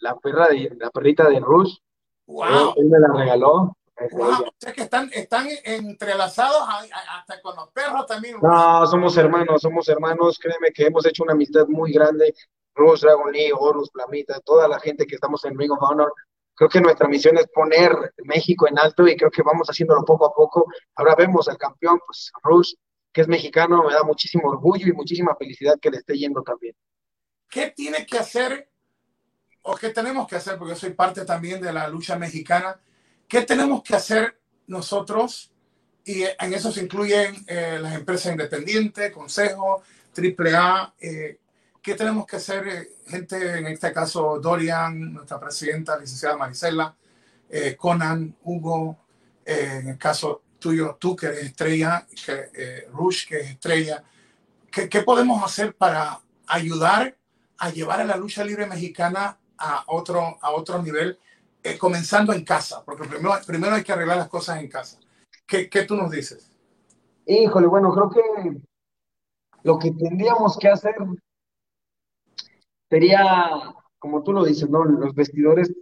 la 0.00 0.16
perra 0.18 0.48
de 0.48 0.74
la 0.78 0.90
perrita 0.90 1.28
de 1.28 1.38
Rush. 1.38 1.76
Wow. 2.30 2.74
Él, 2.76 2.86
me 2.86 2.98
la 3.00 3.08
regaló. 3.12 3.76
Wow. 4.12 4.44
O 4.46 4.54
sea 4.56 4.72
que 4.72 4.82
están, 4.82 5.10
están 5.12 5.46
entrelazados 5.64 6.62
hasta 7.10 7.40
con 7.42 7.56
los 7.56 7.68
perros 7.70 8.06
también. 8.06 8.36
No, 8.40 8.86
somos 8.86 9.16
hermanos, 9.16 9.60
somos 9.60 9.88
hermanos. 9.88 10.38
Créeme 10.38 10.70
que 10.72 10.86
hemos 10.86 11.04
hecho 11.06 11.24
una 11.24 11.32
amistad 11.32 11.66
muy 11.66 11.92
grande. 11.92 12.34
Rush, 12.74 13.00
Dragon 13.00 13.30
Lee, 13.30 13.50
Horus, 13.52 13.90
Flamita, 13.92 14.40
toda 14.40 14.68
la 14.68 14.78
gente 14.78 15.06
que 15.06 15.16
estamos 15.16 15.44
en 15.44 15.58
Ring 15.58 15.72
of 15.72 15.82
Honor. 15.82 16.12
Creo 16.54 16.70
que 16.70 16.80
nuestra 16.80 17.08
misión 17.08 17.36
es 17.36 17.48
poner 17.48 17.92
México 18.24 18.68
en 18.68 18.78
alto 18.78 19.06
y 19.08 19.16
creo 19.16 19.30
que 19.30 19.42
vamos 19.42 19.68
haciéndolo 19.68 20.04
poco 20.04 20.26
a 20.26 20.32
poco. 20.32 20.66
Ahora 20.94 21.14
vemos 21.16 21.48
al 21.48 21.58
campeón, 21.58 21.98
pues 22.06 22.30
Rush, 22.42 22.74
que 23.12 23.22
es 23.22 23.28
mexicano, 23.28 23.82
me 23.84 23.92
da 23.92 24.04
muchísimo 24.04 24.48
orgullo 24.48 24.86
y 24.86 24.92
muchísima 24.92 25.34
felicidad 25.36 25.78
que 25.80 25.90
le 25.90 25.98
esté 25.98 26.16
yendo 26.16 26.42
también. 26.42 26.74
¿Qué 27.48 27.72
tiene 27.74 28.06
que 28.06 28.18
hacer 28.18 28.69
o 29.62 29.74
qué 29.76 29.90
tenemos 29.90 30.26
que 30.26 30.36
hacer? 30.36 30.58
Porque 30.58 30.74
soy 30.74 30.90
parte 30.90 31.24
también 31.24 31.60
de 31.60 31.72
la 31.72 31.88
lucha 31.88 32.16
mexicana. 32.16 32.80
¿Qué 33.28 33.42
tenemos 33.42 33.82
que 33.82 33.94
hacer 33.94 34.40
nosotros? 34.66 35.52
Y 36.04 36.22
en 36.22 36.54
eso 36.54 36.72
se 36.72 36.82
incluyen 36.82 37.44
eh, 37.46 37.78
las 37.80 37.94
empresas 37.94 38.32
independientes, 38.32 39.12
Consejo, 39.12 39.82
AAA. 40.16 40.94
Eh, 41.00 41.38
¿Qué 41.82 41.94
tenemos 41.94 42.26
que 42.26 42.36
hacer, 42.36 42.68
eh, 42.68 42.92
gente, 43.06 43.58
en 43.58 43.66
este 43.66 43.92
caso 43.92 44.38
Dorian, 44.40 45.14
nuestra 45.14 45.38
presidenta, 45.38 45.98
licenciada 45.98 46.36
Marisela, 46.36 46.94
Conan, 47.78 48.36
Hugo, 48.44 48.96
en 49.44 49.88
el 49.88 49.98
caso 49.98 50.42
tuyo, 50.60 50.96
tú 51.00 51.16
que 51.16 51.26
eres 51.26 51.44
estrella, 51.46 52.06
que, 52.24 52.50
eh, 52.54 52.88
Rush 52.92 53.26
que 53.26 53.40
es 53.40 53.50
estrella, 53.50 54.04
¿qué, 54.70 54.88
¿qué, 54.88 55.02
podemos 55.02 55.42
hacer 55.42 55.74
para 55.74 56.20
ayudar 56.46 57.16
a 57.58 57.70
llevar 57.70 58.00
a 58.00 58.04
la 58.04 58.16
lucha 58.16 58.44
libre 58.44 58.66
mexicana 58.66 59.38
a 59.60 59.84
otro, 59.86 60.38
a 60.40 60.50
otro 60.50 60.82
nivel, 60.82 61.18
eh, 61.62 61.78
comenzando 61.78 62.32
en 62.32 62.44
casa? 62.44 62.82
Porque 62.84 63.06
primero, 63.06 63.34
primero 63.46 63.74
hay 63.74 63.84
que 63.84 63.92
arreglar 63.92 64.16
las 64.16 64.28
cosas 64.28 64.58
en 64.58 64.68
casa. 64.68 64.98
¿Qué, 65.46 65.68
¿Qué 65.68 65.84
tú 65.84 65.96
nos 65.96 66.10
dices? 66.10 66.50
Híjole, 67.26 67.66
bueno, 67.66 67.92
creo 67.92 68.10
que 68.10 68.60
lo 69.62 69.78
que 69.78 69.92
tendríamos 69.92 70.56
que 70.58 70.68
hacer 70.68 70.96
sería, 72.88 73.50
como 73.98 74.22
tú 74.22 74.32
lo 74.32 74.44
dices, 74.44 74.68
¿no? 74.68 74.84
Los 74.84 75.14
vestidores, 75.14 75.72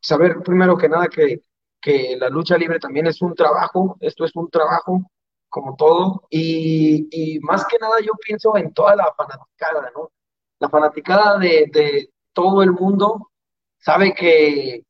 saber 0.00 0.42
primero 0.42 0.76
que 0.76 0.88
nada 0.88 1.08
que 1.08 1.40
que 1.86 2.16
la 2.18 2.28
lucha 2.28 2.58
libre 2.58 2.80
también 2.80 3.06
es 3.06 3.22
un 3.22 3.32
trabajo, 3.32 3.96
esto 4.00 4.24
es 4.24 4.34
un 4.34 4.50
trabajo, 4.50 5.08
como 5.48 5.76
todo. 5.76 6.26
Y, 6.30 7.06
y, 7.12 7.38
más 7.38 7.64
que 7.64 7.78
nada 7.78 8.00
yo 8.00 8.10
pienso 8.20 8.56
en 8.56 8.72
toda 8.74 8.96
la 8.96 9.14
fanaticada, 9.16 9.92
¿no? 9.94 10.10
La 10.58 10.68
fanaticada 10.68 11.38
de, 11.38 11.70
de 11.72 12.10
todo 12.36 12.62
el 12.62 12.72
mundo 12.72 13.30
sabe 13.78 14.12
que, 14.12 14.84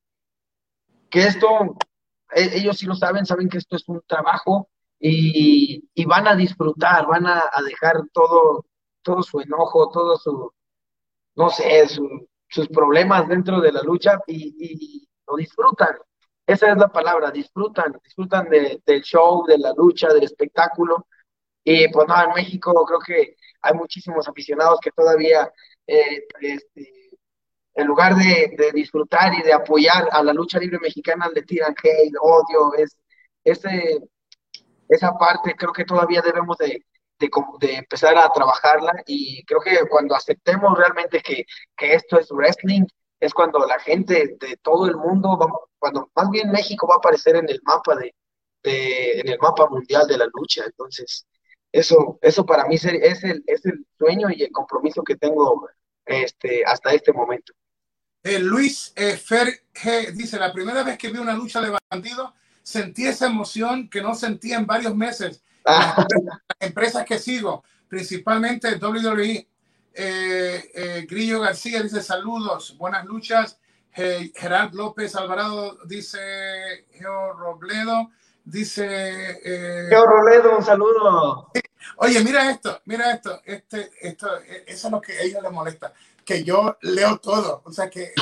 que 1.08 1.20
esto, 1.20 1.76
e, 2.34 2.58
ellos 2.58 2.76
sí 2.76 2.86
lo 2.86 2.96
saben, 2.96 3.24
saben 3.24 3.48
que 3.48 3.58
esto 3.58 3.76
es 3.76 3.88
un 3.88 4.02
trabajo 4.04 4.68
y, 4.98 5.88
y 5.94 6.04
van 6.06 6.26
a 6.26 6.34
disfrutar, 6.34 7.06
van 7.06 7.26
a, 7.28 7.44
a, 7.52 7.62
dejar 7.62 8.02
todo, 8.12 8.66
todo 9.00 9.22
su 9.22 9.40
enojo, 9.40 9.90
todo 9.90 10.16
su, 10.16 10.52
no 11.36 11.48
sé, 11.50 11.86
su, 11.86 12.28
sus 12.48 12.68
problemas 12.68 13.28
dentro 13.28 13.60
de 13.60 13.70
la 13.70 13.82
lucha 13.82 14.18
y, 14.26 15.08
lo 15.28 15.36
disfrutan. 15.36 15.96
Esa 16.46 16.70
es 16.72 16.76
la 16.78 16.88
palabra, 16.88 17.30
disfrutan, 17.30 17.96
disfrutan 18.02 18.48
de, 18.48 18.80
del 18.84 19.02
show, 19.02 19.44
de 19.46 19.58
la 19.58 19.72
lucha, 19.76 20.08
del 20.08 20.24
espectáculo. 20.24 21.06
Y 21.64 21.88
pues 21.88 22.08
nada, 22.08 22.24
en 22.24 22.34
México 22.34 22.72
creo 22.86 23.00
que 23.00 23.36
hay 23.62 23.74
muchísimos 23.74 24.28
aficionados 24.28 24.78
que 24.80 24.92
todavía, 24.92 25.50
eh, 25.86 26.24
este, 26.40 26.95
en 27.76 27.86
lugar 27.86 28.16
de, 28.16 28.72
disfrutar 28.72 29.34
y 29.34 29.42
de 29.42 29.52
apoyar 29.52 30.08
a 30.10 30.22
la 30.22 30.32
lucha 30.32 30.58
libre 30.58 30.78
mexicana, 30.80 31.28
le 31.32 31.42
tiran 31.42 31.74
hate, 31.82 32.14
odio, 32.20 32.74
es, 32.78 32.96
ese, 33.44 34.00
esa 34.88 35.12
parte 35.18 35.54
creo 35.54 35.72
que 35.72 35.84
todavía 35.84 36.22
debemos 36.22 36.56
de, 36.58 36.82
empezar 37.60 38.16
a 38.18 38.30
trabajarla 38.30 39.02
y 39.06 39.44
creo 39.44 39.60
que 39.60 39.88
cuando 39.88 40.14
aceptemos 40.14 40.76
realmente 40.76 41.20
que, 41.20 41.44
esto 41.78 42.18
es 42.18 42.30
wrestling, 42.30 42.84
es 43.20 43.32
cuando 43.34 43.58
la 43.66 43.78
gente 43.78 44.36
de 44.40 44.56
todo 44.62 44.86
el 44.86 44.96
mundo, 44.96 45.38
cuando 45.78 46.10
más 46.14 46.30
bien 46.30 46.50
México 46.50 46.86
va 46.86 46.94
a 46.94 46.98
aparecer 46.98 47.36
en 47.36 47.48
el 47.48 47.60
mapa 47.62 47.94
de, 47.96 48.14
de, 48.62 49.20
en 49.20 49.28
el 49.28 49.38
mapa 49.38 49.68
mundial 49.68 50.06
de 50.06 50.18
la 50.18 50.26
lucha. 50.32 50.64
Entonces, 50.66 51.26
eso, 51.72 52.18
eso 52.22 52.44
para 52.46 52.66
mí 52.66 52.76
es 52.76 52.84
el, 52.84 53.02
es 53.02 53.66
el 53.66 53.86
sueño 53.98 54.28
y 54.30 54.42
el 54.42 54.52
compromiso 54.52 55.02
que 55.02 55.16
tengo 55.16 55.68
este, 56.06 56.64
hasta 56.64 56.92
este 56.92 57.12
momento. 57.12 57.52
Eh, 58.26 58.40
Luis 58.40 58.92
eh, 58.96 59.16
Fer 59.16 59.62
G 59.72 60.10
dice, 60.10 60.36
la 60.36 60.52
primera 60.52 60.82
vez 60.82 60.98
que 60.98 61.10
vi 61.10 61.18
una 61.18 61.32
lucha 61.32 61.60
de 61.60 61.72
bandido, 61.88 62.34
sentí 62.60 63.06
esa 63.06 63.26
emoción 63.26 63.88
que 63.88 64.02
no 64.02 64.16
sentía 64.16 64.56
en 64.56 64.66
varios 64.66 64.96
meses. 64.96 65.44
Ah. 65.64 66.04
Las 66.24 66.40
empresas 66.58 67.04
que 67.06 67.20
sigo, 67.20 67.62
principalmente 67.88 68.74
WWE. 68.84 69.48
Eh, 69.94 70.70
eh, 70.74 71.06
Grillo 71.08 71.40
García 71.40 71.80
dice 71.84 72.02
saludos, 72.02 72.76
buenas 72.76 73.04
luchas. 73.04 73.60
Gerard 73.94 74.74
López 74.74 75.14
Alvarado 75.14 75.78
dice 75.86 76.18
Geo 76.92 77.32
Robledo, 77.32 78.10
dice... 78.44 79.38
Eh, 79.44 79.86
Geo 79.88 80.04
Robledo, 80.04 80.58
un 80.58 80.64
saludo. 80.64 81.52
Oye, 81.98 82.24
mira 82.24 82.50
esto, 82.50 82.80
mira 82.86 83.12
esto, 83.12 83.40
este, 83.44 83.92
esto, 84.00 84.28
eso 84.66 84.86
es 84.88 84.92
lo 84.92 85.00
que 85.00 85.12
a 85.12 85.22
ellos 85.22 85.42
les 85.42 85.52
molesta, 85.52 85.94
que 86.26 86.42
yo 86.42 86.76
leo 86.82 87.18
todo, 87.18 87.62
o 87.64 87.72
sea 87.72 87.88
que 87.88 88.12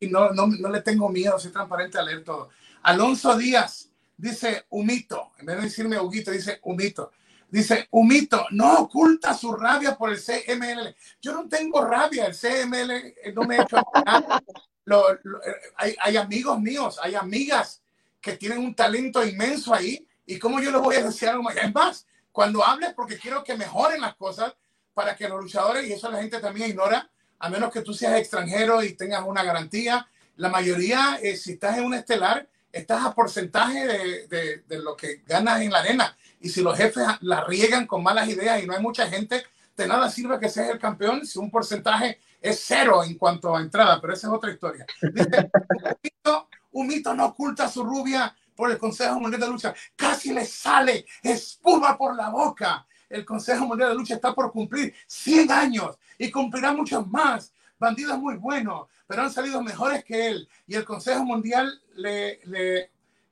y 0.00 0.08
no, 0.08 0.30
no, 0.30 0.46
no 0.46 0.70
le 0.70 0.80
tengo 0.80 1.10
miedo, 1.10 1.38
soy 1.38 1.52
transparente 1.52 1.98
a 1.98 2.02
leer 2.02 2.24
todo. 2.24 2.48
Alonso 2.82 3.36
Díaz 3.36 3.90
dice 4.16 4.64
Humito, 4.70 5.32
en 5.38 5.46
vez 5.46 5.56
de 5.58 5.62
decirme 5.62 6.00
Huguito, 6.00 6.30
dice 6.30 6.58
Humito. 6.62 7.12
Dice, 7.50 7.88
Humito, 7.92 8.44
no 8.50 8.80
oculta 8.80 9.32
su 9.32 9.52
rabia 9.52 9.96
por 9.96 10.10
el 10.10 10.18
CML. 10.18 10.94
Yo 11.20 11.32
no 11.32 11.48
tengo 11.48 11.82
rabia, 11.82 12.26
el 12.26 12.34
CML 12.36 12.90
eh, 12.90 13.32
no 13.34 13.44
me 13.44 13.56
ha 13.56 13.62
hecho 13.62 13.76
nada. 14.04 14.42
Lo, 14.84 15.04
lo, 15.22 15.42
eh, 15.42 15.54
hay, 15.76 15.96
hay, 15.98 16.16
amigos 16.18 16.60
míos, 16.60 16.98
hay 17.02 17.14
amigas 17.14 17.82
que 18.20 18.36
tienen 18.36 18.58
un 18.58 18.74
talento 18.74 19.24
inmenso 19.24 19.72
ahí. 19.72 20.06
¿Y 20.26 20.38
cómo 20.38 20.60
yo 20.60 20.70
les 20.70 20.82
voy 20.82 20.96
a 20.96 21.04
decir 21.04 21.28
algo 21.30 21.42
más? 21.42 21.56
Es 21.56 21.74
más, 21.74 22.06
cuando 22.32 22.62
hables, 22.62 22.92
porque 22.92 23.18
quiero 23.18 23.42
que 23.42 23.56
mejoren 23.56 24.02
las 24.02 24.14
cosas 24.16 24.54
para 24.92 25.16
que 25.16 25.28
los 25.28 25.40
luchadores, 25.40 25.88
y 25.88 25.92
eso 25.94 26.10
la 26.10 26.20
gente 26.20 26.40
también 26.40 26.70
ignora, 26.70 27.10
a 27.38 27.48
menos 27.48 27.72
que 27.72 27.82
tú 27.82 27.94
seas 27.94 28.18
extranjero 28.18 28.82
y 28.82 28.94
tengas 28.94 29.24
una 29.26 29.42
garantía, 29.42 30.06
la 30.36 30.48
mayoría, 30.48 31.18
eh, 31.22 31.36
si 31.36 31.52
estás 31.52 31.78
en 31.78 31.84
un 31.84 31.94
estelar, 31.94 32.48
estás 32.72 33.04
a 33.04 33.14
porcentaje 33.14 33.86
de, 33.86 34.62
de, 34.66 34.78
lo 34.78 34.96
que 34.96 35.22
ganas 35.26 35.60
en 35.60 35.72
la 35.72 35.80
arena. 35.80 36.16
Y 36.40 36.48
si 36.48 36.62
los 36.62 36.76
jefes 36.76 37.04
la 37.20 37.44
riegan 37.44 37.86
con 37.86 38.02
malas 38.02 38.28
ideas 38.28 38.62
y 38.62 38.66
no 38.66 38.74
hay 38.74 38.82
mucha 38.82 39.08
gente, 39.08 39.42
de 39.76 39.86
nada 39.86 40.10
sirve 40.10 40.38
que 40.38 40.48
seas 40.48 40.70
el 40.70 40.78
campeón 40.78 41.26
si 41.26 41.38
un 41.38 41.50
porcentaje 41.50 42.20
es 42.40 42.62
cero 42.64 43.02
en 43.04 43.16
cuanto 43.16 43.56
a 43.56 43.60
entrada, 43.60 44.00
pero 44.00 44.12
esa 44.12 44.28
es 44.28 44.32
otra 44.32 44.52
historia. 44.52 44.86
Dice, 45.12 45.50
un, 45.82 45.96
mito, 46.02 46.48
un 46.72 46.86
mito 46.86 47.14
no 47.14 47.26
oculta 47.26 47.68
su 47.68 47.82
rubia 47.82 48.34
por 48.54 48.70
el 48.70 48.78
Consejo 48.78 49.20
Mundial 49.20 49.40
de 49.40 49.48
Lucha. 49.48 49.74
Casi 49.94 50.32
le 50.32 50.44
sale 50.44 51.06
espuma 51.22 51.96
por 51.96 52.16
la 52.16 52.28
boca. 52.28 52.86
El 53.08 53.24
Consejo 53.24 53.66
Mundial 53.66 53.90
de 53.90 53.94
Lucha 53.96 54.14
está 54.14 54.34
por 54.34 54.50
cumplir 54.52 54.94
100 55.06 55.50
años 55.50 55.96
y 56.18 56.30
cumplirá 56.30 56.72
muchos 56.72 57.06
más. 57.08 57.52
Bandido 57.78 58.12
es 58.12 58.18
muy 58.18 58.36
bueno, 58.36 58.88
pero 59.06 59.22
han 59.22 59.32
salido 59.32 59.62
mejores 59.62 60.04
que 60.04 60.28
él. 60.28 60.48
Y 60.66 60.74
el 60.74 60.84
Consejo 60.84 61.24
Mundial 61.24 61.80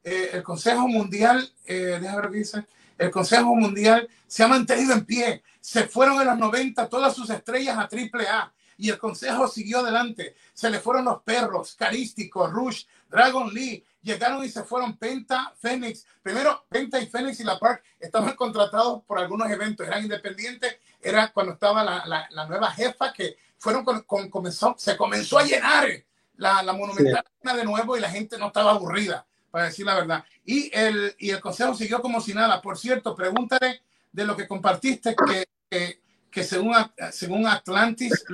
eh, 0.09 0.31
el 0.33 0.43
Consejo 0.45 0.87
Mundial, 0.87 1.53
eh, 1.65 1.99
déjame 2.01 2.23
ver 2.23 2.31
qué 2.31 2.39
dice, 2.39 2.65
el 2.97 3.11
Consejo 3.11 3.55
Mundial 3.57 4.09
se 4.27 4.45
ha 4.45 4.49
mantenido 4.49 4.93
en 4.95 5.05
pie. 5.05 5.43
Se 5.61 5.85
fueron 5.89 6.21
en 6.21 6.29
los 6.29 6.39
90 6.39 6.89
todas 6.89 7.15
sus 7.15 7.29
estrellas 7.29 7.77
a 7.77 7.89
AAA 7.91 8.53
y 8.79 8.91
el 8.91 8.99
Consejo 8.99 9.49
siguió 9.49 9.81
adelante. 9.81 10.37
Se 10.53 10.71
le 10.71 10.81
fueron 10.81 11.05
los 11.07 11.23
perros, 11.23 11.75
Carístico, 11.77 12.47
Rush, 12.47 12.85
Dragon 13.09 13.53
Lee. 13.53 13.85
Llegaron 14.03 14.45
y 14.45 14.49
se 14.49 14.63
fueron 14.63 14.97
Penta, 14.97 15.53
Fénix. 15.59 16.07
Primero, 16.23 16.65
Penta 16.69 17.01
y 17.01 17.07
Fénix 17.07 17.41
y 17.41 17.45
la 17.45 17.59
Park 17.59 17.83
estaban 17.99 18.33
contratados 18.37 19.03
por 19.05 19.19
algunos 19.19 19.51
eventos. 19.51 19.87
Eran 19.87 20.03
independientes. 20.03 20.77
Era 21.01 21.33
cuando 21.33 21.53
estaba 21.53 21.83
la, 21.83 22.07
la, 22.07 22.27
la 22.31 22.47
nueva 22.47 22.71
jefa 22.71 23.13
que 23.13 23.37
fueron 23.59 23.85
con, 23.85 24.03
con, 24.03 24.31
comenzó, 24.31 24.75
se 24.79 24.97
comenzó 24.97 25.39
a 25.39 25.45
llenar 25.45 25.89
la, 26.37 26.63
la 26.63 26.73
monumental 26.73 27.25
sí. 27.43 27.57
de 27.57 27.65
nuevo 27.65 27.97
y 27.97 28.01
la 28.01 28.11
gente 28.11 28.39
no 28.39 28.49
estaba 28.49 28.73
aburrida 28.73 29.27
para 29.51 29.67
decir 29.67 29.87
la 29.87 29.95
verdad. 29.95 30.25
Y 30.45 30.71
el, 30.77 31.15
y 31.19 31.31
el 31.31 31.41
consejo 31.41 31.75
siguió 31.75 32.03
como 32.03 32.21
si 32.21 32.35
nada. 32.35 32.61
Por 32.61 32.79
cierto, 32.79 33.15
pregúntale 33.15 33.83
de 34.13 34.25
lo 34.25 34.37
que 34.37 34.47
compartiste, 34.47 35.15
que, 35.15 35.49
que, 35.71 36.01
que 36.37 36.45
según, 36.45 36.75
según 37.13 37.47
Atlantis 37.47 38.27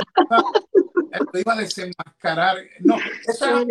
lo 1.32 1.38
iba 1.38 1.52
a 1.52 1.56
desenmascarar. 1.56 2.56
No, 2.80 2.96
eso, 3.28 3.46
era, 3.46 3.62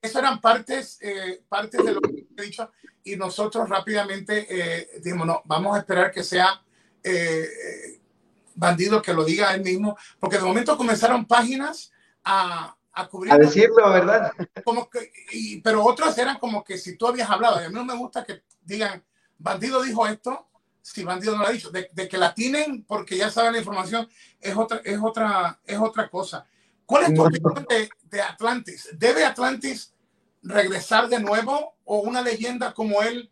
eso 0.00 0.18
eran 0.18 0.40
partes, 0.40 0.98
eh, 1.02 1.42
partes 1.46 1.84
de 1.84 1.92
lo 1.92 2.00
que 2.00 2.26
he 2.34 2.42
dicho 2.42 2.70
y 3.04 3.16
nosotros 3.16 3.68
rápidamente 3.68 4.46
eh, 4.48 4.88
dijimos, 5.04 5.26
no, 5.26 5.42
vamos 5.44 5.76
a 5.76 5.80
esperar 5.80 6.10
que 6.10 6.24
sea 6.24 6.62
eh, 7.04 8.00
bandido 8.54 9.02
que 9.02 9.12
lo 9.12 9.26
diga 9.26 9.54
él 9.54 9.60
mismo, 9.60 9.98
porque 10.18 10.38
de 10.38 10.44
momento 10.44 10.78
comenzaron 10.78 11.26
páginas 11.26 11.92
a, 12.24 12.74
a 12.94 13.08
cubrir. 13.08 13.34
A 13.34 13.36
decirlo, 13.36 13.90
¿verdad? 13.90 14.32
Como 14.64 14.88
que, 14.88 15.12
y, 15.32 15.60
pero 15.60 15.84
otros 15.84 16.16
eran 16.16 16.38
como 16.38 16.64
que 16.64 16.78
si 16.78 16.96
tú 16.96 17.08
habías 17.08 17.28
hablado, 17.28 17.60
y 17.60 17.64
a 17.64 17.68
mí 17.68 17.74
no 17.74 17.84
me 17.84 17.96
gusta 17.96 18.24
que 18.24 18.42
digan, 18.62 19.04
bandido 19.36 19.82
dijo 19.82 20.06
esto, 20.06 20.48
si 20.82 21.04
bandido 21.04 21.32
no 21.32 21.42
lo 21.42 21.48
ha 21.48 21.52
dicho, 21.52 21.70
de, 21.70 21.88
de, 21.92 22.08
que 22.08 22.18
la 22.18 22.34
tienen 22.34 22.84
porque 22.84 23.16
ya 23.16 23.30
saben 23.30 23.52
la 23.52 23.58
información, 23.58 24.08
es 24.40 24.56
otra, 24.56 24.80
es 24.84 24.98
otra, 25.00 25.60
es 25.64 25.78
otra 25.78 26.10
cosa. 26.10 26.44
¿Cuál 26.84 27.04
es 27.04 27.14
tu 27.14 27.24
opinión 27.24 27.66
de, 27.68 27.88
de 28.10 28.20
Atlantis? 28.20 28.88
¿Debe 28.92 29.24
Atlantis 29.24 29.94
regresar 30.42 31.08
de 31.08 31.20
nuevo 31.20 31.76
o 31.84 32.00
una 32.00 32.20
leyenda 32.20 32.74
como 32.74 33.02
él 33.02 33.30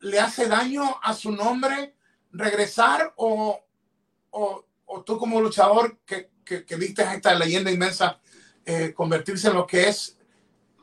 le 0.00 0.20
hace 0.20 0.46
daño 0.46 0.98
a 1.02 1.12
su 1.12 1.32
nombre 1.32 1.94
regresar 2.30 3.12
o, 3.16 3.60
o, 4.30 4.64
o 4.84 5.02
tú 5.02 5.18
como 5.18 5.40
luchador 5.40 5.98
que, 6.06 6.30
que, 6.44 6.64
que 6.64 6.76
viste 6.76 7.02
esta 7.02 7.34
leyenda 7.34 7.70
inmensa 7.70 8.20
eh, 8.64 8.92
convertirse 8.94 9.48
en 9.48 9.54
lo 9.54 9.66
que 9.66 9.88
es. 9.88 10.16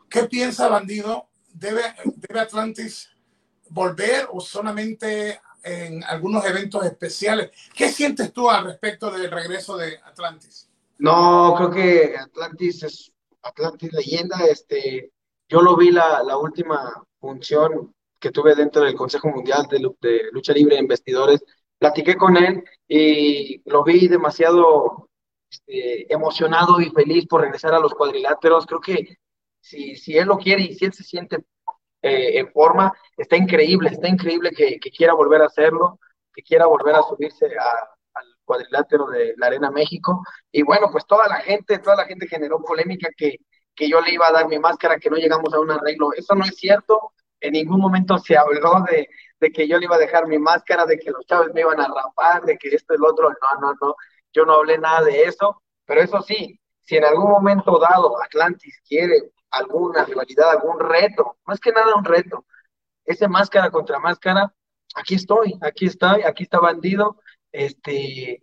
¿Qué 0.10 0.24
piensa 0.26 0.68
Bandido? 0.68 1.30
¿Debe, 1.54 1.82
¿Debe 2.04 2.40
Atlantis 2.40 3.10
volver 3.70 4.28
o 4.32 4.42
solamente 4.42 5.40
en 5.64 6.04
algunos 6.04 6.46
eventos 6.46 6.86
especiales? 6.86 7.52
¿Qué 7.74 7.90
sientes 7.90 8.34
tú 8.34 8.50
al 8.50 8.66
respecto 8.66 9.10
del 9.12 9.32
regreso 9.32 9.78
de 9.78 9.98
Atlantis? 10.04 10.70
No, 11.00 11.54
creo 11.58 11.72
que 11.72 12.18
Atlantis 12.18 12.84
es 12.84 13.12
Atlantis 13.42 13.92
leyenda. 13.94 14.46
Este, 14.46 15.12
yo 15.48 15.62
lo 15.62 15.76
vi 15.76 15.92
la, 15.92 16.24
la 16.24 16.38
última 16.38 17.04
función 17.20 17.94
que 18.20 18.32
tuve 18.32 18.56
dentro 18.56 18.84
del 18.84 18.96
Consejo 18.96 19.30
Mundial 19.30 19.68
de, 19.70 19.80
de 20.02 20.22
Lucha 20.32 20.54
Libre 20.54 20.78
en 20.78 20.88
Vestidores. 20.88 21.44
Platiqué 21.78 22.16
con 22.16 22.38
él 22.38 22.64
y 22.88 23.62
lo 23.70 23.84
vi 23.84 24.08
demasiado 24.08 25.10
este, 25.50 26.12
emocionado 26.14 26.80
y 26.80 26.90
feliz 26.90 27.28
por 27.28 27.42
regresar 27.42 27.74
a 27.74 27.80
los 27.80 27.94
cuadriláteros. 27.94 28.66
Creo 28.66 28.80
que 28.80 29.18
si, 29.60 29.96
si 29.96 30.18
él 30.18 30.28
lo 30.28 30.38
quiere 30.38 30.64
y 30.64 30.76
si 30.76 30.86
él 30.86 30.94
se 30.94 31.04
siente 31.04 31.44
eh, 32.04 32.38
en 32.38 32.52
forma, 32.52 32.94
está 33.16 33.38
increíble, 33.38 33.90
está 33.90 34.10
increíble 34.10 34.52
que, 34.52 34.78
quiera 34.92 35.14
volver 35.14 35.42
a 35.42 35.46
hacerlo, 35.46 36.00
que 36.34 36.44
quiera 36.44 36.66
volver 36.66 36.96
a 36.96 37.02
subirse 37.02 37.46
a, 37.46 38.20
al 38.20 38.26
cuadrilátero 38.44 39.08
de 39.08 39.34
la 39.38 39.48
Arena 39.48 39.72
México. 39.72 40.22
Y 40.52 40.64
bueno, 40.64 40.90
pues 40.92 41.06
toda 41.08 41.28
la 41.30 41.38
gente, 41.38 41.80
toda 41.80 41.96
la 41.96 42.06
gente 42.06 42.28
generó 42.28 42.62
polémica 42.62 43.08
que, 43.16 43.38
que 43.74 43.90
yo 43.90 44.02
le 44.02 44.12
iba 44.12 44.28
a 44.28 44.34
dar 44.34 44.50
mi 44.50 44.60
máscara, 44.60 44.98
que 44.98 45.10
no 45.10 45.16
llegamos 45.16 45.54
a 45.54 45.62
un 45.62 45.72
arreglo. 45.72 46.10
Eso 46.14 46.36
no 46.36 46.44
es 46.44 46.56
cierto. 46.58 47.14
En 47.40 47.54
ningún 47.54 47.80
momento 47.80 48.18
se 48.18 48.36
habló 48.38 48.84
de, 48.90 49.08
de 49.40 49.52
que 49.52 49.66
yo 49.68 49.78
le 49.78 49.86
iba 49.86 49.96
a 49.96 50.00
dejar 50.00 50.28
mi 50.28 50.40
máscara, 50.40 50.86
de 50.86 51.00
que 51.00 51.10
los 51.10 51.26
chavos 51.26 51.54
me 51.54 51.62
iban 51.62 51.80
a 51.80 51.88
rapar, 51.88 52.44
de 52.44 52.58
que 52.58 52.68
esto 52.70 52.96
y 52.96 52.98
lo 52.98 53.12
otro. 53.12 53.30
No, 53.30 53.62
no, 53.62 53.74
no. 53.82 53.96
Yo 54.34 54.46
no 54.46 54.56
hablé 54.56 54.78
nada 54.78 55.04
de 55.04 55.24
eso. 55.24 55.62
Pero 55.86 56.02
eso 56.02 56.22
sí, 56.22 56.60
si 56.82 56.98
en 56.98 57.06
algún 57.06 57.30
momento 57.30 57.80
dado 57.80 58.22
Atlantis 58.22 58.82
quiere 58.86 59.32
alguna 59.54 60.04
rivalidad, 60.04 60.52
algún 60.52 60.80
reto, 60.80 61.38
más 61.46 61.60
que 61.60 61.72
nada 61.72 61.96
un 61.96 62.06
reto, 62.06 62.46
ese 63.06 63.28
máscara 63.28 63.70
contra 63.72 64.00
máscara, 64.00 64.54
aquí 64.96 65.16
estoy, 65.16 65.58
aquí 65.62 65.86
estoy, 65.86 66.24
aquí 66.24 66.44
está 66.44 66.60
bandido, 66.60 67.18
este, 67.52 68.42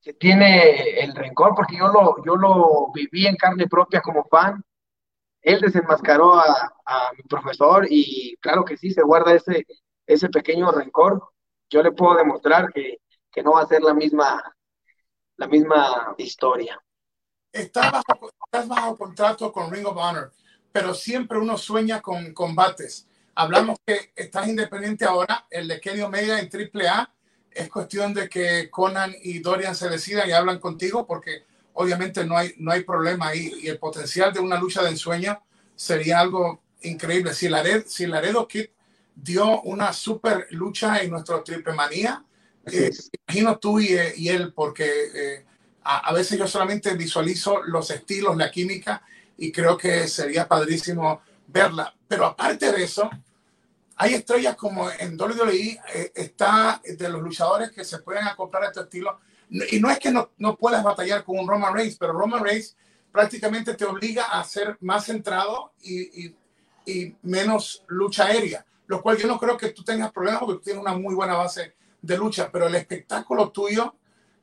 se 0.00 0.14
tiene 0.14 1.00
el 1.00 1.14
rencor, 1.14 1.54
porque 1.54 1.76
yo 1.76 1.88
lo, 1.88 2.24
yo 2.24 2.36
lo 2.36 2.92
viví 2.92 3.26
en 3.26 3.36
carne 3.36 3.66
propia 3.66 4.00
como 4.00 4.24
fan, 4.24 4.62
él 5.42 5.60
desenmascaró 5.60 6.38
a, 6.38 6.74
mi 7.16 7.22
profesor 7.24 7.86
y 7.88 8.36
claro 8.40 8.64
que 8.64 8.76
sí, 8.76 8.90
se 8.92 9.02
guarda 9.02 9.34
ese, 9.34 9.66
ese 10.06 10.28
pequeño 10.30 10.72
rencor, 10.72 11.22
yo 11.70 11.82
le 11.82 11.92
puedo 11.92 12.16
demostrar 12.16 12.72
que, 12.72 12.98
que 13.30 13.42
no 13.42 13.52
va 13.52 13.62
a 13.62 13.66
ser 13.66 13.82
la 13.82 13.94
misma, 13.94 14.42
la 15.36 15.48
misma 15.48 16.14
historia. 16.18 16.80
Estás 17.58 17.90
bajo, 17.90 18.30
estás 18.44 18.68
bajo 18.68 18.96
contrato 18.96 19.52
con 19.52 19.72
Ring 19.72 19.84
of 19.84 19.96
Honor, 19.96 20.32
pero 20.70 20.94
siempre 20.94 21.38
uno 21.38 21.58
sueña 21.58 22.00
con 22.00 22.32
combates. 22.32 23.08
Hablamos 23.34 23.78
que 23.84 24.12
estás 24.14 24.46
independiente 24.46 25.04
ahora, 25.04 25.44
el 25.50 25.66
de 25.66 25.80
Kenny 25.80 26.02
Omega 26.02 26.38
en 26.38 26.48
AAA. 26.48 27.12
Es 27.50 27.68
cuestión 27.68 28.14
de 28.14 28.28
que 28.28 28.70
Conan 28.70 29.12
y 29.22 29.40
Dorian 29.40 29.74
se 29.74 29.88
decidan 29.88 30.28
y 30.28 30.32
hablan 30.32 30.60
contigo 30.60 31.04
porque 31.04 31.42
obviamente 31.72 32.24
no 32.24 32.36
hay, 32.36 32.54
no 32.58 32.70
hay 32.70 32.84
problema 32.84 33.28
ahí. 33.28 33.52
Y 33.60 33.66
el 33.66 33.78
potencial 33.80 34.32
de 34.32 34.38
una 34.38 34.60
lucha 34.60 34.84
de 34.84 34.90
ensueño 34.90 35.42
sería 35.74 36.20
algo 36.20 36.62
increíble. 36.82 37.34
Si 37.34 37.48
Laredo, 37.48 37.82
si 37.88 38.06
Laredo 38.06 38.46
Kid 38.46 38.66
dio 39.16 39.62
una 39.62 39.92
super 39.92 40.46
lucha 40.50 41.00
en 41.00 41.10
nuestro 41.10 41.42
Triple 41.42 41.74
Manía, 41.74 42.24
eh, 42.66 42.92
imagino 43.26 43.58
tú 43.58 43.80
y, 43.80 43.98
y 44.16 44.28
él, 44.28 44.52
porque 44.52 44.88
eh, 45.12 45.44
a, 45.90 46.12
veces 46.12 46.38
yo 46.38 46.46
solamente 46.46 46.94
visualizo 46.94 47.62
los 47.62 47.90
estilos, 47.90 48.36
la 48.36 48.50
química, 48.50 49.02
y 49.38 49.50
creo 49.50 49.76
que 49.76 50.06
sería 50.06 50.46
padrísimo 50.46 51.22
verla. 51.46 51.94
Pero 52.06 52.26
aparte 52.26 52.70
de 52.70 52.84
eso, 52.84 53.08
hay 53.96 54.14
estrellas 54.14 54.54
como 54.54 54.90
en 54.90 55.18
WWE, 55.18 55.80
eh, 55.94 56.12
está 56.14 56.82
de 56.84 57.08
los 57.08 57.22
luchadores 57.22 57.70
que 57.70 57.84
se 57.84 58.00
pueden 58.00 58.24
acoplar 58.24 58.64
a 58.64 58.66
este 58.66 58.80
estilo. 58.80 59.18
Y 59.70 59.80
no 59.80 59.90
es 59.90 59.98
que 59.98 60.10
no, 60.10 60.32
no 60.36 60.56
puedas 60.56 60.84
batallar 60.84 61.24
con 61.24 61.38
un 61.38 61.48
Roman 61.48 61.72
Reigns, 61.72 61.96
pero 61.96 62.12
Roman 62.12 62.44
Reigns 62.44 62.76
prácticamente 63.10 63.72
te 63.72 63.86
obliga 63.86 64.24
a 64.24 64.44
ser 64.44 64.76
más 64.82 65.06
centrado 65.06 65.72
y, 65.80 66.26
y, 66.26 66.36
y, 66.84 67.16
menos 67.22 67.82
lucha 67.86 68.26
aérea, 68.26 68.64
lo 68.86 69.00
cual 69.00 69.16
yo 69.16 69.26
no 69.26 69.38
creo 69.38 69.56
que 69.56 69.70
tú 69.70 69.82
tengas 69.82 70.12
problemas 70.12 70.40
porque 70.40 70.58
tú 70.58 70.64
tienes 70.64 70.82
una 70.82 70.92
muy 70.92 71.14
buena 71.14 71.34
base 71.34 71.74
de 72.02 72.18
lucha, 72.18 72.50
pero 72.52 72.66
el 72.66 72.74
espectáculo 72.74 73.50
tuyo 73.50 73.94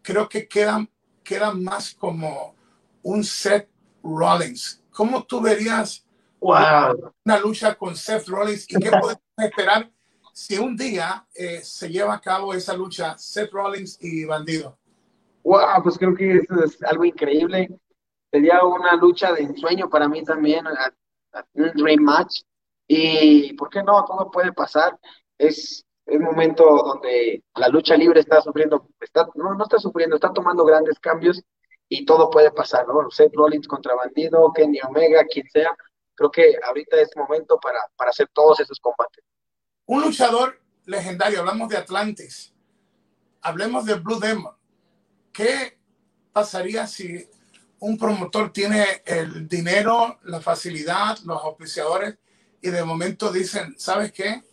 creo 0.01 0.27
que 0.27 0.47
queda, 0.47 0.87
queda 1.25 1.51
más 1.51 1.93
como 1.93 2.55
un 3.03 3.23
Seth 3.23 3.67
Rollins. 4.01 4.81
¿Cómo 4.91 5.23
tú 5.25 5.41
verías 5.41 6.05
wow. 6.39 7.13
una 7.25 7.39
lucha 7.39 7.75
con 7.75 7.95
Seth 7.95 8.27
Rollins 8.27 8.65
y 8.69 8.75
qué 8.79 8.89
podemos 8.89 9.17
esperar 9.37 9.91
si 10.31 10.57
un 10.57 10.77
día 10.77 11.25
eh, 11.33 11.59
se 11.61 11.89
lleva 11.89 12.13
a 12.13 12.21
cabo 12.21 12.53
esa 12.53 12.73
lucha 12.77 13.17
Seth 13.17 13.51
Rollins 13.51 13.97
y 13.99 14.23
Bandido? 14.23 14.77
Wow, 15.43 15.83
pues 15.83 15.97
creo 15.97 16.15
que 16.15 16.37
eso 16.37 16.63
es 16.63 16.81
algo 16.83 17.03
increíble. 17.05 17.69
Sería 18.31 18.63
una 18.63 18.95
lucha 18.95 19.33
de 19.33 19.43
ensueño 19.43 19.89
para 19.89 20.07
mí 20.07 20.23
también, 20.23 20.65
un 21.53 21.71
dream 21.75 22.01
match. 22.01 22.41
Y, 22.87 23.53
¿por 23.53 23.69
qué 23.69 23.83
no? 23.83 24.03
Todo 24.05 24.31
puede 24.31 24.51
pasar. 24.53 24.97
Es 25.37 25.84
un 26.07 26.23
momento 26.23 26.63
donde 26.63 27.43
la 27.55 27.67
lucha 27.69 27.95
libre 27.95 28.19
está 28.19 28.41
sufriendo, 28.41 28.89
está, 28.99 29.27
no, 29.35 29.55
no 29.55 29.63
está 29.63 29.79
sufriendo, 29.79 30.15
está 30.15 30.31
tomando 30.31 30.63
grandes 30.63 30.99
cambios 30.99 31.41
y 31.89 32.05
todo 32.05 32.29
puede 32.29 32.51
pasar, 32.51 32.87
¿no? 32.87 33.09
Seth 33.09 33.33
Rollins 33.33 33.67
contra 33.67 33.95
Bandido, 33.95 34.51
Kenny 34.53 34.79
Omega, 34.87 35.23
quien 35.25 35.47
sea, 35.49 35.75
creo 36.13 36.31
que 36.31 36.55
ahorita 36.63 36.99
es 36.99 37.09
momento 37.15 37.59
para, 37.59 37.79
para 37.95 38.11
hacer 38.11 38.29
todos 38.33 38.59
esos 38.59 38.79
combates. 38.79 39.23
Un 39.85 40.03
luchador 40.03 40.59
legendario, 40.85 41.39
hablamos 41.39 41.69
de 41.69 41.77
Atlantis, 41.77 42.53
hablemos 43.41 43.85
de 43.85 43.95
Blue 43.95 44.19
Demon. 44.19 44.55
¿Qué 45.31 45.77
pasaría 46.31 46.87
si 46.87 47.27
un 47.79 47.97
promotor 47.97 48.51
tiene 48.51 49.03
el 49.05 49.47
dinero, 49.47 50.19
la 50.23 50.39
facilidad, 50.39 51.17
los 51.25 51.43
auspiciadores 51.43 52.17
y 52.61 52.69
de 52.69 52.83
momento 52.83 53.31
dicen, 53.31 53.75
¿sabes 53.77 54.11
qué? 54.11 54.43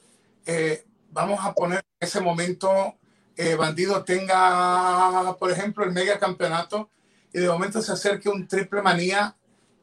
Eh, 0.44 0.84
vamos 1.13 1.45
a 1.45 1.53
poner 1.53 1.85
en 2.01 2.09
ese 2.09 2.21
momento 2.21 2.97
eh, 3.37 3.55
Bandido 3.55 4.05
tenga, 4.05 5.37
por 5.39 5.51
ejemplo, 5.51 5.85
el 5.85 5.93
mega 5.93 6.19
campeonato 6.19 6.91
y 7.33 7.39
de 7.39 7.49
momento 7.49 7.81
se 7.81 7.93
acerque 7.93 8.29
un 8.29 8.47
triple 8.47 8.83
manía 8.83 9.37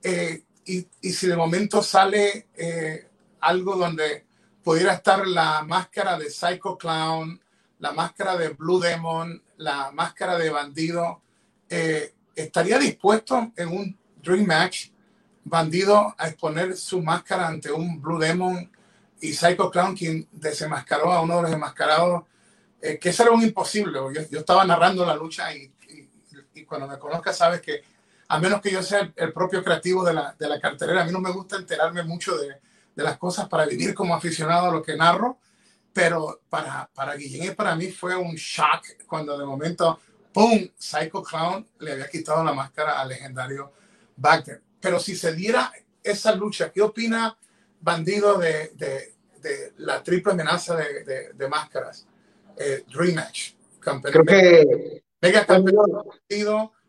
eh, 0.04 0.44
y, 0.66 0.88
y, 1.02 1.12
si 1.12 1.28
de 1.28 1.36
momento 1.36 1.82
sale 1.82 2.48
eh, 2.56 3.08
algo 3.42 3.76
donde 3.76 4.26
pudiera 4.64 4.94
estar 4.94 5.28
la 5.28 5.64
máscara 5.64 6.18
de 6.18 6.30
Psycho 6.30 6.78
Clown, 6.78 7.42
la 7.80 7.92
máscara 7.92 8.38
de 8.38 8.50
Blue 8.50 8.80
Demon, 8.80 9.42
la 9.58 9.92
máscara 9.92 10.38
de 10.38 10.50
Bandido, 10.50 11.22
eh, 11.70 12.14
¿estaría 12.36 12.78
dispuesto 12.78 13.52
en 13.56 13.70
un 13.70 13.98
Dream 14.22 14.46
Match 14.46 14.90
Bandido 15.44 16.14
a 16.18 16.28
exponer 16.28 16.78
su 16.78 17.02
máscara 17.02 17.48
ante 17.48 17.72
un 17.72 18.00
Blue 18.00 18.20
Demon 18.20 18.70
y 19.22 19.34
Psycho 19.34 19.70
Clown 19.70 19.96
quien 19.96 20.28
desenmascaró 20.32 21.12
a 21.12 21.22
uno 21.22 21.38
de 21.38 21.42
los 21.44 21.52
enmascarados? 21.52 22.24
Eh, 22.82 22.98
que 22.98 23.10
eso 23.10 23.24
era 23.24 23.32
un 23.32 23.44
imposible. 23.44 24.00
Yo, 24.00 24.22
yo, 24.30 24.40
estaba 24.40 24.64
narrando 24.66 25.06
la 25.06 25.16
lucha 25.16 25.54
y, 25.54 25.72
y, 25.90 26.10
y 26.54 26.66
cuando 26.66 26.88
me 26.88 26.98
conozcas 26.98 27.38
sabes 27.38 27.62
que 27.62 27.84
a 28.30 28.40
menos 28.40 28.62
que 28.62 28.72
yo 28.72 28.82
sea 28.84 29.00
el, 29.00 29.14
el 29.16 29.34
propio 29.34 29.64
creativo 29.64 30.04
de 30.04 30.14
la, 30.14 30.36
de 30.38 30.48
la, 30.48 30.60
cartelera. 30.60 31.02
A 31.02 31.06
mí 31.06 31.12
no 31.12 31.20
me 31.20 31.32
gusta 31.32 31.58
enterarme 31.58 32.04
mucho 32.04 32.38
de, 32.38 32.56
de, 32.96 33.04
las 33.04 33.18
cosas 33.18 33.50
para 33.50 33.66
vivir 33.66 33.94
como 33.94 34.16
aficionado 34.16 34.68
a 34.68 34.72
lo 34.72 34.84
que 34.84 34.96
narro, 34.96 35.40
pero 35.92 36.42
para, 36.48 36.90
para 36.94 37.16
Guillén 37.16 37.52
y 37.52 37.56
para 37.56 37.76
mí 37.76 37.88
fue 37.92 38.16
un 38.16 38.36
shock 38.36 38.86
cuando 39.08 39.38
de 39.38 39.46
momento, 39.46 40.00
¡pum!, 40.32 40.70
Psycho 40.78 41.24
Clown 41.24 41.68
le 41.80 41.94
había 41.94 42.08
quitado 42.08 42.44
la 42.44 42.54
máscara 42.54 43.02
al 43.02 43.10
legendario 43.10 43.74
Wagner. 44.16 44.62
Pero 44.80 45.00
si 45.00 45.16
se 45.16 45.34
diera 45.34 45.74
esa 46.04 46.34
lucha, 46.36 46.72
¿qué 46.72 46.84
opina 46.84 47.36
Bandido 47.82 48.38
de, 48.38 48.72
de, 48.76 49.14
de 49.42 49.74
la 49.78 50.04
triple 50.04 50.34
amenaza 50.34 50.76
de, 50.76 51.34
de 51.34 51.48
máscaras? 51.48 52.08
Eh, 52.58 52.84
Dream 52.94 53.16
Match. 53.16 53.54
Campeón, 53.80 54.14
Creo 54.14 54.26
que... 54.26 55.04
Mega 55.22 55.46
campeón 55.46 55.86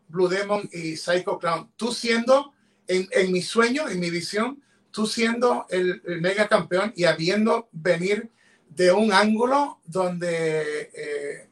Blue 0.07 0.27
Demon 0.27 0.69
y 0.71 0.97
Psycho 0.97 1.39
Clown. 1.39 1.71
Tú 1.75 1.91
siendo, 1.91 2.53
en, 2.87 3.07
en 3.11 3.31
mi 3.31 3.41
sueño, 3.41 3.87
en 3.87 3.99
mi 3.99 4.09
visión, 4.09 4.61
tú 4.91 5.07
siendo 5.07 5.65
el, 5.69 6.01
el, 6.05 6.21
mega 6.21 6.47
campeón 6.47 6.93
y 6.95 7.05
habiendo 7.05 7.69
venir 7.71 8.29
de 8.69 8.91
un 8.91 9.13
ángulo 9.13 9.79
donde 9.85 10.91
eh, 10.93 11.47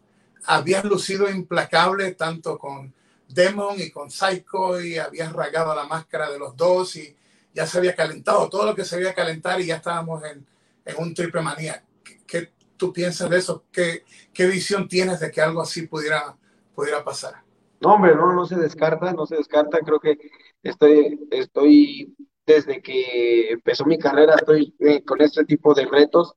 habías 0.45 0.83
lucido 0.83 1.29
implacable 1.29 2.13
tanto 2.13 2.57
con 2.57 2.93
Demon 3.27 3.79
y 3.79 3.91
con 3.91 4.11
Psycho 4.11 4.81
y 4.81 4.97
habías 4.97 5.31
rasgado 5.31 5.73
la 5.73 5.85
máscara 5.85 6.29
de 6.29 6.39
los 6.39 6.55
dos 6.55 6.95
y 6.95 7.15
ya 7.53 7.65
se 7.65 7.77
había 7.77 7.95
calentado 7.95 8.49
todo 8.49 8.65
lo 8.65 8.75
que 8.75 8.85
se 8.85 8.95
había 8.95 9.13
calentar 9.13 9.59
y 9.59 9.67
ya 9.67 9.77
estábamos 9.77 10.23
en, 10.23 10.45
en 10.85 10.95
un 10.97 11.13
triple 11.13 11.41
manía. 11.41 11.83
¿Qué, 12.03 12.21
¿Qué, 12.27 12.51
tú 12.77 12.93
piensas 12.93 13.29
de 13.29 13.37
eso? 13.37 13.65
¿Qué, 13.71 14.03
¿Qué 14.33 14.47
visión 14.47 14.87
tienes 14.87 15.19
de 15.19 15.31
que 15.31 15.41
algo 15.41 15.61
así 15.61 15.87
pudiera, 15.87 16.37
pudiera 16.73 17.03
pasar? 17.03 17.43
No, 17.81 17.93
hombre, 17.93 18.15
no, 18.15 18.33
no 18.33 18.45
se 18.45 18.55
descarta, 18.55 19.13
no 19.13 19.25
se 19.25 19.37
descarta. 19.37 19.79
Creo 19.79 19.99
que 19.99 20.17
estoy, 20.63 21.27
estoy 21.31 22.15
desde 22.45 22.81
que 22.81 23.51
empezó 23.51 23.85
mi 23.85 23.97
carrera, 23.97 24.35
estoy 24.35 24.75
eh, 24.79 25.03
con 25.03 25.21
este 25.21 25.45
tipo 25.45 25.73
de 25.73 25.85
retos. 25.85 26.33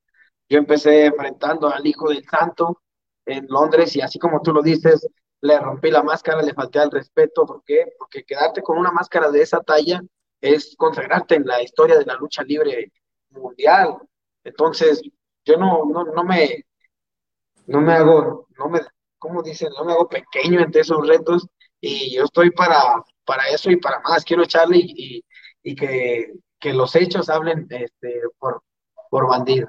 Yo 0.49 0.59
empecé 0.59 1.07
enfrentando 1.07 1.69
al 1.69 1.87
Hijo 1.87 2.11
del 2.11 2.25
Santo 2.25 2.83
en 3.25 3.47
Londres 3.49 3.97
y 3.97 4.01
así 4.01 4.19
como 4.19 4.43
tú 4.43 4.53
lo 4.53 4.63
dices, 4.63 5.09
le 5.41 5.59
rompí 5.59 5.91
la 5.91 6.03
máscara, 6.03 6.43
le 6.43 6.55
falté 6.55 6.79
al 6.79 6.91
respeto. 6.91 7.47
¿Por 7.47 7.63
qué? 7.65 7.87
Porque 7.99 8.25
quedarte 8.25 8.63
con 8.63 8.79
una 8.79 8.93
máscara 8.93 9.31
de 9.31 9.43
esa 9.43 9.61
talla 9.61 10.03
es 10.43 10.75
consagrarte 10.77 11.37
en 11.37 11.47
la 11.47 11.63
historia 11.63 11.97
de 11.97 12.05
la 12.05 12.17
lucha 12.17 12.43
libre 12.43 12.93
mundial. 13.31 13.97
Entonces, 14.45 15.01
yo 15.45 15.57
no, 15.57 15.85
no, 15.87 16.05
no 16.05 16.25
me, 16.25 16.65
no 17.67 17.81
me 17.81 17.93
hago, 17.93 18.49
no 18.59 18.69
me 18.69 18.81
como 19.19 19.41
dicen, 19.41 19.71
no 19.79 19.85
me 19.85 19.93
hago 19.93 20.09
pequeño 20.09 20.61
ante 20.61 20.81
esos 20.81 21.07
retos 21.07 21.47
y 21.81 22.13
yo 22.13 22.25
estoy 22.25 22.51
para, 22.51 23.05
para 23.25 23.49
eso 23.49 23.71
y 23.71 23.77
para 23.77 24.01
más. 24.01 24.25
Quiero 24.25 24.43
echarle 24.43 24.79
y, 24.79 24.95
y, 24.97 25.25
y 25.63 25.77
que, 25.77 26.33
que, 26.59 26.73
los 26.73 26.97
hechos 26.97 27.29
hablen 27.29 27.69
este, 27.71 28.21
por, 28.37 28.65
por 29.09 29.29
bandido. 29.29 29.69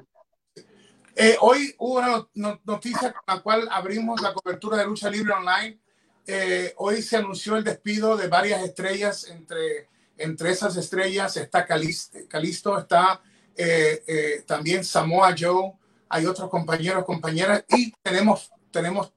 Eh, 1.14 1.36
hoy 1.40 1.72
hubo 1.78 2.00
una 2.32 2.60
noticia 2.64 3.12
con 3.12 3.22
la 3.28 3.42
cual 3.42 3.68
abrimos 3.70 4.20
la 4.20 4.34
cobertura 4.34 4.78
de 4.78 4.86
lucha 4.86 5.08
libre 5.08 5.32
online. 5.32 5.78
Eh, 6.26 6.74
hoy 6.78 7.00
se 7.00 7.18
anunció 7.18 7.56
el 7.56 7.62
despido 7.62 8.16
de 8.16 8.26
varias 8.26 8.60
estrellas. 8.64 9.28
Entre, 9.30 9.88
entre 10.18 10.50
esas 10.50 10.76
estrellas 10.76 11.36
está 11.36 11.66
Calisto, 11.66 12.78
está 12.78 13.20
eh, 13.56 14.02
eh, 14.06 14.44
también 14.46 14.84
Samoa 14.84 15.34
Joe, 15.38 15.72
hay 16.08 16.26
otros 16.26 16.48
compañeros, 16.48 17.04
compañeras 17.04 17.64
y 17.68 17.92
tenemos, 18.02 18.50
tenemos 18.70 19.12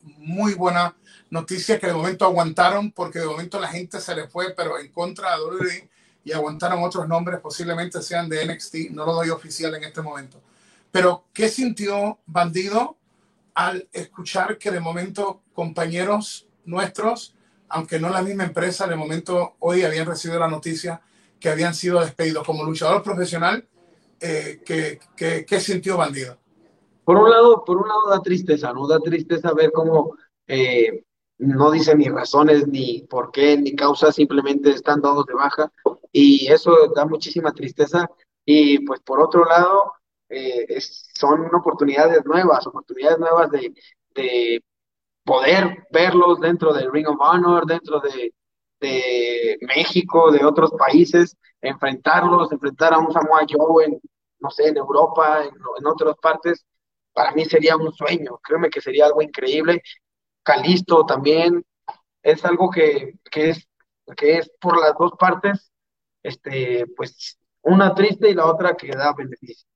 muy 0.00 0.54
buena 0.54 0.94
noticia 1.30 1.78
que 1.78 1.86
de 1.86 1.94
momento 1.94 2.24
aguantaron 2.24 2.92
porque 2.92 3.18
de 3.18 3.26
momento 3.26 3.60
la 3.60 3.68
gente 3.68 4.00
se 4.00 4.14
le 4.14 4.28
fue, 4.28 4.50
pero 4.50 4.78
en 4.78 4.88
contra 4.92 5.36
de 5.36 5.44
WWE 5.44 5.90
y 6.24 6.32
aguantaron 6.32 6.82
otros 6.82 7.08
nombres, 7.08 7.40
posiblemente 7.40 8.00
sean 8.02 8.28
de 8.28 8.44
NXT, 8.46 8.90
no 8.90 9.04
lo 9.04 9.14
doy 9.14 9.30
oficial 9.30 9.74
en 9.74 9.84
este 9.84 10.02
momento. 10.02 10.40
Pero, 10.90 11.24
¿qué 11.32 11.48
sintió 11.48 12.18
Bandido 12.26 12.96
al 13.54 13.88
escuchar 13.92 14.58
que 14.58 14.70
de 14.70 14.80
momento 14.80 15.42
compañeros 15.52 16.46
nuestros, 16.64 17.34
aunque 17.72 17.98
no 17.98 18.08
la 18.10 18.22
misma 18.22 18.44
empresa, 18.44 18.86
de 18.86 18.96
momento 18.96 19.56
hoy 19.60 19.82
habían 19.82 20.06
recibido 20.06 20.38
la 20.38 20.48
noticia 20.48 21.00
que 21.40 21.48
habían 21.48 21.74
sido 21.74 22.00
despedidos 22.00 22.46
como 22.46 22.64
luchador 22.64 23.02
profesional? 23.02 23.66
Eh, 24.20 24.60
¿qué, 24.64 25.60
sintió 25.60 25.96
Bandido? 25.96 26.38
Por 27.04 27.16
un 27.16 27.28
lado, 27.28 27.64
por 27.64 27.78
un 27.78 27.88
lado 27.88 28.10
da 28.10 28.20
tristeza, 28.20 28.72
¿no? 28.72 28.86
Da 28.86 29.00
tristeza 29.00 29.52
ver 29.52 29.72
cómo 29.72 30.16
eh, 30.46 31.04
no 31.38 31.72
dice 31.72 31.96
ni 31.96 32.08
razones, 32.08 32.68
ni 32.68 33.02
por 33.02 33.32
qué, 33.32 33.56
ni 33.56 33.74
causas, 33.74 34.14
simplemente 34.14 34.70
están 34.70 35.00
dados 35.00 35.26
de 35.26 35.34
baja 35.34 35.72
y 36.12 36.46
eso 36.46 36.92
da 36.94 37.04
muchísima 37.04 37.52
tristeza. 37.52 38.08
Y 38.44 38.78
pues 38.86 39.00
por 39.00 39.20
otro 39.20 39.44
lado, 39.44 39.92
eh, 40.28 40.78
son 40.80 41.52
oportunidades 41.54 42.24
nuevas, 42.24 42.66
oportunidades 42.66 43.18
nuevas 43.18 43.50
de, 43.50 43.74
de, 44.14 44.62
poder 45.24 45.86
verlos 45.90 46.40
dentro 46.40 46.72
del 46.72 46.90
Ring 46.92 47.08
of 47.08 47.20
Honor, 47.20 47.66
dentro 47.66 48.00
de, 48.00 48.32
México, 49.60 50.32
de 50.32 50.44
otros 50.44 50.72
países, 50.76 51.36
enfrentarlos, 51.60 52.50
enfrentar 52.50 52.92
a 52.92 52.98
un 52.98 53.12
Samoa 53.12 53.46
Joe 53.48 53.84
en, 53.84 54.00
no 54.40 54.50
sé, 54.50 54.68
en 54.68 54.76
Europa, 54.76 55.44
en, 55.44 55.86
otras 55.86 56.16
partes, 56.20 56.66
para 57.12 57.30
mí 57.30 57.44
sería 57.44 57.76
un 57.76 57.92
sueño, 57.92 58.40
créeme 58.42 58.70
que 58.70 58.80
sería 58.80 59.06
algo 59.06 59.22
increíble. 59.22 59.82
Calisto 60.42 61.06
también, 61.06 61.64
es 62.22 62.44
algo 62.44 62.70
que, 62.70 63.14
que, 63.30 63.50
es, 63.50 63.68
que 64.16 64.38
es 64.38 64.50
por 64.60 64.80
las 64.80 64.94
dos 64.98 65.12
partes, 65.16 65.70
este, 66.22 66.86
pues 66.96 67.38
una 67.62 67.94
triste 67.94 68.30
y 68.30 68.34
la 68.34 68.46
otra 68.46 68.74
que 68.74 68.88
da 68.88 69.12
beneficio. 69.12 69.68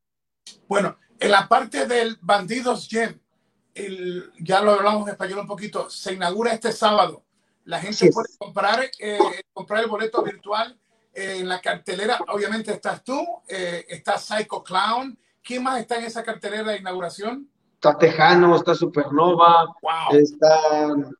Bueno, 0.66 0.98
en 1.20 1.30
la 1.30 1.46
parte 1.46 1.86
del 1.86 2.18
Bandidos 2.20 2.88
Gem, 2.88 3.20
el, 3.76 4.32
ya 4.40 4.60
lo 4.62 4.72
hablamos 4.72 5.06
en 5.06 5.12
español 5.12 5.40
un 5.40 5.46
poquito, 5.46 5.88
se 5.88 6.14
inaugura 6.14 6.52
este 6.52 6.72
sábado. 6.72 7.22
La 7.64 7.80
gente 7.80 8.10
puede 8.12 8.28
comprar, 8.38 8.90
eh, 8.98 9.18
comprar 9.52 9.82
el 9.82 9.90
boleto 9.90 10.22
virtual 10.22 10.78
en 11.12 11.48
la 11.48 11.60
cartelera. 11.60 12.18
Obviamente 12.28 12.72
estás 12.72 13.02
tú, 13.02 13.20
eh, 13.48 13.84
está 13.88 14.18
Psycho 14.18 14.62
Clown. 14.62 15.18
¿Quién 15.42 15.62
más 15.62 15.80
está 15.80 15.96
en 15.96 16.04
esa 16.04 16.22
cartelera 16.22 16.72
de 16.72 16.78
inauguración? 16.78 17.48
está 17.76 17.98
Tejano, 17.98 18.56
está 18.56 18.74
Supernova, 18.74 19.66
están 20.10 21.14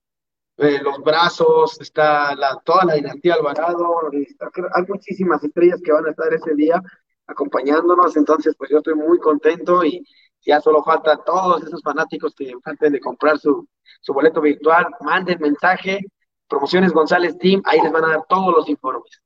eh, 0.57 0.81
los 0.83 0.99
brazos, 0.99 1.81
está 1.81 2.35
la, 2.35 2.61
toda 2.65 2.87
la 2.87 2.95
dinastía 2.95 3.35
Alvarado, 3.35 4.11
hay 4.13 4.85
muchísimas 4.89 5.43
estrellas 5.45 5.81
que 5.85 5.93
van 5.93 6.07
a 6.07 6.11
estar 6.11 6.33
ese 6.33 6.55
día 6.55 6.83
acompañándonos, 7.27 8.17
entonces 8.17 8.55
pues 8.57 8.71
yo 8.71 8.79
estoy 8.79 8.95
muy 8.95 9.19
contento 9.19 9.85
y 9.85 10.05
ya 10.47 10.61
solo 10.61 10.83
falta 10.83 11.17
todos 11.25 11.63
esos 11.65 11.83
fanáticos 11.83 12.35
que 12.35 12.53
falten 12.63 12.93
de 12.93 13.01
comprar 13.01 13.39
su, 13.39 13.69
su 14.01 14.13
boleto 14.13 14.41
virtual, 14.41 14.87
manden 15.01 15.41
mensaje, 15.41 16.01
Promociones 16.49 16.93
González 16.93 17.37
Team, 17.39 17.61
ahí 17.65 17.81
les 17.81 17.91
van 17.91 18.05
a 18.05 18.09
dar 18.09 18.25
todos 18.29 18.55
los 18.55 18.69
informes. 18.69 19.21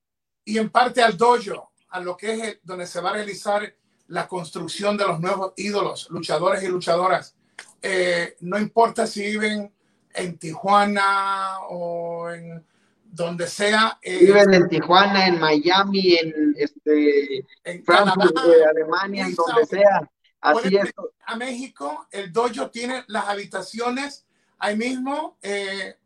Y 0.45 0.57
en 0.57 0.71
parte 0.71 1.03
al 1.03 1.19
dojo, 1.19 1.73
a 1.91 2.01
lo 2.01 2.17
que 2.17 2.33
es 2.33 2.61
donde 2.63 2.87
se 2.87 3.01
va 3.01 3.11
a 3.11 3.15
realizar 3.15 3.75
la 4.09 4.27
construcción 4.27 4.97
de 4.97 5.07
los 5.07 5.21
nuevos 5.21 5.53
ídolos, 5.57 6.09
luchadores 6.11 6.63
y 6.63 6.69
luchadoras. 6.69 7.37
Eh, 7.83 8.37
no 8.41 8.59
importa 8.59 9.07
si 9.07 9.23
viven 9.23 9.73
en 10.15 10.39
Tijuana 10.39 11.59
o 11.69 12.31
en 12.31 12.65
donde 13.05 13.47
sea. 13.47 13.99
Eh, 14.03 14.19
viven 14.21 14.55
en 14.55 14.69
Tijuana, 14.69 15.27
en 15.27 15.39
Miami, 15.39 16.15
en, 16.15 16.55
este, 16.57 17.47
Frankfurt, 17.85 18.37
Alemania, 18.71 19.27
en 19.27 19.35
donde 19.35 19.67
sea. 19.67 20.11
Así 20.41 20.77
es. 20.77 20.93
A 21.27 21.37
México, 21.37 22.07
el 22.11 22.33
dojo 22.33 22.71
tiene 22.71 23.05
las 23.09 23.29
habitaciones 23.29 24.27
ahí 24.59 24.77
mismo. 24.77 25.37
Eh, 25.43 25.97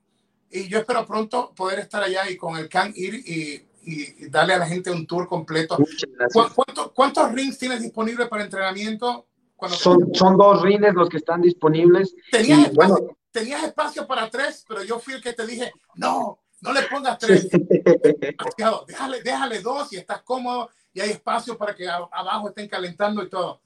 y 0.50 0.68
yo 0.68 0.78
espero 0.78 1.06
pronto 1.06 1.52
poder 1.54 1.80
estar 1.80 2.02
allá 2.02 2.28
y 2.30 2.36
con 2.36 2.56
el 2.56 2.68
can 2.68 2.92
ir 2.94 3.14
y 3.14 3.66
y 3.86 4.28
darle 4.28 4.54
a 4.54 4.58
la 4.58 4.66
gente 4.66 4.90
un 4.90 5.06
tour 5.06 5.28
completo. 5.28 5.76
¿Cuántos, 6.94 7.32
rings 7.32 7.58
tienes 7.58 7.80
disponibles 7.80 8.28
para 8.28 8.44
entrenamiento? 8.44 9.26
son, 9.68 10.14
son 10.14 10.36
dos 10.36 10.62
rings 10.62 10.94
los 10.94 11.08
que 11.08 11.18
están 11.18 11.40
disponibles. 11.40 12.14
Tenías, 12.30 12.66
espacio, 12.66 12.94
bueno, 12.94 13.16
tenías 13.30 13.64
espacio 13.64 14.06
para 14.06 14.28
tres, 14.30 14.64
pero 14.68 14.82
yo 14.82 14.98
fui 14.98 15.14
el 15.14 15.22
que 15.22 15.32
te 15.32 15.46
dije, 15.46 15.72
no, 15.94 16.40
no 16.60 16.72
le 16.72 16.82
pongas 16.82 17.18
tres. 17.18 17.48
déjale, 18.86 19.22
déjale 19.22 19.60
dos 19.60 19.92
y 19.92 19.96
estás 19.96 20.22
cómodo 20.22 20.70
y 20.92 21.00
hay 21.00 21.10
espacio 21.10 21.56
para 21.56 21.74
que 21.74 21.88
abajo 21.88 22.48
estén 22.48 22.68
calentando 22.68 23.22
y 23.22 23.28
todo. 23.28 23.60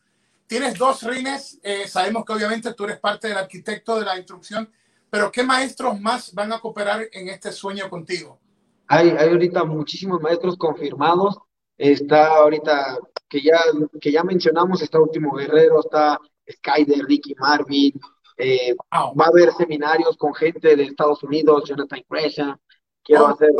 Tienes 0.48 0.78
dos 0.78 1.02
rines, 1.02 1.60
eh, 1.62 1.86
sabemos 1.86 2.24
que 2.24 2.32
obviamente 2.32 2.72
tú 2.72 2.84
eres 2.84 2.98
parte 2.98 3.28
del 3.28 3.36
arquitecto 3.36 3.98
de 3.98 4.06
la 4.06 4.16
instrucción, 4.16 4.72
pero 5.10 5.30
¿qué 5.30 5.42
maestros 5.42 6.00
más 6.00 6.32
van 6.32 6.50
a 6.54 6.58
cooperar 6.58 7.06
en 7.12 7.28
este 7.28 7.52
sueño 7.52 7.90
contigo? 7.90 8.40
Hay, 8.86 9.10
hay 9.10 9.28
ahorita 9.28 9.64
muchísimos 9.64 10.22
maestros 10.22 10.56
confirmados. 10.56 11.36
Está 11.76 12.38
ahorita 12.38 12.96
que 13.28 13.42
ya, 13.42 13.60
que 14.00 14.10
ya 14.10 14.24
mencionamos, 14.24 14.80
está 14.80 14.98
Último 14.98 15.36
Guerrero, 15.36 15.80
está 15.80 16.18
Skyder, 16.50 17.04
Ricky 17.04 17.34
Marvin. 17.38 17.92
Eh, 18.38 18.74
va 18.92 19.26
a 19.26 19.28
haber 19.28 19.52
seminarios 19.52 20.16
con 20.16 20.34
gente 20.34 20.74
de 20.74 20.84
Estados 20.84 21.22
Unidos, 21.22 21.64
Jonathan 21.68 22.02
Gresham. 22.08 22.56
Quiero 23.04 23.26
oh. 23.26 23.28
hacer 23.28 23.50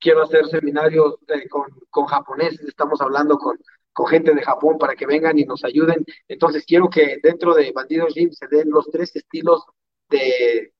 quiero 0.00 0.24
hacer 0.24 0.46
seminarios 0.48 1.14
eh, 1.28 1.48
con, 1.48 1.66
con, 1.88 2.06
japoneses, 2.06 2.60
estamos 2.66 3.00
hablando 3.00 3.38
con, 3.38 3.56
con, 3.92 4.06
gente 4.06 4.34
de 4.34 4.42
Japón 4.42 4.78
para 4.78 4.94
que 4.94 5.06
vengan 5.06 5.38
y 5.38 5.44
nos 5.44 5.64
ayuden. 5.64 6.04
Entonces 6.28 6.64
quiero 6.66 6.88
que 6.88 7.18
dentro 7.22 7.54
de 7.54 7.72
Bandido 7.72 8.06
Gym 8.08 8.30
se 8.32 8.46
den 8.48 8.70
los 8.70 8.90
tres 8.90 9.14
estilos 9.16 9.64
de, 10.08 10.72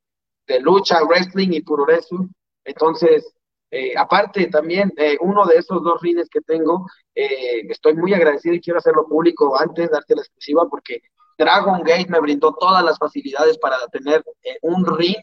de 0.46 0.60
lucha, 0.60 1.02
wrestling 1.04 1.52
y 1.52 1.62
puroresu. 1.62 2.28
Entonces, 2.64 3.34
eh, 3.74 3.94
aparte, 3.96 4.48
también 4.48 4.92
eh, 4.98 5.16
uno 5.20 5.46
de 5.46 5.56
esos 5.56 5.82
dos 5.82 5.98
rines 6.02 6.28
que 6.28 6.42
tengo, 6.42 6.86
eh, 7.14 7.62
estoy 7.70 7.94
muy 7.94 8.12
agradecido 8.12 8.54
y 8.54 8.60
quiero 8.60 8.78
hacerlo 8.78 9.06
público 9.08 9.58
antes, 9.58 9.90
darte 9.90 10.14
la 10.14 10.20
exclusiva, 10.20 10.68
porque 10.68 11.00
Dragon 11.38 11.82
Gate 11.82 12.08
me 12.10 12.20
brindó 12.20 12.52
todas 12.52 12.84
las 12.84 12.98
facilidades 12.98 13.56
para 13.56 13.78
tener 13.88 14.22
un 14.60 14.84
ring 14.84 15.16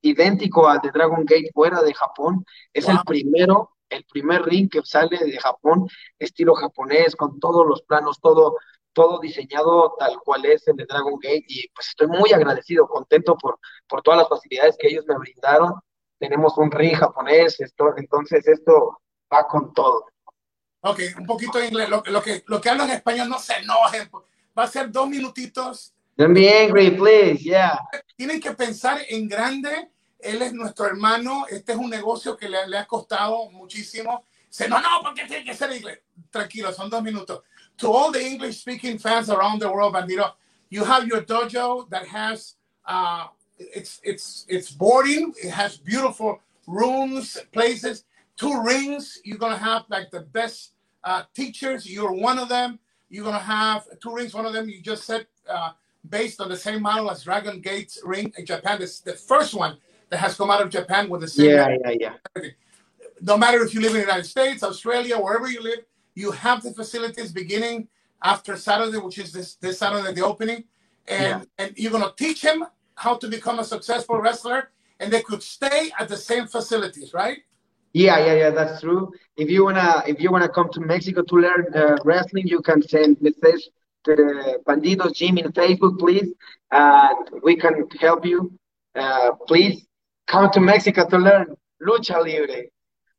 idéntico 0.00 0.66
al 0.66 0.80
de 0.80 0.90
Dragon 0.90 1.26
Gate 1.26 1.50
fuera 1.52 1.82
de 1.82 1.92
Japón. 1.92 2.46
Es 2.72 2.88
el 2.88 2.98
primero, 3.04 3.70
el 3.94 4.04
primer 4.04 4.42
ring 4.42 4.68
que 4.70 4.82
sale 4.84 5.18
de 5.18 5.38
Japón, 5.38 5.88
estilo 6.18 6.54
japonés, 6.54 7.16
con 7.16 7.38
todos 7.40 7.66
los 7.66 7.82
planos, 7.82 8.20
todo, 8.20 8.56
todo 8.92 9.20
diseñado 9.20 9.94
tal 9.98 10.18
cual 10.24 10.44
es 10.46 10.66
el 10.68 10.76
de 10.76 10.86
Dragon 10.86 11.18
Gate. 11.20 11.44
Y 11.48 11.68
pues 11.68 11.88
estoy 11.88 12.08
muy 12.08 12.32
agradecido, 12.32 12.86
contento 12.86 13.36
por, 13.36 13.58
por 13.86 14.02
todas 14.02 14.18
las 14.18 14.28
facilidades 14.28 14.76
que 14.78 14.88
ellos 14.88 15.04
me 15.06 15.18
brindaron 15.18 15.74
tenemos 16.18 16.56
un 16.56 16.70
ring 16.70 16.96
japonés, 16.96 17.60
esto, 17.60 17.94
entonces 17.96 18.46
esto 18.48 19.00
va 19.32 19.46
con 19.46 19.72
todo. 19.74 20.06
Ok, 20.80 21.00
un 21.18 21.26
poquito 21.26 21.58
de 21.58 21.68
inglés. 21.68 21.88
Lo, 21.88 22.22
que, 22.22 22.42
lo 22.46 22.60
que 22.60 22.70
hablo 22.70 22.84
en 22.84 22.90
español 22.90 23.28
no 23.28 23.38
se 23.38 23.54
enojen. 23.56 24.10
Va 24.56 24.64
a 24.64 24.68
ser 24.68 24.90
dos 24.90 25.08
minutitos. 25.08 25.94
Don't 26.16 26.34
be 26.34 26.48
angry, 26.48 26.90
please, 26.92 27.42
yeah. 27.42 27.78
Tienen 28.16 28.40
que 28.40 28.52
pensar 28.52 29.00
en 29.08 29.28
grande. 29.28 29.90
Él 30.24 30.42
es 30.42 30.52
nuestro 30.52 30.86
hermano. 30.86 31.46
Este 31.48 31.72
es 31.72 31.78
un 31.78 31.90
negocio 31.90 32.36
que 32.36 32.48
le, 32.48 32.66
le 32.66 32.78
ha 32.78 32.86
costado 32.86 33.50
muchísimo. 33.50 34.24
No, 34.68 34.80
no, 34.80 35.02
porque 35.02 35.24
tiene 35.26 35.44
que 35.44 35.54
ser 35.54 35.72
inglés. 35.72 35.98
Tranquilo, 36.30 36.72
son 36.72 36.88
dos 36.88 37.02
minutos. 37.02 37.42
To 37.78 37.92
all 37.92 38.12
the 38.12 38.24
English 38.24 38.60
speaking 38.60 38.98
fans 38.98 39.28
around 39.28 39.60
the 39.60 39.68
world, 39.68 39.94
Bandito, 39.94 40.32
you 40.70 40.84
have 40.84 41.06
your 41.08 41.22
dojo 41.22 41.88
that 41.90 42.06
has 42.06 42.54
uh, 42.86 43.26
it's 43.58 44.00
it's 44.04 44.46
it's 44.48 44.70
boarding. 44.70 45.34
It 45.42 45.50
has 45.50 45.76
beautiful 45.76 46.40
rooms, 46.68 47.36
places, 47.52 48.04
two 48.36 48.62
rings. 48.62 49.20
You're 49.24 49.38
gonna 49.38 49.58
have 49.58 49.84
like 49.88 50.10
the 50.12 50.20
best 50.20 50.74
uh, 51.02 51.24
teachers. 51.34 51.90
You're 51.90 52.12
one 52.12 52.38
of 52.38 52.48
them. 52.48 52.78
You're 53.10 53.24
gonna 53.24 53.38
have 53.38 53.86
two 54.00 54.14
rings. 54.14 54.34
One 54.34 54.46
of 54.46 54.52
them 54.52 54.68
you 54.68 54.80
just 54.80 55.04
said 55.04 55.26
uh, 55.48 55.70
based 56.08 56.40
on 56.40 56.48
the 56.48 56.56
same 56.56 56.82
model 56.82 57.10
as 57.10 57.24
Dragon 57.24 57.60
Gates 57.60 58.00
ring 58.04 58.32
in 58.38 58.46
Japan. 58.46 58.80
It's 58.80 59.00
the 59.00 59.14
first 59.14 59.52
one 59.54 59.78
that 60.14 60.20
has 60.20 60.36
come 60.36 60.50
out 60.50 60.62
of 60.62 60.70
Japan 60.70 61.08
with 61.10 61.22
the 61.22 61.28
same. 61.28 61.50
Yeah, 61.50 61.76
yeah, 61.84 61.94
yeah. 62.04 62.50
No 63.20 63.36
matter 63.36 63.64
if 63.64 63.74
you 63.74 63.80
live 63.80 63.94
in 63.96 64.00
the 64.02 64.06
United 64.10 64.26
States, 64.26 64.62
Australia, 64.62 65.16
wherever 65.18 65.48
you 65.48 65.60
live, 65.60 65.80
you 66.14 66.30
have 66.30 66.62
the 66.62 66.72
facilities 66.72 67.32
beginning 67.32 67.88
after 68.22 68.56
Saturday, 68.56 68.98
which 68.98 69.18
is 69.18 69.32
this 69.32 69.56
this 69.56 69.78
Saturday 69.78 70.12
the 70.12 70.24
opening, 70.24 70.60
and 71.08 71.42
yeah. 71.42 71.60
and 71.60 71.68
you're 71.76 71.90
gonna 71.96 72.14
teach 72.16 72.40
him 72.42 72.64
how 72.94 73.14
to 73.22 73.26
become 73.36 73.58
a 73.58 73.64
successful 73.64 74.20
wrestler, 74.20 74.60
and 75.00 75.12
they 75.12 75.22
could 75.28 75.42
stay 75.42 75.80
at 75.98 76.08
the 76.08 76.20
same 76.30 76.46
facilities, 76.46 77.12
right? 77.12 77.38
Yeah, 77.92 78.18
yeah, 78.26 78.36
yeah, 78.42 78.50
that's 78.50 78.80
true. 78.80 79.12
If 79.36 79.48
you 79.50 79.64
wanna, 79.64 80.04
if 80.06 80.20
you 80.20 80.30
wanna 80.30 80.48
come 80.48 80.68
to 80.76 80.80
Mexico 80.80 81.22
to 81.22 81.36
learn 81.46 81.64
uh, 81.74 81.96
wrestling, 82.04 82.46
you 82.46 82.60
can 82.68 82.80
send 82.82 83.20
message 83.20 83.62
to 84.04 84.12
the 84.20 84.58
Bandidos 84.66 85.14
Gym 85.18 85.38
in 85.38 85.50
Facebook, 85.60 85.98
please, 85.98 86.30
and 86.70 87.18
we 87.42 87.56
can 87.56 87.74
help 88.00 88.24
you. 88.24 88.38
Uh, 88.94 89.32
please 89.48 89.84
come 90.26 90.50
to 90.52 90.60
Mexico 90.60 91.08
to 91.08 91.18
learn 91.18 91.56
lucha 91.82 92.22
libre. 92.24 92.64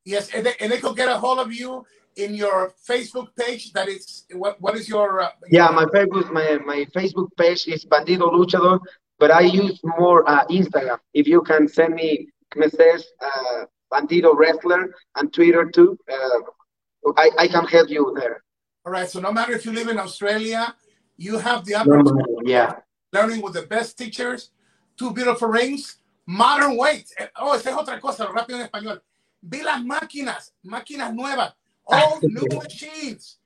Yes, 0.04 0.34
and 0.34 0.46
they, 0.46 0.54
and 0.60 0.72
they 0.72 0.78
could 0.78 0.96
get 0.96 1.10
a 1.10 1.18
hold 1.18 1.40
of 1.40 1.52
you 1.52 1.86
in 2.16 2.34
your 2.36 2.74
Facebook 2.88 3.36
page. 3.36 3.74
That 3.74 3.88
is 3.88 4.26
what? 4.34 4.62
What 4.62 4.76
is 4.76 4.88
your? 4.88 5.22
Uh, 5.22 5.30
yeah, 5.50 5.70
my 5.70 5.86
Facebook 5.86 6.32
my 6.32 6.60
my 6.66 6.86
Facebook 6.96 7.30
page 7.38 7.68
is 7.68 7.86
Bandido 7.86 8.32
Luchador, 8.32 8.80
but 9.20 9.32
I 9.32 9.42
use 9.42 9.80
more 9.84 10.28
uh, 10.30 10.46
Instagram. 10.48 11.00
If 11.14 11.28
you 11.28 11.42
can 11.42 11.68
send 11.68 11.96
me 11.96 12.30
messages, 12.56 13.06
uh, 13.22 13.66
Bandido 13.92 14.36
Wrestler, 14.36 14.94
and 15.16 15.34
Twitter 15.34 15.66
too. 15.66 15.98
Uh, 16.12 17.12
I 17.18 17.30
I 17.40 17.48
can 17.48 17.66
help 17.66 17.90
you 17.90 18.16
there. 18.20 18.44
All 18.86 18.92
right. 18.92 19.10
So 19.10 19.20
no 19.20 19.32
matter 19.32 19.54
if 19.54 19.66
you 19.66 19.72
live 19.72 19.88
in 19.88 19.98
Australia, 19.98 20.76
you 21.18 21.40
have 21.40 21.66
the 21.66 21.76
opportunity. 21.76 22.12
No, 22.12 22.42
yeah. 22.46 22.74
Learning 23.12 23.42
with 23.42 23.54
the 23.54 23.64
best 23.64 23.98
teachers, 23.98 24.52
two 24.98 25.12
beautiful 25.12 25.48
rings, 25.48 25.98
modern 26.26 26.78
weights. 26.78 27.14
Eh, 27.18 27.30
oh, 27.38 27.56
esa 27.56 27.70
es 27.70 27.76
otra 27.76 28.00
cosa, 28.00 28.26
rápido 28.26 28.60
en 28.60 28.66
español. 28.66 29.04
Vi 29.42 29.62
las 29.62 29.84
máquinas, 29.84 30.54
máquinas 30.64 31.14
nuevas 31.14 31.56
All 31.86 32.20
new 32.24 32.48
machines. 32.58 33.40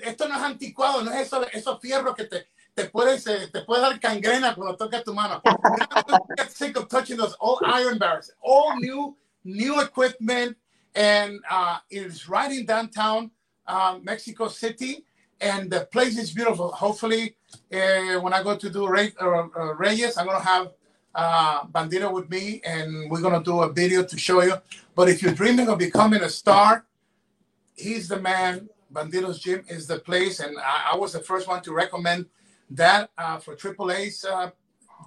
Esto 0.00 0.28
no 0.28 0.36
es 0.36 0.42
anticuado, 0.42 1.02
no 1.02 1.12
es 1.12 1.26
eso, 1.26 1.46
esos 1.52 1.80
fierros 1.80 2.14
que 2.14 2.24
te, 2.24 2.46
te 2.74 2.84
puedes 2.86 3.24
te 3.24 3.62
puede 3.62 3.82
dar 3.82 4.00
cangrena 4.00 4.54
cuando 4.54 4.76
toca 4.76 5.02
tu 5.02 5.12
mano. 5.12 5.42
get 6.36 6.50
sick 6.50 6.76
of 6.76 6.88
touching 6.88 7.16
those 7.16 7.36
old 7.40 7.62
iron 7.64 7.98
bars. 7.98 8.30
All 8.42 8.78
new, 8.78 9.16
new 9.44 9.80
equipment, 9.80 10.56
and 10.94 11.40
uh, 11.50 11.78
it's 11.90 12.28
right 12.28 12.50
in 12.50 12.64
downtown 12.64 13.30
uh, 13.66 13.98
Mexico 14.02 14.48
City, 14.48 15.04
and 15.40 15.70
the 15.70 15.86
place 15.92 16.18
is 16.18 16.32
beautiful. 16.32 16.72
Hopefully, 16.72 17.36
uh, 17.72 18.20
when 18.20 18.32
I 18.32 18.42
go 18.42 18.56
to 18.56 18.70
do 18.70 18.88
Rey, 18.88 19.12
uh, 19.20 19.48
uh, 19.54 19.74
Reyes, 19.74 20.16
I'm 20.16 20.26
gonna 20.26 20.40
have 20.42 20.72
uh, 21.16 21.64
Bandito 21.66 22.12
with 22.12 22.30
me, 22.30 22.60
and 22.64 23.10
we're 23.10 23.22
gonna 23.22 23.42
do 23.42 23.62
a 23.62 23.72
video 23.72 24.04
to 24.04 24.18
show 24.18 24.42
you. 24.42 24.54
But 24.94 25.08
if 25.08 25.22
you're 25.22 25.32
dreaming 25.32 25.68
of 25.68 25.78
becoming 25.78 26.22
a 26.22 26.28
star, 26.28 26.84
he's 27.74 28.06
the 28.08 28.20
man. 28.20 28.68
Bandito's 28.92 29.40
Gym 29.40 29.64
is 29.68 29.86
the 29.86 29.98
place, 29.98 30.40
and 30.40 30.56
I, 30.58 30.92
I 30.92 30.96
was 30.96 31.14
the 31.14 31.20
first 31.20 31.48
one 31.48 31.62
to 31.62 31.72
recommend 31.72 32.26
that 32.70 33.10
uh, 33.18 33.38
for 33.38 33.56
AAA's 33.56 34.24
uh, 34.24 34.50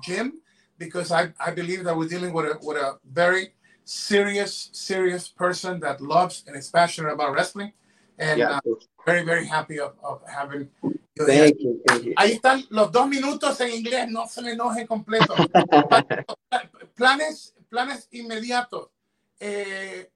gym 0.03 0.41
because 0.77 1.11
I, 1.11 1.31
I 1.39 1.51
believe 1.51 1.83
that 1.83 1.95
we're 1.95 2.07
dealing 2.07 2.33
with 2.33 2.45
a 2.45 2.57
with 2.61 2.77
a 2.77 2.97
very 3.11 3.53
serious 3.85 4.69
serious 4.73 5.27
person 5.27 5.79
that 5.81 6.01
loves 6.01 6.43
and 6.47 6.55
is 6.55 6.69
passionate 6.69 7.13
about 7.13 7.33
wrestling, 7.33 7.71
and 8.17 8.39
yeah. 8.39 8.59
uh, 8.65 8.73
very 9.09 9.23
very 9.23 9.47
happy 9.47 9.79
of, 9.79 9.93
of 10.01 10.21
having. 10.27 10.69
Thank 11.15 11.59
you, 11.59 11.81
thank 11.85 12.03
you. 12.03 12.13
Ahí 12.15 12.33
están 12.33 12.65
los 12.69 12.91
dos 12.91 13.07
minutos 13.07 13.59
en 13.61 13.73
inglés, 13.73 14.09
no 14.09 14.27
se 14.27 14.41
me 14.41 14.51
enoje 14.51 14.85
completo. 14.87 15.35
planes, 16.95 17.55
planes 17.69 18.07
inmediatos. 18.11 18.89
Eh, 19.39 20.09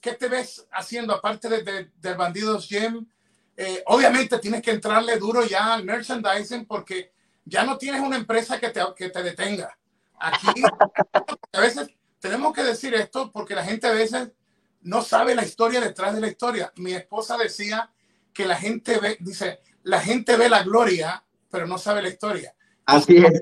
¿qué 0.00 0.12
te 0.12 0.28
ves 0.28 0.66
haciendo 0.70 1.14
aparte 1.14 1.48
de, 1.48 1.62
de, 1.62 1.90
del 1.96 2.16
Bandidos 2.16 2.68
Gym? 2.68 3.06
Eh, 3.56 3.82
obviamente 3.86 4.38
tienes 4.38 4.62
que 4.62 4.70
entrarle 4.70 5.16
duro 5.18 5.44
ya 5.44 5.74
al 5.74 5.84
merchandising 5.84 6.66
porque 6.66 7.12
ya 7.44 7.64
no 7.64 7.76
tienes 7.76 8.00
una 8.00 8.16
empresa 8.16 8.60
que 8.60 8.70
te, 8.70 8.80
que 8.96 9.10
te 9.10 9.22
detenga. 9.22 9.76
Aquí 10.18 10.62
a 11.52 11.60
veces 11.60 11.88
tenemos 12.20 12.52
que 12.52 12.62
decir 12.62 12.94
esto 12.94 13.32
porque 13.32 13.54
la 13.54 13.64
gente 13.64 13.86
a 13.86 13.92
veces 13.92 14.30
no 14.82 15.02
sabe 15.02 15.34
la 15.34 15.44
historia 15.44 15.80
detrás 15.80 16.14
de 16.14 16.20
la 16.20 16.28
historia. 16.28 16.72
Mi 16.76 16.92
esposa 16.92 17.36
decía 17.36 17.90
que 18.36 18.44
la 18.44 18.56
gente 18.56 18.98
ve, 18.98 19.16
dice, 19.20 19.60
la 19.84 20.00
gente 20.00 20.36
ve 20.36 20.48
la 20.48 20.62
gloria, 20.62 21.24
pero 21.50 21.66
no 21.66 21.78
sabe 21.78 22.02
la 22.02 22.08
historia. 22.08 22.54
Así 22.84 23.16
es. 23.16 23.40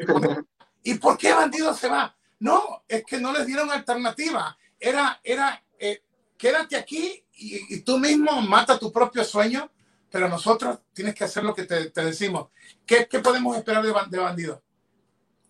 ¿Y 0.84 0.94
por 0.94 1.18
qué 1.18 1.32
bandido 1.32 1.74
se 1.74 1.88
va? 1.88 2.16
No, 2.38 2.84
es 2.86 3.04
que 3.04 3.18
no 3.18 3.32
les 3.32 3.46
dieron 3.46 3.70
alternativa. 3.70 4.56
Era, 4.78 5.20
era 5.24 5.62
eh, 5.78 6.02
quédate 6.36 6.76
aquí 6.76 7.24
y, 7.32 7.80
tú 7.80 7.98
mismo 7.98 8.40
mata 8.42 8.78
tu 8.78 8.92
propio 8.92 9.24
sueño, 9.24 9.68
pero 10.10 10.28
nosotros 10.28 10.78
tienes 10.92 11.14
que 11.14 11.24
hacer 11.24 11.42
lo 11.42 11.54
que 11.54 11.64
te, 11.64 11.90
decimos. 11.90 12.50
¿Qué, 12.86 13.08
podemos 13.22 13.56
esperar 13.56 13.82
de, 13.82 13.92
de 14.10 14.18
bandido? 14.18 14.62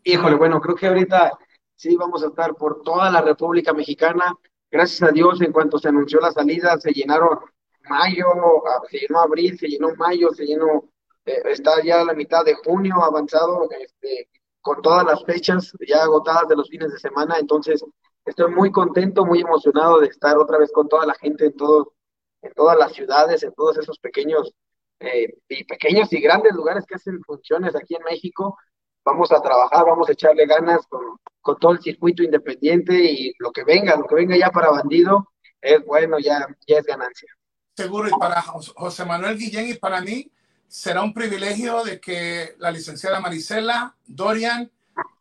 Híjole, 0.05 0.37
bueno, 0.37 0.61
creo 0.61 0.75
que 0.75 0.87
ahorita 0.87 1.33
sí 1.77 1.97
vamos 1.97 2.23
a 2.23 2.29
estar 2.29 2.55
por 2.55 2.83
toda 2.83 3.11
la 3.11 3.21
República 3.21 3.75
Mexicana. 3.75 4.35
Gracias 4.71 5.03
a 5.03 5.13
Dios, 5.13 5.41
en 5.43 5.53
cuanto 5.53 5.79
se 5.79 5.89
anunció 5.89 6.21
la 6.21 6.33
salida, 6.33 6.79
se 6.81 6.93
llenaron 6.93 7.41
mayo, 7.89 8.27
ah, 8.67 8.83
se 8.91 8.99
llenó 8.99 9.21
abril, 9.21 9.59
se 9.59 9.69
llenó 9.69 9.95
mayo, 9.97 10.31
se 10.31 10.45
llenó, 10.47 10.89
eh, 11.25 11.43
está 11.47 11.83
ya 11.83 12.05
la 12.05 12.15
mitad 12.15 12.45
de 12.45 12.55
junio 12.55 13.03
avanzado, 13.03 13.69
este, 13.81 14.29
con 14.61 14.81
todas 14.83 15.05
las 15.05 15.25
fechas 15.25 15.73
ya 15.87 16.03
agotadas 16.03 16.49
de 16.49 16.57
los 16.57 16.69
fines 16.69 16.93
de 16.93 16.99
semana. 16.99 17.37
Entonces, 17.39 17.85
Estoy 18.25 18.51
muy 18.53 18.71
contento, 18.73 19.27
muy 19.27 19.41
emocionado 19.41 20.01
de 20.01 20.07
estar 20.07 20.39
otra 20.39 20.57
vez 20.59 20.73
con 20.73 20.89
toda 20.89 21.05
la 21.05 21.15
gente 21.15 21.47
en, 21.47 21.57
todo, 21.57 21.93
en 22.41 22.53
todas 22.55 22.79
las 22.79 22.93
ciudades, 22.93 23.43
en 23.43 23.53
todos 23.53 23.77
esos 23.77 23.99
pequeños 23.99 24.55
eh, 25.01 25.35
y 25.49 25.65
pequeños 25.65 26.11
y 26.13 26.21
grandes 26.21 26.55
lugares 26.55 26.87
que 26.87 26.95
hacen 26.95 27.23
funciones 27.23 27.77
aquí 27.77 27.95
en 27.95 28.03
México. 28.05 28.57
Vamos 29.05 29.31
a 29.31 29.43
trabajar, 29.43 29.85
vamos 29.85 30.09
a 30.09 30.13
echarle 30.13 30.47
ganas 30.47 30.87
con, 30.87 31.03
con 31.43 31.59
todo 31.59 31.73
el 31.73 31.83
circuito 31.83 32.23
independiente 32.23 32.95
y 32.95 33.35
lo 33.39 33.53
que 33.53 33.65
venga, 33.65 33.95
lo 33.97 34.07
que 34.07 34.15
venga 34.15 34.39
ya 34.39 34.51
para 34.51 34.71
bandido, 34.71 35.29
es 35.61 35.85
bueno, 35.85 36.19
ya, 36.19 36.47
ya 36.67 36.79
es 36.79 36.87
ganancia. 36.87 37.29
Seguro, 37.77 38.09
y 38.09 38.13
para 38.19 38.41
José 38.43 39.05
Manuel 39.05 39.37
Guillén 39.37 39.69
y 39.69 39.75
para 39.75 40.01
mí 40.01 40.31
será 40.69 41.03
un 41.03 41.13
privilegio 41.13 41.83
de 41.83 42.01
que 42.01 42.55
la 42.59 42.71
licenciada 42.71 43.21
Marisela 43.21 43.97
Dorian 44.07 44.71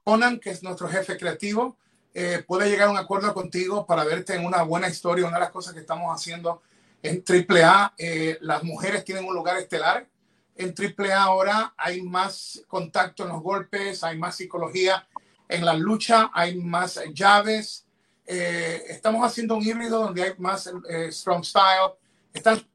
Conan, 0.04 0.40
que 0.40 0.52
es 0.52 0.62
nuestro 0.62 0.88
jefe 0.88 1.18
creativo, 1.18 1.78
eh, 2.14 2.44
puede 2.46 2.70
llegar 2.70 2.90
a 2.90 2.92
un 2.92 2.98
acuerdo 2.98 3.34
contigo 3.34 3.88
para 3.88 4.04
verte 4.04 4.36
en 4.36 4.46
una 4.46 4.62
buena 4.62 4.88
historia. 4.88 5.26
Una 5.26 5.38
de 5.38 5.46
las 5.46 5.52
cosas 5.52 5.74
que 5.74 5.80
estamos 5.80 6.14
haciendo 6.14 6.62
en 7.02 7.24
AAA, 7.28 7.94
eh, 7.98 8.38
las 8.42 8.64
mujeres 8.64 9.04
tienen 9.04 9.26
un 9.26 9.34
lugar 9.34 9.58
estelar. 9.58 10.08
En 10.56 10.76
AAA 10.78 11.24
ahora 11.24 11.74
hay 11.76 12.02
más 12.04 12.64
contacto 12.68 13.24
en 13.24 13.30
los 13.30 13.42
golpes, 13.42 14.04
hay 14.04 14.18
más 14.18 14.36
psicología 14.36 15.08
en 15.50 15.66
la 15.66 15.74
lucha, 15.74 16.30
hay 16.34 16.56
más 16.56 17.00
llaves. 17.14 17.86
Eh, 18.26 18.84
estamos 18.90 19.26
haciendo 19.26 19.56
un 19.56 19.64
híbrido 19.64 20.00
donde 20.00 20.24
hay 20.24 20.34
más 20.38 20.72
eh, 20.88 21.12
strong 21.12 21.44
style. 21.44 21.94
Están, 22.34 22.66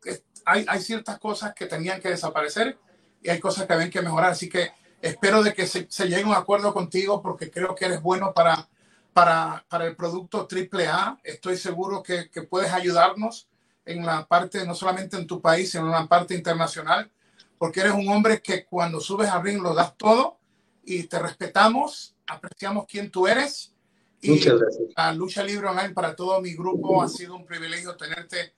hay, 0.44 0.64
hay, 0.68 0.80
ciertas 0.80 1.18
cosas 1.18 1.54
que 1.54 1.66
tenían 1.66 2.00
que 2.00 2.10
desaparecer 2.10 2.78
y 3.22 3.30
hay 3.30 3.40
cosas 3.40 3.66
que 3.66 3.72
habían 3.72 3.90
que 3.90 4.02
mejorar. 4.02 4.30
Así 4.30 4.48
que 4.48 4.70
espero 5.02 5.42
de 5.42 5.52
que 5.52 5.66
se, 5.66 5.86
se 5.90 6.08
llegue 6.08 6.22
a 6.22 6.26
un 6.26 6.34
acuerdo 6.34 6.72
contigo 6.72 7.20
porque 7.22 7.50
creo 7.50 7.74
que 7.74 7.86
eres 7.86 8.00
bueno 8.00 8.32
para 8.32 8.68
para, 9.18 9.64
para 9.68 9.86
el 9.86 9.96
producto 9.96 10.46
AAA. 10.48 11.18
Estoy 11.24 11.56
seguro 11.56 12.04
que, 12.04 12.30
que, 12.30 12.42
puedes 12.42 12.72
ayudarnos 12.72 13.48
en 13.84 14.06
la 14.06 14.26
parte, 14.28 14.64
no 14.64 14.76
solamente 14.76 15.16
en 15.16 15.26
tu 15.26 15.40
país, 15.40 15.72
sino 15.72 15.86
en 15.86 15.90
la 15.90 16.06
parte 16.06 16.36
internacional, 16.36 17.10
porque 17.58 17.80
eres 17.80 17.94
un 17.94 18.08
hombre 18.10 18.40
que 18.40 18.64
cuando 18.64 19.00
subes 19.00 19.28
al 19.28 19.42
ring 19.42 19.60
lo 19.60 19.74
das 19.74 19.96
todo 19.96 20.38
y 20.84 21.02
te 21.04 21.18
respetamos, 21.18 22.14
apreciamos 22.28 22.86
quién 22.86 23.10
tú 23.10 23.26
eres. 23.26 23.74
Y 24.20 24.30
Muchas 24.30 24.56
gracias. 24.56 24.88
La 24.96 25.12
Lucha 25.12 25.42
Libre 25.42 25.66
Online 25.66 25.90
para 25.94 26.14
todo 26.14 26.40
mi 26.40 26.54
grupo 26.54 27.02
ha 27.02 27.08
sido 27.08 27.34
un 27.34 27.44
privilegio 27.44 27.96
tenerte, 27.96 28.54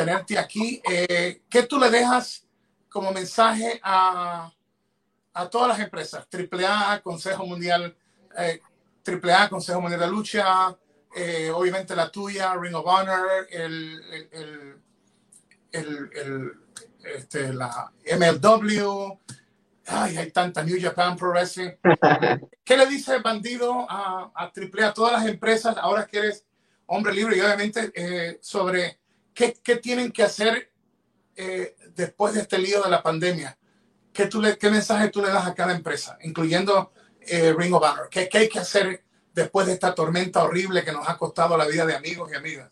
tenerte 0.00 0.38
aquí. 0.38 0.80
Eh, 0.90 1.42
¿Qué 1.48 1.64
tú 1.64 1.78
le 1.78 1.90
dejas 1.90 2.46
como 2.88 3.12
mensaje 3.12 3.78
a, 3.82 4.50
a 5.34 5.50
todas 5.50 5.68
las 5.68 5.80
empresas? 5.80 6.26
AAA, 6.32 7.02
Consejo 7.02 7.44
Mundial, 7.44 7.94
eh, 8.38 8.60
AAA, 9.06 9.50
Consejo 9.50 9.80
Mundial 9.80 10.00
de 10.00 10.08
Lucha, 10.08 10.76
eh, 11.14 11.50
obviamente 11.54 11.94
la 11.94 12.10
tuya, 12.10 12.54
Ring 12.54 12.74
of 12.74 12.86
Honor, 12.86 13.46
el, 13.50 14.00
el, 14.32 14.76
el, 15.72 16.10
el 16.14 16.52
este, 17.04 17.52
la 17.52 17.92
MLW, 18.04 19.18
ay, 19.86 20.16
hay 20.16 20.30
tanta 20.30 20.62
New 20.62 20.80
Japan 20.80 21.16
Pro 21.16 21.30
Wrestling. 21.30 21.72
¿Qué 22.64 22.76
le 22.76 22.86
dice 22.86 23.18
Bandido 23.18 23.86
a, 23.90 24.30
a 24.34 24.44
AAA, 24.44 24.88
a 24.88 24.94
todas 24.94 25.12
las 25.12 25.26
empresas, 25.26 25.76
ahora 25.76 26.06
que 26.06 26.18
eres 26.18 26.46
hombre 26.86 27.12
libre 27.12 27.36
y 27.36 27.40
obviamente 27.40 27.92
eh, 27.94 28.38
sobre 28.40 28.99
qué, 29.34 29.54
qué, 29.62 29.76
tienen 29.76 30.12
que 30.12 30.22
hacer 30.22 30.70
eh, 31.36 31.76
después 31.94 32.34
de 32.34 32.40
este 32.40 32.58
lío 32.58 32.82
de 32.82 32.90
la 32.90 33.02
pandemia? 33.02 33.56
¿Qué, 34.12 34.26
tú 34.26 34.40
le, 34.40 34.58
¿Qué 34.58 34.70
mensaje 34.70 35.08
tú 35.08 35.22
le 35.22 35.28
das 35.28 35.46
a 35.46 35.54
cada 35.54 35.74
empresa, 35.74 36.18
incluyendo 36.22 36.92
eh, 37.20 37.54
Ring 37.56 37.74
of 37.74 37.82
Honor? 37.82 38.08
¿Qué, 38.10 38.28
¿Qué, 38.28 38.38
hay 38.38 38.48
que 38.48 38.58
hacer 38.58 39.04
después 39.32 39.66
de 39.66 39.74
esta 39.74 39.94
tormenta 39.94 40.42
horrible 40.42 40.84
que 40.84 40.92
nos 40.92 41.08
ha 41.08 41.16
costado 41.16 41.56
la 41.56 41.66
vida 41.66 41.86
de 41.86 41.94
amigos 41.94 42.30
y 42.32 42.36
amigas? 42.36 42.70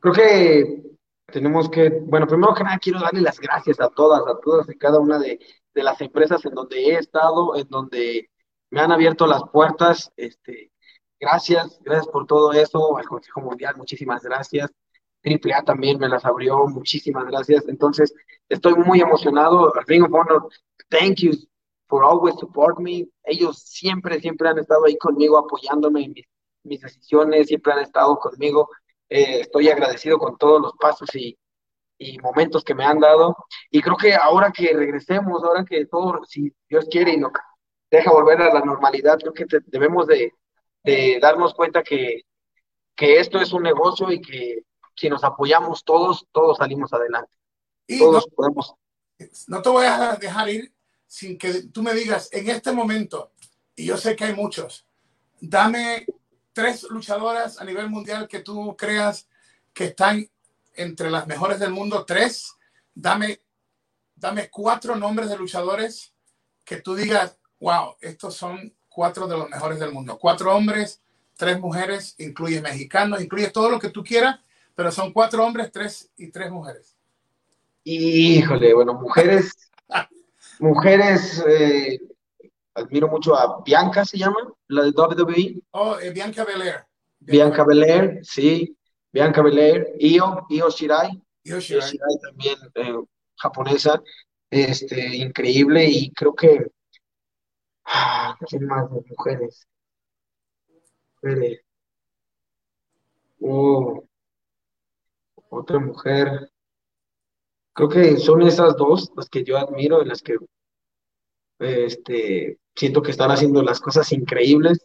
Creo 0.00 0.14
que 0.14 0.82
tenemos 1.26 1.70
que, 1.70 1.88
bueno, 1.88 2.26
primero 2.26 2.54
que 2.54 2.64
nada 2.64 2.78
quiero 2.78 3.00
darle 3.00 3.20
las 3.20 3.38
gracias 3.38 3.80
a 3.80 3.88
todas, 3.88 4.20
a 4.26 4.38
todas 4.40 4.68
y 4.68 4.76
cada 4.76 4.98
una 4.98 5.18
de, 5.18 5.38
de 5.74 5.82
las 5.82 6.00
empresas 6.00 6.44
en 6.44 6.54
donde 6.54 6.76
he 6.76 6.98
estado, 6.98 7.56
en 7.56 7.68
donde 7.68 8.30
me 8.70 8.80
han 8.80 8.92
abierto 8.92 9.26
las 9.26 9.42
puertas. 9.52 10.12
Este, 10.16 10.72
gracias, 11.20 11.80
gracias 11.82 12.08
por 12.08 12.26
todo 12.26 12.52
eso, 12.52 12.96
al 12.96 13.06
Consejo 13.06 13.40
Mundial, 13.40 13.76
muchísimas 13.76 14.22
gracias. 14.22 14.70
AAA 15.24 15.64
también 15.64 15.98
me 15.98 16.08
las 16.08 16.24
abrió, 16.24 16.66
muchísimas 16.66 17.26
gracias. 17.26 17.68
Entonces, 17.68 18.14
estoy 18.48 18.74
muy 18.74 19.00
emocionado. 19.00 19.72
Ring 19.86 20.04
of 20.04 20.12
Honor, 20.12 20.48
thank 20.88 21.18
you 21.18 21.32
for 21.86 22.04
always 22.04 22.34
support 22.36 22.78
me. 22.78 23.08
Ellos 23.24 23.58
siempre, 23.58 24.20
siempre 24.20 24.48
han 24.48 24.58
estado 24.58 24.84
ahí 24.86 24.96
conmigo, 24.96 25.38
apoyándome 25.38 26.04
en 26.04 26.14
mis, 26.64 26.80
decisiones, 26.80 27.48
siempre 27.48 27.72
han 27.72 27.80
estado 27.80 28.18
conmigo. 28.18 28.68
Eh, 29.08 29.40
estoy 29.40 29.68
agradecido 29.68 30.18
con 30.18 30.36
todos 30.38 30.60
los 30.60 30.72
pasos 30.80 31.14
y, 31.14 31.38
y 31.98 32.18
momentos 32.18 32.64
que 32.64 32.74
me 32.74 32.84
han 32.84 32.98
dado. 32.98 33.36
Y 33.70 33.80
creo 33.80 33.96
que 33.96 34.14
ahora 34.14 34.52
que 34.52 34.72
regresemos, 34.72 35.42
ahora 35.44 35.64
que 35.64 35.86
todo, 35.86 36.24
si 36.24 36.52
Dios 36.68 36.86
quiere 36.90 37.12
y 37.12 37.16
nos 37.18 37.32
deja 37.90 38.10
volver 38.10 38.40
a 38.42 38.52
la 38.52 38.60
normalidad, 38.60 39.18
creo 39.18 39.32
que 39.32 39.46
debemos 39.66 40.06
de, 40.06 40.32
de, 40.82 41.18
darnos 41.20 41.54
cuenta 41.54 41.82
que, 41.82 42.22
que 42.96 43.20
esto 43.20 43.38
es 43.40 43.52
un 43.52 43.62
negocio 43.62 44.10
y 44.10 44.20
que 44.20 44.62
si 44.96 45.08
nos 45.08 45.24
apoyamos 45.24 45.84
todos, 45.84 46.26
todos 46.32 46.58
salimos 46.58 46.92
adelante. 46.92 47.32
Y 47.86 47.98
todos 47.98 48.26
no, 48.28 48.34
podemos. 48.34 48.74
No 49.48 49.62
te 49.62 49.68
voy 49.68 49.86
a 49.86 50.16
dejar 50.16 50.48
ir 50.48 50.72
sin 51.06 51.36
que 51.36 51.64
tú 51.64 51.82
me 51.82 51.94
digas 51.94 52.28
en 52.32 52.48
este 52.48 52.72
momento, 52.72 53.32
y 53.76 53.86
yo 53.86 53.96
sé 53.96 54.16
que 54.16 54.24
hay 54.24 54.34
muchos, 54.34 54.86
dame 55.40 56.06
tres 56.52 56.84
luchadoras 56.84 57.60
a 57.60 57.64
nivel 57.64 57.88
mundial 57.88 58.28
que 58.28 58.40
tú 58.40 58.76
creas 58.76 59.28
que 59.72 59.86
están 59.86 60.28
entre 60.74 61.10
las 61.10 61.26
mejores 61.26 61.58
del 61.58 61.70
mundo, 61.70 62.04
tres. 62.04 62.54
Dame, 62.94 63.40
dame 64.14 64.50
cuatro 64.50 64.96
nombres 64.96 65.28
de 65.28 65.36
luchadores 65.36 66.14
que 66.64 66.80
tú 66.80 66.94
digas, 66.94 67.38
wow, 67.60 67.96
estos 68.00 68.34
son 68.34 68.74
cuatro 68.88 69.26
de 69.26 69.36
los 69.36 69.48
mejores 69.48 69.80
del 69.80 69.92
mundo. 69.92 70.18
Cuatro 70.18 70.54
hombres, 70.54 71.02
tres 71.36 71.58
mujeres, 71.58 72.14
incluye 72.18 72.60
mexicanos, 72.60 73.22
incluye 73.22 73.50
todo 73.50 73.70
lo 73.70 73.78
que 73.78 73.90
tú 73.90 74.04
quieras, 74.04 74.40
pero 74.74 74.90
son 74.90 75.12
cuatro 75.12 75.44
hombres, 75.44 75.70
tres 75.70 76.10
y 76.16 76.30
tres 76.30 76.50
mujeres. 76.50 76.96
Híjole, 77.84 78.74
bueno, 78.74 78.94
mujeres, 78.94 79.52
mujeres, 80.60 81.44
eh, 81.48 81.98
admiro 82.74 83.08
mucho 83.08 83.34
a 83.34 83.62
Bianca, 83.62 84.04
se 84.04 84.18
llama, 84.18 84.52
la 84.68 84.84
de 84.84 84.90
WWE. 84.90 85.62
Oh, 85.72 85.98
eh, 85.98 86.10
Bianca 86.10 86.44
Belair. 86.44 86.84
Bianca 87.18 87.64
Belair, 87.64 88.20
sí. 88.22 88.76
Bianca 89.12 89.42
Belair, 89.42 89.94
Io, 89.98 90.46
Io 90.48 90.70
Shirai. 90.70 91.20
Io 91.44 91.58
Shirai. 91.60 91.98
también 92.22 92.56
eh, 92.74 92.94
japonesa, 93.36 94.02
este, 94.50 95.16
increíble 95.16 95.84
y 95.86 96.10
creo 96.12 96.34
que 96.34 96.66
ah, 97.84 98.36
¿quién 98.46 98.66
más 98.66 98.90
de 98.90 99.02
mujeres? 99.08 99.66
Mujeres. 101.22 101.60
Oh, 103.40 104.04
otra 105.52 105.78
mujer. 105.78 106.50
Creo 107.74 107.88
que 107.88 108.16
son 108.16 108.42
esas 108.42 108.76
dos 108.76 109.12
las 109.16 109.28
que 109.28 109.44
yo 109.44 109.58
admiro, 109.58 110.02
y 110.02 110.06
las 110.06 110.22
que 110.22 110.36
este, 111.58 112.58
siento 112.74 113.02
que 113.02 113.10
están 113.10 113.30
haciendo 113.30 113.62
las 113.62 113.80
cosas 113.80 114.10
increíbles. 114.12 114.84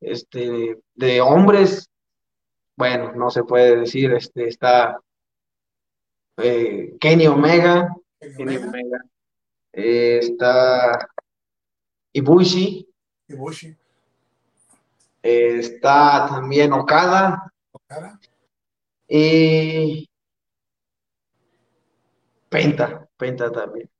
Este, 0.00 0.78
de 0.94 1.20
hombres, 1.20 1.88
bueno, 2.76 3.12
no 3.12 3.30
se 3.30 3.44
puede 3.44 3.76
decir, 3.76 4.12
este, 4.12 4.48
está 4.48 5.00
eh, 6.38 6.96
Kenny 7.00 7.28
Omega, 7.28 7.94
Kenny 8.18 8.56
Omega, 8.56 8.98
eh, 9.72 10.18
está 10.20 11.08
Ibushi, 12.12 12.88
Ibushi. 13.28 13.76
Eh, 15.22 15.58
está 15.60 16.26
también 16.28 16.72
Okada, 16.72 17.52
Okada. 17.70 18.18
Y 19.14 20.08
Penta, 22.48 23.06
Penta 23.14 23.52
también. 23.52 23.90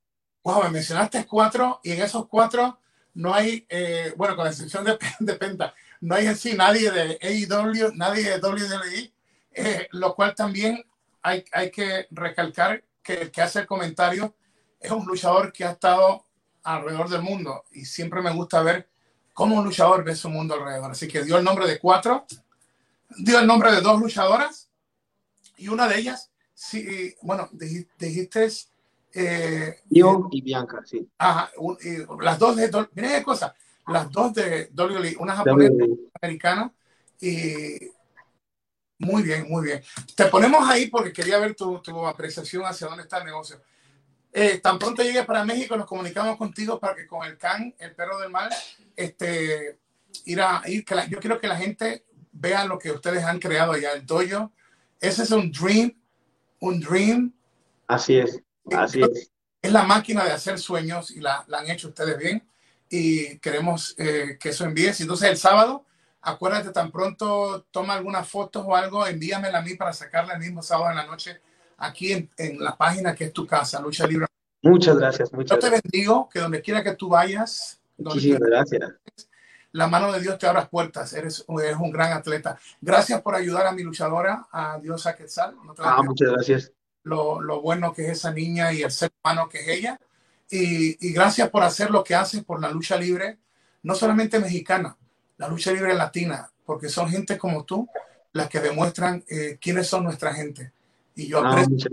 Wow, 0.42 0.62
me 0.62 0.70
mencionaste 0.70 1.26
cuatro 1.26 1.80
y 1.84 1.92
en 1.92 2.00
esos 2.00 2.26
cuatro 2.28 2.80
no 3.12 3.34
hay, 3.34 3.66
bueno, 4.16 4.34
con 4.36 4.46
excepción 4.46 4.84
de, 4.84 4.98
de 5.20 5.34
Penta, 5.34 5.74
no 6.00 6.14
hay 6.14 6.28
en 6.28 6.36
sí 6.36 6.54
nadie 6.54 6.90
de 6.90 7.18
AEW, 7.20 7.92
nadie 7.94 8.30
de 8.30 8.40
WWE, 8.40 9.12
eh, 9.52 9.86
lo 9.90 10.14
cual 10.14 10.34
también 10.34 10.82
hay, 11.20 11.44
hay 11.52 11.70
que 11.70 12.06
recalcar 12.10 12.82
que 13.02 13.14
el 13.14 13.30
que 13.30 13.42
hace 13.42 13.60
el 13.60 13.66
comentario 13.66 14.34
es 14.80 14.90
un 14.90 15.04
luchador 15.04 15.52
que 15.52 15.66
ha 15.66 15.72
estado 15.72 16.24
alrededor 16.62 17.10
del 17.10 17.20
mundo 17.20 17.64
y 17.72 17.84
siempre 17.84 18.22
me 18.22 18.32
gusta 18.32 18.62
ver 18.62 18.88
cómo 19.34 19.56
un 19.56 19.64
luchador 19.64 20.04
ve 20.04 20.16
su 20.16 20.30
mundo 20.30 20.54
alrededor. 20.54 20.90
Así 20.90 21.06
que 21.06 21.22
dio 21.22 21.36
el 21.36 21.44
nombre 21.44 21.66
de 21.66 21.78
cuatro, 21.78 22.24
dio 23.10 23.38
el 23.38 23.46
nombre 23.46 23.72
de 23.72 23.82
dos 23.82 24.00
luchadoras 24.00 24.71
y 25.62 25.68
una 25.68 25.88
de 25.88 25.98
ellas, 25.98 26.30
sí, 26.54 27.14
bueno, 27.22 27.48
dijiste... 27.52 28.48
Eh, 29.14 29.80
Yo 29.90 30.28
y 30.30 30.40
Bianca, 30.40 30.82
sí. 30.86 31.06
Ajá, 31.18 31.50
las 32.20 32.38
dos 32.38 32.56
de... 32.56 32.70
Mira 32.94 33.18
qué 33.18 33.22
cosa 33.22 33.54
las 33.86 34.10
dos 34.10 34.34
de 34.34 34.70
WWE, 34.76 35.16
una 35.18 35.36
japonesa 35.36 35.72
y 35.72 35.90
una 35.90 36.10
americana. 36.20 36.72
Y 37.20 37.90
muy 38.98 39.22
bien, 39.22 39.46
muy 39.48 39.64
bien. 39.64 39.82
Te 40.14 40.26
ponemos 40.26 40.68
ahí 40.68 40.88
porque 40.88 41.12
quería 41.12 41.38
ver 41.38 41.54
tu, 41.54 41.80
tu 41.80 42.06
apreciación 42.06 42.64
hacia 42.64 42.88
dónde 42.88 43.04
está 43.04 43.18
el 43.18 43.26
negocio. 43.26 43.60
Eh, 44.32 44.58
tan 44.58 44.78
pronto 44.78 45.02
llegues 45.02 45.26
para 45.26 45.44
México, 45.44 45.76
nos 45.76 45.86
comunicamos 45.86 46.36
contigo 46.36 46.78
para 46.78 46.94
que 46.94 47.06
con 47.06 47.26
el 47.26 47.36
can, 47.36 47.74
el 47.78 47.94
perro 47.94 48.18
del 48.18 48.30
mal, 48.30 48.48
este, 48.96 49.78
ir 50.24 50.40
a 50.40 50.62
ir, 50.66 50.84
que 50.84 50.94
yo 51.10 51.20
quiero 51.20 51.38
que 51.38 51.48
la 51.48 51.56
gente 51.56 52.06
vea 52.32 52.64
lo 52.64 52.78
que 52.78 52.90
ustedes 52.90 53.24
han 53.24 53.38
creado 53.38 53.72
allá, 53.72 53.92
el 53.92 54.06
dojo. 54.06 54.52
Ese 55.02 55.24
es 55.24 55.30
un 55.32 55.50
dream, 55.50 55.92
un 56.60 56.80
dream. 56.80 57.34
Así 57.88 58.16
es, 58.16 58.40
así 58.74 59.02
es. 59.02 59.32
Es 59.60 59.72
la 59.72 59.82
máquina 59.82 60.24
de 60.24 60.30
hacer 60.30 60.58
sueños 60.58 61.10
y 61.10 61.20
la, 61.20 61.44
la 61.48 61.58
han 61.58 61.70
hecho 61.70 61.88
ustedes 61.88 62.16
bien 62.16 62.48
y 62.88 63.38
queremos 63.38 63.96
eh, 63.98 64.38
que 64.40 64.50
eso 64.50 64.64
envíes. 64.64 65.00
Entonces 65.00 65.28
el 65.28 65.36
sábado, 65.36 65.84
acuérdate, 66.20 66.70
tan 66.70 66.92
pronto 66.92 67.66
toma 67.72 67.94
algunas 67.94 68.28
fotos 68.28 68.64
o 68.66 68.76
algo, 68.76 69.04
envíamela 69.04 69.58
a 69.58 69.62
mí 69.62 69.74
para 69.74 69.92
sacarla 69.92 70.34
el 70.34 70.40
mismo 70.40 70.62
sábado 70.62 70.90
en 70.90 70.96
la 70.96 71.06
noche 71.06 71.40
aquí 71.78 72.12
en, 72.12 72.30
en 72.36 72.62
la 72.62 72.76
página 72.76 73.14
que 73.14 73.24
es 73.24 73.32
tu 73.32 73.44
casa, 73.44 73.80
Lucha 73.80 74.06
Libre. 74.06 74.26
Muchas 74.62 74.96
gracias, 74.96 75.32
muchas 75.32 75.56
Yo 75.56 75.58
te 75.58 75.80
bendigo, 75.82 76.28
que 76.28 76.38
donde 76.38 76.62
quiera 76.62 76.84
que 76.84 76.94
tú 76.94 77.08
vayas, 77.08 77.82
Muchísimas 77.98 78.40
gracias. 78.40 78.80
La 79.72 79.86
mano 79.86 80.12
de 80.12 80.20
Dios 80.20 80.38
te 80.38 80.46
abra 80.46 80.68
puertas, 80.68 81.12
eres, 81.14 81.44
eres, 81.62 81.76
un 81.78 81.90
gran 81.90 82.12
atleta. 82.12 82.58
Gracias 82.80 83.20
por 83.22 83.34
ayudar 83.34 83.66
a 83.66 83.72
mi 83.72 83.82
luchadora, 83.82 84.46
a 84.52 84.78
Diosa 84.78 85.16
Quetzal. 85.16 85.56
No 85.64 85.74
ah, 85.78 86.02
muchas 86.02 86.30
gracias. 86.30 86.72
Lo, 87.04 87.40
lo 87.40 87.60
bueno 87.60 87.92
que 87.92 88.04
es 88.04 88.18
esa 88.18 88.32
niña 88.32 88.72
y 88.72 88.82
el 88.82 88.90
ser 88.90 89.10
humano 89.22 89.48
que 89.48 89.60
es 89.60 89.68
ella 89.68 89.98
y, 90.54 91.12
gracias 91.12 91.48
por 91.48 91.62
hacer 91.62 91.90
lo 91.90 92.04
que 92.04 92.14
haces 92.14 92.44
por 92.44 92.60
la 92.60 92.70
lucha 92.70 92.96
libre, 92.96 93.38
no 93.82 93.94
solamente 93.94 94.38
mexicana, 94.38 94.96
la 95.38 95.48
lucha 95.48 95.72
libre 95.72 95.94
latina, 95.94 96.50
porque 96.66 96.90
son 96.90 97.08
gente 97.08 97.38
como 97.38 97.64
tú 97.64 97.88
las 98.32 98.48
que 98.50 98.60
demuestran 98.60 99.24
eh, 99.28 99.56
quiénes 99.58 99.86
son 99.86 100.04
nuestra 100.04 100.34
gente. 100.34 100.72
Y 101.14 101.28
yo 101.28 101.38
aprecio, 101.38 101.90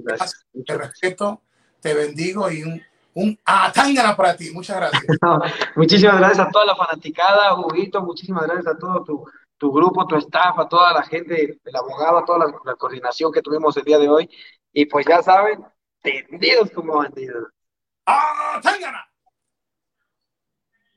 te 0.66 0.78
respeto, 0.78 1.42
te 1.80 1.94
bendigo 1.94 2.52
y 2.52 2.64
un, 2.64 2.82
un 3.14 3.38
atangana 3.46 4.16
para 4.16 4.36
ti. 4.36 4.52
Muchas 4.52 4.78
gracias. 4.78 5.04
Muchísimas 5.76 6.18
gracias 6.18 6.48
a 6.48 6.52
toda 6.52 6.66
la 6.66 6.76
fanaticada, 6.76 7.56
Huguito. 7.56 8.02
Muchísimas 8.02 8.44
gracias 8.44 8.68
a 8.68 8.78
todo 8.78 9.04
tu, 9.04 9.26
tu, 9.58 9.72
grupo, 9.72 10.08
tu 10.08 10.16
staff, 10.18 10.58
a 10.58 10.68
toda 10.68 10.94
la 10.94 11.04
gente, 11.04 11.60
el 11.64 11.76
abogado, 11.76 12.20
a 12.20 12.26
toda 12.26 12.48
la, 12.64 12.76
coordinación 12.76 13.32
que 13.32 13.42
tuvimos 13.42 13.76
el 13.78 13.84
día 13.84 13.98
de 13.98 14.10
hoy. 14.10 14.30
Y 14.72 14.86
pues 14.86 15.06
ya 15.08 15.22
saben, 15.22 15.66
tendidos 16.02 16.72
como 16.72 16.98
bandidos. 16.98 17.48
¡Atangana! 18.06 19.09